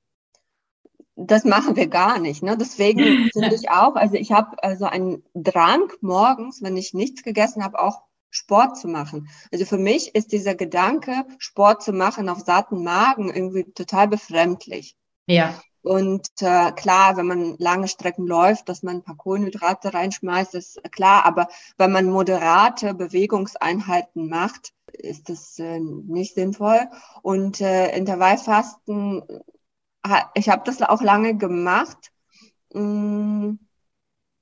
Das 1.16 1.46
machen 1.46 1.76
wir 1.76 1.88
gar 1.88 2.20
nicht. 2.20 2.44
Ne? 2.44 2.58
Deswegen 2.58 3.30
finde 3.34 3.56
ich 3.56 3.70
auch, 3.70 3.96
also 3.96 4.16
ich 4.16 4.32
habe 4.32 4.62
also 4.64 4.86
einen 4.86 5.24
Drang 5.34 5.92
morgens, 6.02 6.62
wenn 6.62 6.78
ich 6.78 6.94
nichts 6.94 7.24
gegessen 7.24 7.64
habe, 7.64 7.80
auch 7.80 8.02
Sport 8.30 8.78
zu 8.78 8.90
machen. 8.90 9.30
Also 9.52 9.66
für 9.66 9.78
mich 9.78 10.14
ist 10.14 10.34
dieser 10.34 10.56
Gedanke, 10.56 11.26
Sport 11.38 11.84
zu 11.84 11.94
machen 11.94 12.28
auf 12.28 12.42
satten 12.42 12.84
Magen 12.84 13.34
irgendwie 13.34 13.64
total 13.64 14.10
befremdlich. 14.10 14.98
Ja. 15.26 15.56
Und 15.86 16.28
äh, 16.42 16.72
klar, 16.72 17.16
wenn 17.16 17.28
man 17.28 17.56
lange 17.60 17.88
Strecken 17.88 18.26
läuft, 18.26 18.68
dass 18.68 18.82
man 18.82 18.96
ein 18.96 19.04
paar 19.04 19.18
Kohlenhydrate 19.18 19.94
reinschmeißt, 19.94 20.56
ist 20.56 20.82
klar. 20.92 21.26
Aber 21.26 21.48
wenn 21.78 21.92
man 21.92 22.10
moderate 22.10 22.96
Bewegungseinheiten 22.96 24.28
macht, 24.28 24.74
ist 24.92 25.30
das 25.30 25.60
äh, 25.60 25.80
nicht 25.80 26.34
sinnvoll. 26.34 26.80
Und 27.22 27.62
äh, 27.62 27.96
Intervallfasten, 27.96 29.22
ich 30.34 30.50
habe 30.50 30.64
das 30.66 30.82
auch 30.82 31.02
lange 31.02 31.36
gemacht. 31.38 32.12
Mm, 32.74 33.56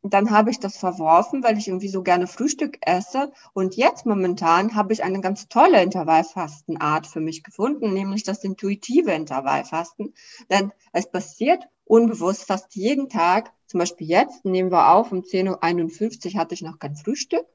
dann 0.03 0.31
habe 0.31 0.51
ich 0.51 0.59
das 0.59 0.77
verworfen, 0.77 1.43
weil 1.43 1.57
ich 1.57 1.69
irgendwie 1.69 1.87
so 1.87 2.03
gerne 2.03 2.27
Frühstück 2.27 2.77
esse. 2.81 3.31
Und 3.53 3.75
jetzt 3.77 4.05
momentan 4.05 4.75
habe 4.75 4.91
ich 4.91 5.03
eine 5.03 5.21
ganz 5.21 5.47
tolle 5.47 5.81
Intervallfastenart 5.81 7.07
für 7.07 7.21
mich 7.21 7.43
gefunden, 7.43 7.93
nämlich 7.93 8.23
das 8.23 8.43
intuitive 8.43 9.13
Intervallfasten. 9.13 10.13
Denn 10.49 10.73
es 10.91 11.09
passiert 11.09 11.67
unbewusst 11.85 12.45
fast 12.45 12.75
jeden 12.75 13.07
Tag. 13.07 13.53
Zum 13.67 13.79
Beispiel 13.79 14.07
jetzt 14.07 14.43
nehmen 14.43 14.71
wir 14.71 14.91
auf, 14.91 15.11
um 15.11 15.19
10.51 15.19 16.33
Uhr 16.33 16.39
hatte 16.39 16.53
ich 16.53 16.61
noch 16.61 16.79
kein 16.79 16.97
Frühstück. 16.97 17.45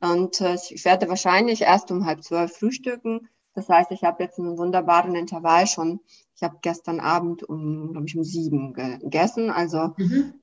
Und 0.00 0.40
äh, 0.40 0.56
ich 0.70 0.84
werde 0.84 1.08
wahrscheinlich 1.08 1.62
erst 1.62 1.90
um 1.92 2.04
halb 2.04 2.24
zwölf 2.24 2.56
frühstücken. 2.56 3.28
Das 3.54 3.68
heißt, 3.68 3.92
ich 3.92 4.02
habe 4.02 4.22
jetzt 4.22 4.38
einen 4.38 4.58
wunderbaren 4.58 5.14
Intervall 5.14 5.66
schon. 5.66 6.00
Ich 6.42 6.48
habe 6.48 6.58
gestern 6.60 6.98
Abend 6.98 7.44
um, 7.44 7.92
glaube 7.92 8.06
ich, 8.08 8.16
um 8.16 8.24
sieben 8.24 8.74
gegessen. 8.74 9.48
Also 9.48 9.94
mhm. 9.96 10.34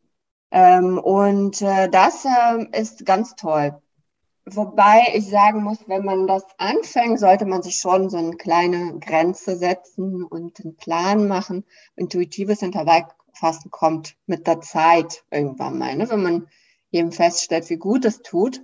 Ähm, 0.51 0.97
und 0.97 1.61
äh, 1.61 1.89
das 1.89 2.25
äh, 2.25 2.65
ist 2.79 3.05
ganz 3.05 3.35
toll. 3.35 3.79
Wobei 4.45 5.13
ich 5.13 5.29
sagen 5.29 5.63
muss, 5.63 5.77
wenn 5.87 6.03
man 6.03 6.25
das 6.25 6.43
anfängt, 6.57 7.19
sollte 7.19 7.45
man 7.45 7.61
sich 7.61 7.75
schon 7.75 8.09
so 8.09 8.17
eine 8.17 8.35
kleine 8.35 8.97
Grenze 8.99 9.55
setzen 9.57 10.23
und 10.23 10.59
einen 10.59 10.75
Plan 10.75 11.27
machen. 11.27 11.65
Intuitives 11.95 12.63
Intervallfasten 12.63 13.69
kommt 13.69 14.15
mit 14.25 14.47
der 14.47 14.61
Zeit 14.61 15.23
irgendwann 15.29 15.77
mal, 15.77 15.95
ne? 15.95 16.09
wenn 16.09 16.23
man 16.23 16.47
eben 16.91 17.11
feststellt, 17.11 17.69
wie 17.69 17.77
gut 17.77 18.05
es 18.05 18.23
tut. 18.23 18.63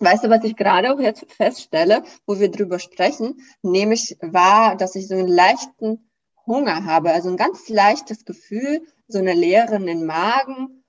Weißt 0.00 0.24
du, 0.24 0.30
was 0.30 0.44
ich 0.44 0.56
gerade 0.56 0.94
auch 0.94 0.98
jetzt 0.98 1.30
feststelle, 1.32 2.04
wo 2.26 2.40
wir 2.40 2.50
drüber 2.50 2.78
sprechen, 2.78 3.38
nämlich 3.60 4.16
war, 4.22 4.76
dass 4.76 4.94
ich 4.94 5.08
so 5.08 5.14
einen 5.14 5.28
leichten 5.28 6.08
Hunger 6.46 6.84
habe, 6.84 7.12
also 7.12 7.28
ein 7.28 7.36
ganz 7.36 7.68
leichtes 7.68 8.24
Gefühl, 8.24 8.82
so 9.08 9.18
eine 9.18 9.34
Leere 9.34 9.76
in 9.76 9.86
den 9.86 10.06
Magen, 10.06 10.82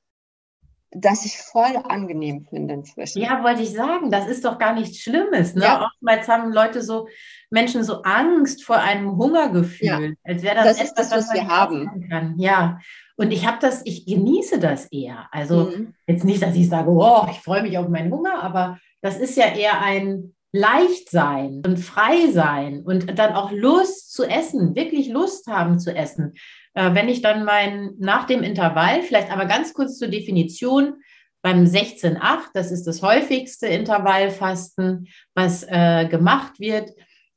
das 0.95 1.25
ich 1.25 1.37
voll 1.37 1.75
angenehm 1.87 2.45
finde 2.49 2.75
inzwischen. 2.75 3.21
Ja, 3.21 3.43
wollte 3.43 3.63
ich 3.63 3.71
sagen, 3.71 4.11
das 4.11 4.27
ist 4.27 4.45
doch 4.45 4.59
gar 4.59 4.73
nichts 4.73 4.99
Schlimmes. 4.99 5.55
Ne? 5.55 5.63
Ja. 5.63 5.85
Oftmals 5.85 6.27
haben 6.27 6.51
Leute 6.51 6.81
so, 6.81 7.07
Menschen 7.49 7.83
so 7.83 8.03
Angst 8.03 8.63
vor 8.63 8.77
einem 8.77 9.17
Hungergefühl, 9.17 9.87
ja. 9.87 9.99
als 10.23 10.43
wäre 10.43 10.55
das, 10.55 10.77
das 10.77 10.91
etwas, 10.91 11.09
das, 11.09 11.11
was, 11.11 11.27
was 11.29 11.33
wir 11.33 11.47
haben. 11.47 12.07
Kann. 12.09 12.35
Ja, 12.37 12.79
und 13.15 13.31
ich 13.31 13.45
habe 13.45 13.57
das, 13.59 13.81
ich 13.85 14.05
genieße 14.05 14.59
das 14.59 14.85
eher. 14.91 15.27
Also 15.31 15.71
mhm. 15.75 15.93
jetzt 16.07 16.23
nicht, 16.23 16.41
dass 16.41 16.55
ich 16.55 16.69
sage, 16.69 16.89
oh, 16.89 17.25
ich 17.29 17.39
freue 17.39 17.63
mich 17.63 17.77
auf 17.77 17.87
meinen 17.89 18.11
Hunger, 18.11 18.43
aber 18.43 18.79
das 19.01 19.17
ist 19.17 19.35
ja 19.35 19.45
eher 19.45 19.81
ein 19.81 20.35
Leichtsein 20.53 21.63
und 21.65 21.77
Freisein 21.77 22.83
und 22.83 23.17
dann 23.17 23.33
auch 23.33 23.51
Lust 23.51 24.13
zu 24.13 24.23
essen, 24.23 24.75
wirklich 24.75 25.09
Lust 25.09 25.47
haben 25.47 25.79
zu 25.79 25.95
essen. 25.95 26.33
Äh, 26.75 26.93
wenn 26.93 27.09
ich 27.09 27.21
dann 27.21 27.43
mein, 27.43 27.93
nach 27.97 28.25
dem 28.27 28.43
Intervall, 28.43 29.01
vielleicht 29.01 29.31
aber 29.31 29.45
ganz 29.45 29.73
kurz 29.73 29.97
zur 29.97 30.09
Definition, 30.09 30.95
beim 31.41 31.65
16-8, 31.65 32.51
das 32.53 32.71
ist 32.71 32.85
das 32.85 33.01
häufigste 33.01 33.67
Intervallfasten, 33.67 35.09
was 35.35 35.63
äh, 35.67 36.07
gemacht 36.07 36.59
wird, 36.59 36.91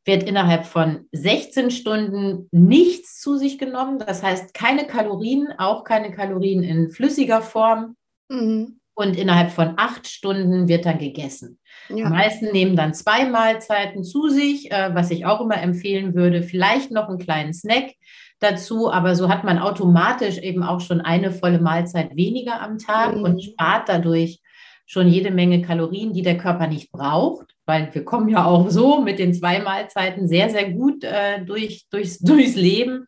wird 0.05 0.23
innerhalb 0.23 0.67
von 0.67 1.09
16 1.11 1.73
Stunden 1.73 2.49
nichts 2.53 3.21
zu 3.21 3.37
sich 3.37 3.59
genommen. 3.59 3.99
Das 3.99 4.23
heißt, 4.23 4.55
keine 4.55 4.87
Kalorien, 4.87 5.49
auch 5.59 5.83
keine 5.83 6.13
Kalorien 6.13 6.63
in 6.63 6.91
flüssiger 6.91 7.43
Form. 7.43 7.97
Mhm. 8.29 8.79
Und 8.99 9.17
innerhalb 9.17 9.51
von 9.51 9.75
acht 9.77 10.09
Stunden 10.09 10.69
wird 10.69 10.87
dann 10.87 10.99
gegessen. 10.99 11.59
Ja. 11.91 11.97
Die 11.97 12.03
meisten 12.05 12.47
nehmen 12.51 12.77
dann 12.77 12.95
zwei 12.95 13.27
Mahlzeiten 13.27 14.03
zu 14.03 14.29
sich, 14.31 14.73
äh, 14.73 14.95
was 14.95 15.11
ich 15.11 15.27
auch 15.27 15.43
immer 15.43 15.61
empfehlen 15.61 16.15
würde. 16.15 16.43
Vielleicht 16.43 16.91
noch 16.91 17.09
einen 17.09 17.19
kleinen 17.19 17.53
Snack 17.53 17.93
dazu, 18.41 18.91
aber 18.91 19.15
so 19.15 19.29
hat 19.29 19.45
man 19.45 19.59
automatisch 19.59 20.39
eben 20.39 20.63
auch 20.63 20.81
schon 20.81 21.03
eine 21.03 21.31
volle 21.31 21.61
Mahlzeit 21.61 22.17
weniger 22.17 22.61
am 22.63 22.79
Tag 22.79 23.17
mhm. 23.17 23.23
und 23.23 23.45
spart 23.45 23.89
dadurch 23.89 24.41
schon 24.87 25.09
jede 25.09 25.31
Menge 25.31 25.63
Kalorien, 25.63 26.13
die 26.13 26.23
der 26.23 26.39
Körper 26.39 26.69
nicht 26.69 26.93
braucht, 26.93 27.55
weil 27.67 27.93
wir 27.93 28.05
kommen 28.05 28.29
ja 28.29 28.45
auch 28.45 28.71
so 28.71 29.01
mit 29.01 29.19
den 29.19 29.35
zwei 29.35 29.61
Mahlzeiten 29.61 30.29
sehr, 30.29 30.49
sehr 30.49 30.71
gut 30.71 31.03
äh, 31.03 31.45
durch, 31.45 31.87
durchs, 31.91 32.19
durchs 32.21 32.55
Leben. 32.55 33.07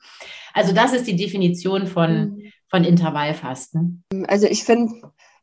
Also 0.53 0.75
das 0.75 0.93
ist 0.93 1.07
die 1.07 1.17
Definition 1.17 1.87
von, 1.87 2.13
mhm. 2.13 2.53
von 2.69 2.85
Intervallfasten. 2.85 4.05
Also 4.27 4.47
ich 4.47 4.65
finde, 4.65 4.93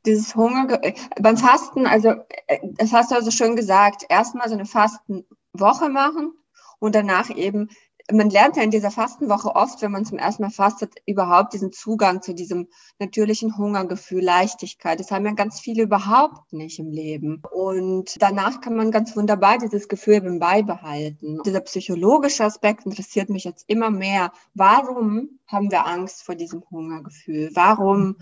dieses 0.06 0.36
Hunger 0.36 0.80
beim 1.22 1.38
Fasten, 1.38 1.88
also 1.88 2.10
äh, 2.47 2.60
das 2.78 2.93
hast 2.93 3.12
du 3.12 3.16
also 3.16 3.32
schön 3.32 3.56
gesagt, 3.56 4.06
erstmal 4.10 4.47
so 4.47 4.56
eine 4.56 4.66
Fastenwoche 4.66 5.89
machen 5.89 6.34
und 6.80 6.95
danach 6.95 7.30
eben 7.30 7.70
man 8.12 8.30
lernt 8.30 8.56
ja 8.56 8.64
in 8.64 8.70
dieser 8.70 8.91
Fastenwoche 8.91 9.56
oft, 9.56 9.82
wenn 9.82 9.91
man 9.91 10.06
zum 10.06 10.20
ersten 10.20 10.43
Mal 10.43 10.51
fastet, 10.51 10.93
überhaupt 11.08 11.53
diesen 11.53 11.72
Zugang 11.72 12.22
zu 12.22 12.36
diesem 12.36 12.68
natürlichen 12.99 13.58
Hungergefühl, 13.58 14.24
Leichtigkeit. 14.24 14.99
Das 14.99 15.10
haben 15.10 15.26
ja 15.26 15.32
ganz 15.32 15.60
viele 15.60 15.84
überhaupt 15.84 16.53
nicht 16.53 16.78
im 16.78 16.91
Leben. 16.91 17.41
Und 17.51 18.22
danach 18.22 18.62
kann 18.62 18.76
man 18.76 18.91
ganz 18.91 19.16
wunderbar 19.16 19.58
dieses 19.58 19.88
Gefühl 19.88 20.16
eben 20.16 20.39
beibehalten. 20.39 21.39
Dieser 21.45 21.62
psychologische 21.62 22.43
Aspekt 22.43 22.86
interessiert 22.86 23.30
mich 23.30 23.43
jetzt 23.43 23.66
immer 23.68 23.89
mehr. 23.89 24.32
Warum 24.53 25.39
haben 25.47 25.72
wir 25.72 25.88
Angst 25.88 26.24
vor 26.24 26.36
diesem 26.36 26.64
Hungergefühl? 26.70 27.49
Warum 27.56 28.18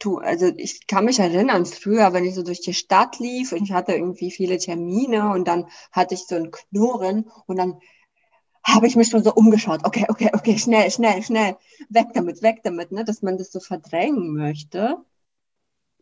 tu, 0.00 0.18
also 0.18 0.50
ich 0.56 0.86
kann 0.88 1.04
mich 1.04 1.20
erinnern, 1.20 1.64
früher, 1.66 2.12
wenn 2.12 2.24
ich 2.24 2.34
so 2.34 2.42
durch 2.42 2.60
die 2.60 2.74
Stadt 2.74 3.20
lief 3.20 3.52
und 3.52 3.62
ich 3.62 3.72
hatte 3.72 3.92
irgendwie 3.92 4.30
viele 4.32 4.58
Termine 4.58 5.30
und 5.30 5.46
dann 5.46 5.66
hatte 5.92 6.14
ich 6.14 6.26
so 6.26 6.34
ein 6.34 6.50
Knurren 6.50 7.30
und 7.46 7.56
dann 7.56 7.78
habe 8.64 8.86
ich 8.86 8.96
mich 8.96 9.08
schon 9.08 9.24
so 9.24 9.32
umgeschaut. 9.34 9.80
Okay, 9.84 10.06
okay, 10.08 10.30
okay, 10.32 10.58
schnell, 10.58 10.90
schnell, 10.90 11.22
schnell, 11.22 11.56
weg 11.88 12.08
damit, 12.14 12.42
weg 12.42 12.60
damit, 12.62 12.92
ne? 12.92 13.04
dass 13.04 13.22
man 13.22 13.38
das 13.38 13.50
so 13.50 13.60
verdrängen 13.60 14.34
möchte. 14.34 14.96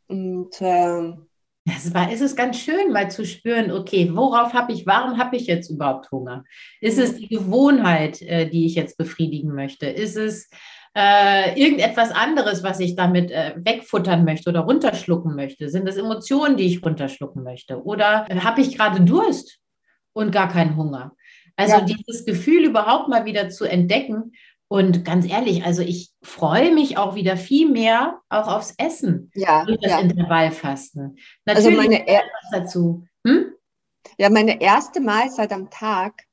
Und 0.08 0.56
ähm, 0.60 1.26
es, 1.64 1.94
war, 1.94 2.10
es 2.10 2.20
ist 2.20 2.36
ganz 2.36 2.58
schön, 2.58 2.92
mal 2.92 3.10
zu 3.10 3.24
spüren, 3.24 3.70
okay, 3.70 4.10
worauf 4.12 4.52
habe 4.52 4.72
ich, 4.72 4.86
warum 4.86 5.18
habe 5.18 5.36
ich 5.36 5.46
jetzt 5.46 5.70
überhaupt 5.70 6.10
Hunger? 6.10 6.44
Ist 6.80 6.98
es 6.98 7.16
die 7.16 7.28
Gewohnheit, 7.28 8.20
äh, 8.22 8.48
die 8.48 8.66
ich 8.66 8.74
jetzt 8.74 8.98
befriedigen 8.98 9.54
möchte? 9.54 9.86
Ist 9.86 10.16
es 10.16 10.50
äh, 10.96 11.58
irgendetwas 11.60 12.10
anderes, 12.10 12.62
was 12.62 12.80
ich 12.80 12.96
damit 12.96 13.30
äh, 13.30 13.54
wegfuttern 13.56 14.24
möchte 14.24 14.50
oder 14.50 14.60
runterschlucken 14.60 15.34
möchte? 15.34 15.68
Sind 15.68 15.88
es 15.88 15.96
Emotionen, 15.96 16.56
die 16.56 16.66
ich 16.66 16.84
runterschlucken 16.84 17.42
möchte? 17.42 17.82
Oder 17.82 18.26
äh, 18.28 18.40
habe 18.40 18.60
ich 18.60 18.76
gerade 18.76 19.00
Durst 19.02 19.60
und 20.12 20.32
gar 20.32 20.48
keinen 20.48 20.76
Hunger? 20.76 21.12
Also 21.56 21.76
ja. 21.76 21.80
dieses 21.82 22.24
Gefühl 22.24 22.64
überhaupt 22.64 23.08
mal 23.08 23.24
wieder 23.24 23.50
zu 23.50 23.64
entdecken. 23.64 24.32
Und 24.68 25.04
ganz 25.04 25.28
ehrlich, 25.28 25.64
also 25.64 25.82
ich 25.82 26.12
freue 26.22 26.72
mich 26.72 26.96
auch 26.96 27.16
wieder 27.16 27.36
viel 27.36 27.68
mehr 27.68 28.20
auch 28.28 28.46
aufs 28.46 28.74
Essen 28.78 29.30
ja, 29.34 29.64
durch 29.64 29.80
das 29.80 29.90
ja. 29.90 29.98
Intervallfasten. 29.98 31.16
Also 31.44 31.70
Natürlich 31.70 31.78
also 31.78 31.82
meine 31.82 32.08
er 32.08 32.22
dazu. 32.52 33.04
Hm? 33.26 33.46
Ja, 34.16 34.30
meine 34.30 34.60
erste 34.60 35.00
Mahlzeit 35.00 35.52
am 35.52 35.70
Tag 35.70 36.24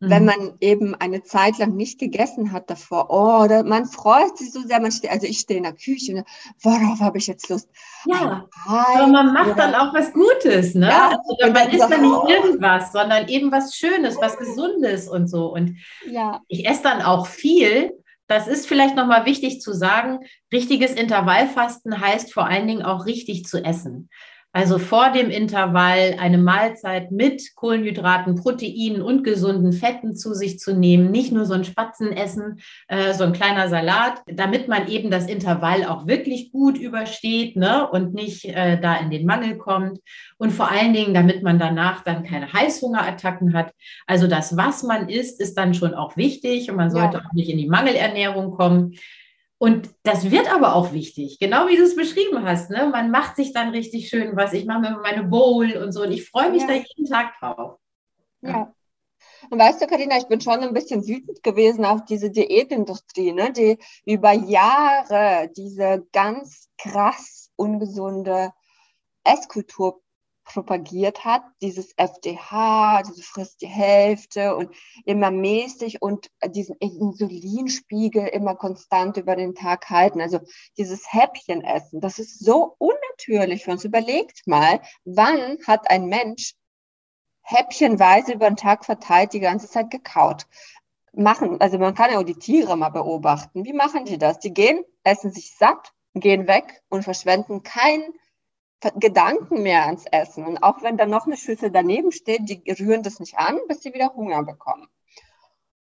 Mhm. 0.00 0.10
Wenn 0.10 0.24
man 0.24 0.52
eben 0.60 0.94
eine 0.94 1.22
Zeit 1.22 1.58
lang 1.58 1.76
nicht 1.76 1.98
gegessen 1.98 2.52
hat 2.52 2.68
davor, 2.68 3.06
oh, 3.10 3.46
da, 3.48 3.62
man 3.62 3.86
freut 3.86 4.36
sich 4.36 4.52
so 4.52 4.60
sehr, 4.60 4.80
man 4.80 4.90
steht, 4.90 5.10
also 5.10 5.26
ich 5.26 5.38
stehe 5.38 5.58
in 5.58 5.64
der 5.64 5.74
Küche, 5.74 6.14
ne, 6.14 6.24
worauf 6.62 7.00
habe 7.00 7.18
ich 7.18 7.26
jetzt 7.26 7.48
Lust? 7.48 7.68
Ja, 8.06 8.46
aber 8.66 9.06
man 9.06 9.32
macht 9.32 9.52
oder, 9.52 9.56
dann 9.56 9.74
auch 9.74 9.94
was 9.94 10.12
Gutes, 10.12 10.74
ne? 10.74 10.88
Ja, 10.88 11.10
also, 11.10 11.52
man 11.52 11.70
isst 11.70 11.90
dann 11.90 12.02
nicht 12.02 12.28
irgendwas, 12.28 12.92
sondern 12.92 13.28
eben 13.28 13.52
was 13.52 13.76
Schönes, 13.76 14.16
was 14.20 14.36
Gesundes 14.36 15.08
und 15.08 15.28
so. 15.28 15.52
Und 15.52 15.76
ja. 16.06 16.40
ich 16.48 16.66
esse 16.66 16.82
dann 16.82 17.02
auch 17.02 17.26
viel. 17.26 17.92
Das 18.26 18.48
ist 18.48 18.66
vielleicht 18.66 18.96
nochmal 18.96 19.26
wichtig 19.26 19.60
zu 19.60 19.74
sagen. 19.74 20.20
Richtiges 20.50 20.92
Intervallfasten 20.92 22.00
heißt 22.00 22.32
vor 22.32 22.46
allen 22.46 22.66
Dingen 22.66 22.82
auch 22.82 23.04
richtig 23.06 23.44
zu 23.44 23.62
essen. 23.62 24.08
Also 24.56 24.78
vor 24.78 25.10
dem 25.10 25.30
Intervall 25.30 26.14
eine 26.20 26.38
Mahlzeit 26.38 27.10
mit 27.10 27.56
Kohlenhydraten, 27.56 28.36
Proteinen 28.36 29.02
und 29.02 29.24
gesunden 29.24 29.72
Fetten 29.72 30.14
zu 30.14 30.32
sich 30.32 30.60
zu 30.60 30.76
nehmen, 30.76 31.10
nicht 31.10 31.32
nur 31.32 31.44
so 31.44 31.54
ein 31.54 31.64
Spatzenessen, 31.64 32.60
äh, 32.86 33.14
so 33.14 33.24
ein 33.24 33.32
kleiner 33.32 33.68
Salat, 33.68 34.22
damit 34.28 34.68
man 34.68 34.86
eben 34.86 35.10
das 35.10 35.26
Intervall 35.26 35.84
auch 35.84 36.06
wirklich 36.06 36.52
gut 36.52 36.78
übersteht 36.78 37.56
ne? 37.56 37.90
und 37.90 38.14
nicht 38.14 38.44
äh, 38.44 38.80
da 38.80 38.94
in 38.94 39.10
den 39.10 39.26
Mangel 39.26 39.58
kommt. 39.58 39.98
Und 40.38 40.52
vor 40.52 40.70
allen 40.70 40.92
Dingen, 40.92 41.14
damit 41.14 41.42
man 41.42 41.58
danach 41.58 42.04
dann 42.04 42.22
keine 42.22 42.52
Heißhungerattacken 42.52 43.54
hat. 43.54 43.72
Also 44.06 44.28
das, 44.28 44.56
was 44.56 44.84
man 44.84 45.08
isst, 45.08 45.40
ist 45.40 45.58
dann 45.58 45.74
schon 45.74 45.94
auch 45.94 46.16
wichtig 46.16 46.70
und 46.70 46.76
man 46.76 46.92
sollte 46.92 47.16
ja. 47.16 47.24
auch 47.24 47.32
nicht 47.32 47.50
in 47.50 47.58
die 47.58 47.68
Mangelernährung 47.68 48.52
kommen. 48.52 48.94
Und 49.64 49.88
das 50.02 50.30
wird 50.30 50.54
aber 50.54 50.74
auch 50.74 50.92
wichtig, 50.92 51.38
genau 51.38 51.68
wie 51.68 51.78
du 51.78 51.84
es 51.84 51.96
beschrieben 51.96 52.44
hast. 52.44 52.68
Ne? 52.68 52.86
Man 52.92 53.10
macht 53.10 53.36
sich 53.36 53.54
dann 53.54 53.70
richtig 53.70 54.10
schön 54.10 54.36
was. 54.36 54.52
Ich 54.52 54.66
mache 54.66 54.80
mir 54.80 54.98
meine 54.98 55.22
Bowl 55.22 55.74
und 55.78 55.90
so 55.90 56.02
und 56.02 56.12
ich 56.12 56.28
freue 56.28 56.50
mich 56.50 56.60
ja. 56.60 56.68
da 56.68 56.74
jeden 56.74 57.06
Tag 57.08 57.32
drauf. 57.40 57.78
Ja. 58.42 58.50
ja. 58.50 58.74
Und 59.48 59.58
weißt 59.58 59.80
du, 59.80 59.86
Karina, 59.86 60.18
ich 60.18 60.26
bin 60.26 60.42
schon 60.42 60.60
ein 60.60 60.74
bisschen 60.74 61.06
wütend 61.08 61.42
gewesen 61.42 61.86
auf 61.86 62.04
diese 62.04 62.30
Diätindustrie, 62.30 63.32
ne? 63.32 63.54
die 63.54 63.78
über 64.04 64.32
Jahre 64.32 65.50
diese 65.56 66.06
ganz 66.12 66.68
krass 66.76 67.50
ungesunde 67.56 68.52
Esskultur 69.24 70.02
propagiert 70.44 71.24
hat, 71.24 71.42
dieses 71.62 71.92
FDH, 71.96 73.02
diese 73.02 73.22
frisst 73.22 73.62
die 73.62 73.66
Hälfte 73.66 74.54
und 74.56 74.70
immer 75.04 75.30
mäßig 75.30 76.02
und 76.02 76.30
diesen 76.46 76.76
Insulinspiegel 76.76 78.26
immer 78.28 78.54
konstant 78.54 79.16
über 79.16 79.36
den 79.36 79.54
Tag 79.54 79.88
halten. 79.90 80.20
Also 80.20 80.40
dieses 80.76 81.12
Häppchenessen, 81.12 82.00
das 82.00 82.18
ist 82.18 82.44
so 82.44 82.76
unnatürlich 82.78 83.64
für 83.64 83.72
uns. 83.72 83.84
Überlegt 83.84 84.46
mal, 84.46 84.80
wann 85.04 85.58
hat 85.66 85.90
ein 85.90 86.06
Mensch 86.06 86.54
häppchenweise 87.42 88.34
über 88.34 88.48
den 88.48 88.56
Tag 88.56 88.84
verteilt 88.84 89.32
die 89.32 89.40
ganze 89.40 89.68
Zeit 89.68 89.90
gekaut? 89.90 90.46
Machen, 91.12 91.60
also 91.60 91.78
man 91.78 91.94
kann 91.94 92.10
ja 92.10 92.18
auch 92.18 92.24
die 92.24 92.38
Tiere 92.38 92.76
mal 92.76 92.88
beobachten. 92.88 93.64
Wie 93.64 93.72
machen 93.72 94.04
die 94.04 94.18
das? 94.18 94.40
Die 94.40 94.52
gehen, 94.52 94.84
essen 95.04 95.32
sich 95.32 95.54
satt, 95.56 95.92
gehen 96.14 96.46
weg 96.46 96.82
und 96.88 97.04
verschwenden 97.04 97.62
kein 97.62 98.02
Gedanken 98.96 99.62
mehr 99.62 99.86
ans 99.86 100.04
Essen. 100.10 100.44
Und 100.44 100.62
auch 100.62 100.82
wenn 100.82 100.96
da 100.96 101.06
noch 101.06 101.26
eine 101.26 101.36
Schüssel 101.36 101.70
daneben 101.70 102.12
steht, 102.12 102.48
die 102.48 102.62
rühren 102.72 103.02
das 103.02 103.20
nicht 103.20 103.36
an, 103.36 103.58
bis 103.68 103.82
sie 103.82 103.94
wieder 103.94 104.14
Hunger 104.14 104.42
bekommen. 104.42 104.86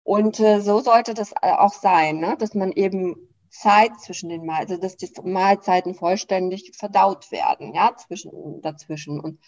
Und 0.03 0.39
äh, 0.39 0.61
so 0.61 0.81
sollte 0.81 1.15
das 1.15 1.33
äh, 1.43 1.51
auch 1.51 1.73
sein, 1.73 2.19
ne? 2.19 2.37
dass 2.39 2.55
man 2.55 2.73
eben 2.73 3.17
Zeit 3.51 3.99
zwischen 4.01 4.29
den 4.29 4.45
Mahlzeiten, 4.45 4.73
also 4.73 4.83
dass 4.83 4.97
die 4.97 5.11
Mahlzeiten 5.25 5.95
vollständig 5.95 6.73
verdaut 6.77 7.31
werden, 7.33 7.75
ja, 7.75 7.97
zwischen, 7.97 8.61
dazwischen. 8.63 9.19
Und 9.19 9.41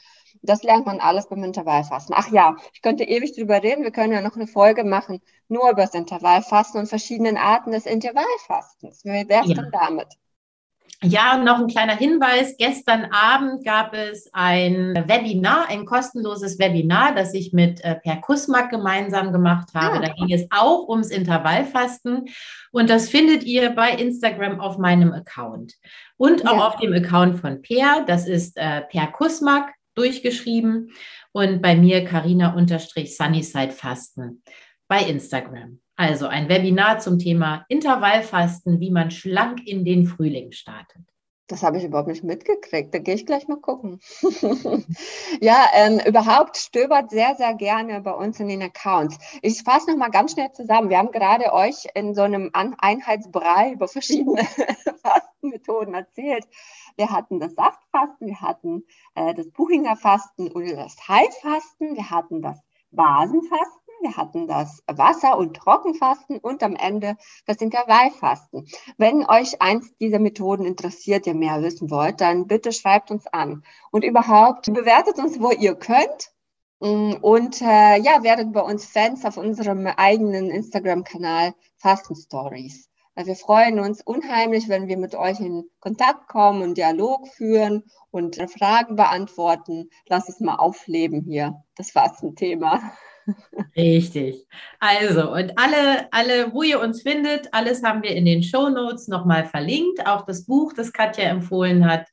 das 0.42 0.62
lernt 0.62 0.86
man 0.86 1.00
alles 1.00 1.28
beim 1.28 1.44
Intervallfasten. 1.44 2.14
Ach 2.18 2.30
ja, 2.32 2.56
ich 2.72 2.82
könnte 2.82 3.04
ewig 3.04 3.34
drüber 3.34 3.62
reden. 3.62 3.84
Wir 3.84 3.90
können 3.90 4.12
ja 4.12 4.20
noch 4.20 4.36
eine 4.36 4.46
Folge 4.46 4.84
machen, 4.84 5.20
nur 5.48 5.70
über 5.70 5.82
das 5.82 5.94
Intervallfasten 5.94 6.80
und 6.80 6.86
verschiedenen 6.86 7.36
Arten 7.36 7.70
des 7.72 7.86
Intervallfastens. 7.86 9.04
Wie 9.04 9.28
wär's 9.28 9.48
ja. 9.48 9.54
denn 9.54 9.70
damit? 9.70 10.08
Ja, 11.04 11.36
noch 11.36 11.60
ein 11.60 11.68
kleiner 11.68 11.94
Hinweis. 11.94 12.56
Gestern 12.58 13.06
Abend 13.12 13.64
gab 13.64 13.94
es 13.94 14.28
ein 14.32 14.94
Webinar, 15.06 15.68
ein 15.68 15.84
kostenloses 15.84 16.58
Webinar, 16.58 17.14
das 17.14 17.34
ich 17.34 17.52
mit 17.52 17.84
äh, 17.84 17.94
Per 17.94 18.16
Kusmak 18.16 18.70
gemeinsam 18.70 19.32
gemacht 19.32 19.68
habe. 19.74 19.98
Ah. 19.98 20.00
Da 20.00 20.12
ging 20.12 20.32
es 20.32 20.48
auch 20.50 20.88
ums 20.88 21.10
Intervallfasten. 21.10 22.24
Und 22.72 22.90
das 22.90 23.08
findet 23.08 23.44
ihr 23.44 23.70
bei 23.70 23.92
Instagram 23.92 24.58
auf 24.58 24.78
meinem 24.78 25.12
Account. 25.12 25.74
Und 26.16 26.48
auch 26.48 26.56
ja. 26.56 26.66
auf 26.66 26.76
dem 26.76 26.92
Account 26.92 27.38
von 27.38 27.62
Per. 27.62 28.04
Das 28.04 28.26
ist 28.26 28.56
äh, 28.56 28.82
Per 28.82 29.06
Kusmak 29.06 29.72
durchgeschrieben. 29.94 30.90
Und 31.30 31.62
bei 31.62 31.76
mir 31.76 32.04
Carina-Sunnyside 32.04 33.70
Fasten 33.70 34.42
bei 34.88 35.02
Instagram. 35.02 35.78
Also 35.98 36.28
ein 36.28 36.48
Webinar 36.48 37.00
zum 37.00 37.18
Thema 37.18 37.66
Intervallfasten, 37.68 38.78
wie 38.78 38.92
man 38.92 39.10
schlank 39.10 39.66
in 39.66 39.84
den 39.84 40.06
Frühling 40.06 40.52
startet. 40.52 41.02
Das 41.48 41.64
habe 41.64 41.78
ich 41.78 41.84
überhaupt 41.84 42.06
nicht 42.06 42.22
mitgekriegt. 42.22 42.94
Da 42.94 43.00
gehe 43.00 43.16
ich 43.16 43.26
gleich 43.26 43.48
mal 43.48 43.56
gucken. 43.56 43.98
ja, 45.40 45.56
ähm, 45.74 46.00
überhaupt 46.06 46.56
stöbert 46.56 47.10
sehr, 47.10 47.34
sehr 47.34 47.52
gerne 47.54 48.00
bei 48.00 48.12
uns 48.12 48.38
in 48.38 48.46
den 48.46 48.62
Accounts. 48.62 49.18
Ich 49.42 49.64
fasse 49.64 49.90
noch 49.90 49.96
mal 49.96 50.10
ganz 50.10 50.34
schnell 50.34 50.52
zusammen. 50.52 50.88
Wir 50.88 50.98
haben 50.98 51.10
gerade 51.10 51.52
euch 51.52 51.88
in 51.94 52.14
so 52.14 52.22
einem 52.22 52.52
Einheitsbrei 52.52 53.72
über 53.72 53.88
verschiedene 53.88 54.44
Fastenmethoden 55.02 55.94
erzählt. 55.94 56.46
Wir 56.96 57.10
hatten 57.10 57.40
das 57.40 57.56
Saftfasten, 57.56 58.28
wir 58.28 58.40
hatten 58.40 58.84
äh, 59.16 59.34
das 59.34 59.50
Buchinger 59.50 59.96
Fasten 59.96 60.46
oder 60.52 60.76
das 60.76 60.96
Heilfasten, 61.08 61.96
wir 61.96 62.08
hatten 62.08 62.40
das 62.40 62.60
Basenfasten 62.92 63.77
wir 64.00 64.16
hatten 64.16 64.46
das 64.46 64.82
Wasser- 64.86 65.36
und 65.38 65.56
Trockenfasten 65.56 66.38
und 66.38 66.62
am 66.62 66.76
Ende 66.76 67.16
das 67.46 67.58
Intervallfasten. 67.58 68.66
Wenn 68.96 69.24
euch 69.28 69.60
eins 69.60 69.96
dieser 69.98 70.18
Methoden 70.18 70.64
interessiert, 70.64 71.26
ihr 71.26 71.34
mehr 71.34 71.62
wissen 71.62 71.90
wollt, 71.90 72.20
dann 72.20 72.46
bitte 72.46 72.72
schreibt 72.72 73.10
uns 73.10 73.26
an. 73.26 73.62
Und 73.90 74.04
überhaupt 74.04 74.72
bewertet 74.72 75.18
uns, 75.18 75.40
wo 75.40 75.50
ihr 75.50 75.74
könnt. 75.74 76.32
Mm, 76.80 77.14
und 77.20 77.60
äh, 77.60 77.98
ja, 78.00 78.22
werdet 78.22 78.52
bei 78.52 78.60
uns 78.60 78.86
Fans 78.86 79.24
auf 79.24 79.36
unserem 79.36 79.86
eigenen 79.86 80.50
Instagram-Kanal 80.50 81.54
Fasten 81.76 82.14
Stories. 82.14 82.88
Wir 83.16 83.34
freuen 83.34 83.80
uns 83.80 84.00
unheimlich, 84.00 84.68
wenn 84.68 84.86
wir 84.86 84.96
mit 84.96 85.16
euch 85.16 85.40
in 85.40 85.68
Kontakt 85.80 86.28
kommen 86.28 86.62
und 86.62 86.78
Dialog 86.78 87.26
führen 87.26 87.82
und 88.12 88.36
Fragen 88.48 88.94
beantworten. 88.94 89.90
Lass 90.06 90.28
es 90.28 90.38
mal 90.38 90.54
aufleben 90.54 91.22
hier, 91.22 91.64
das 91.74 91.90
Fastenthema. 91.90 92.80
Richtig. 93.76 94.46
Also, 94.80 95.32
und 95.32 95.58
alle, 95.58 96.12
alle, 96.12 96.52
wo 96.52 96.62
ihr 96.62 96.80
uns 96.80 97.02
findet, 97.02 97.52
alles 97.52 97.82
haben 97.82 98.02
wir 98.02 98.14
in 98.14 98.24
den 98.24 98.42
Show 98.42 98.68
Notes 98.68 99.08
nochmal 99.08 99.46
verlinkt, 99.46 100.06
auch 100.06 100.24
das 100.24 100.44
Buch, 100.44 100.72
das 100.72 100.92
Katja 100.92 101.24
empfohlen 101.24 101.86
hat. 101.86 102.06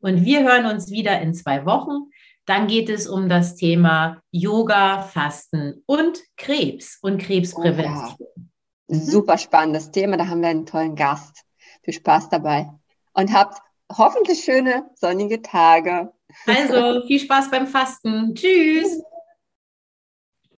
Und 0.00 0.24
wir 0.24 0.42
hören 0.42 0.66
uns 0.66 0.90
wieder 0.90 1.20
in 1.20 1.34
zwei 1.34 1.64
Wochen. 1.64 2.10
Dann 2.44 2.66
geht 2.66 2.88
es 2.88 3.06
um 3.06 3.28
das 3.28 3.54
Thema 3.54 4.20
Yoga, 4.32 5.02
Fasten 5.02 5.82
und 5.86 6.20
Krebs 6.36 6.98
und 7.00 7.18
Krebsprävention. 7.18 8.16
Oh 8.18 8.40
ja. 8.88 8.98
Super 8.98 9.38
spannendes 9.38 9.90
Thema, 9.90 10.16
da 10.16 10.26
haben 10.26 10.42
wir 10.42 10.48
einen 10.48 10.66
tollen 10.66 10.96
Gast. 10.96 11.44
Viel 11.82 11.94
Spaß 11.94 12.28
dabei 12.30 12.68
und 13.14 13.32
habt 13.32 13.58
hoffentlich 13.96 14.42
schöne 14.44 14.90
sonnige 14.94 15.42
Tage. 15.42 16.12
Also 16.46 17.06
viel 17.06 17.20
Spaß 17.20 17.50
beim 17.50 17.66
Fasten. 17.66 18.34
Tschüss. 18.34 19.02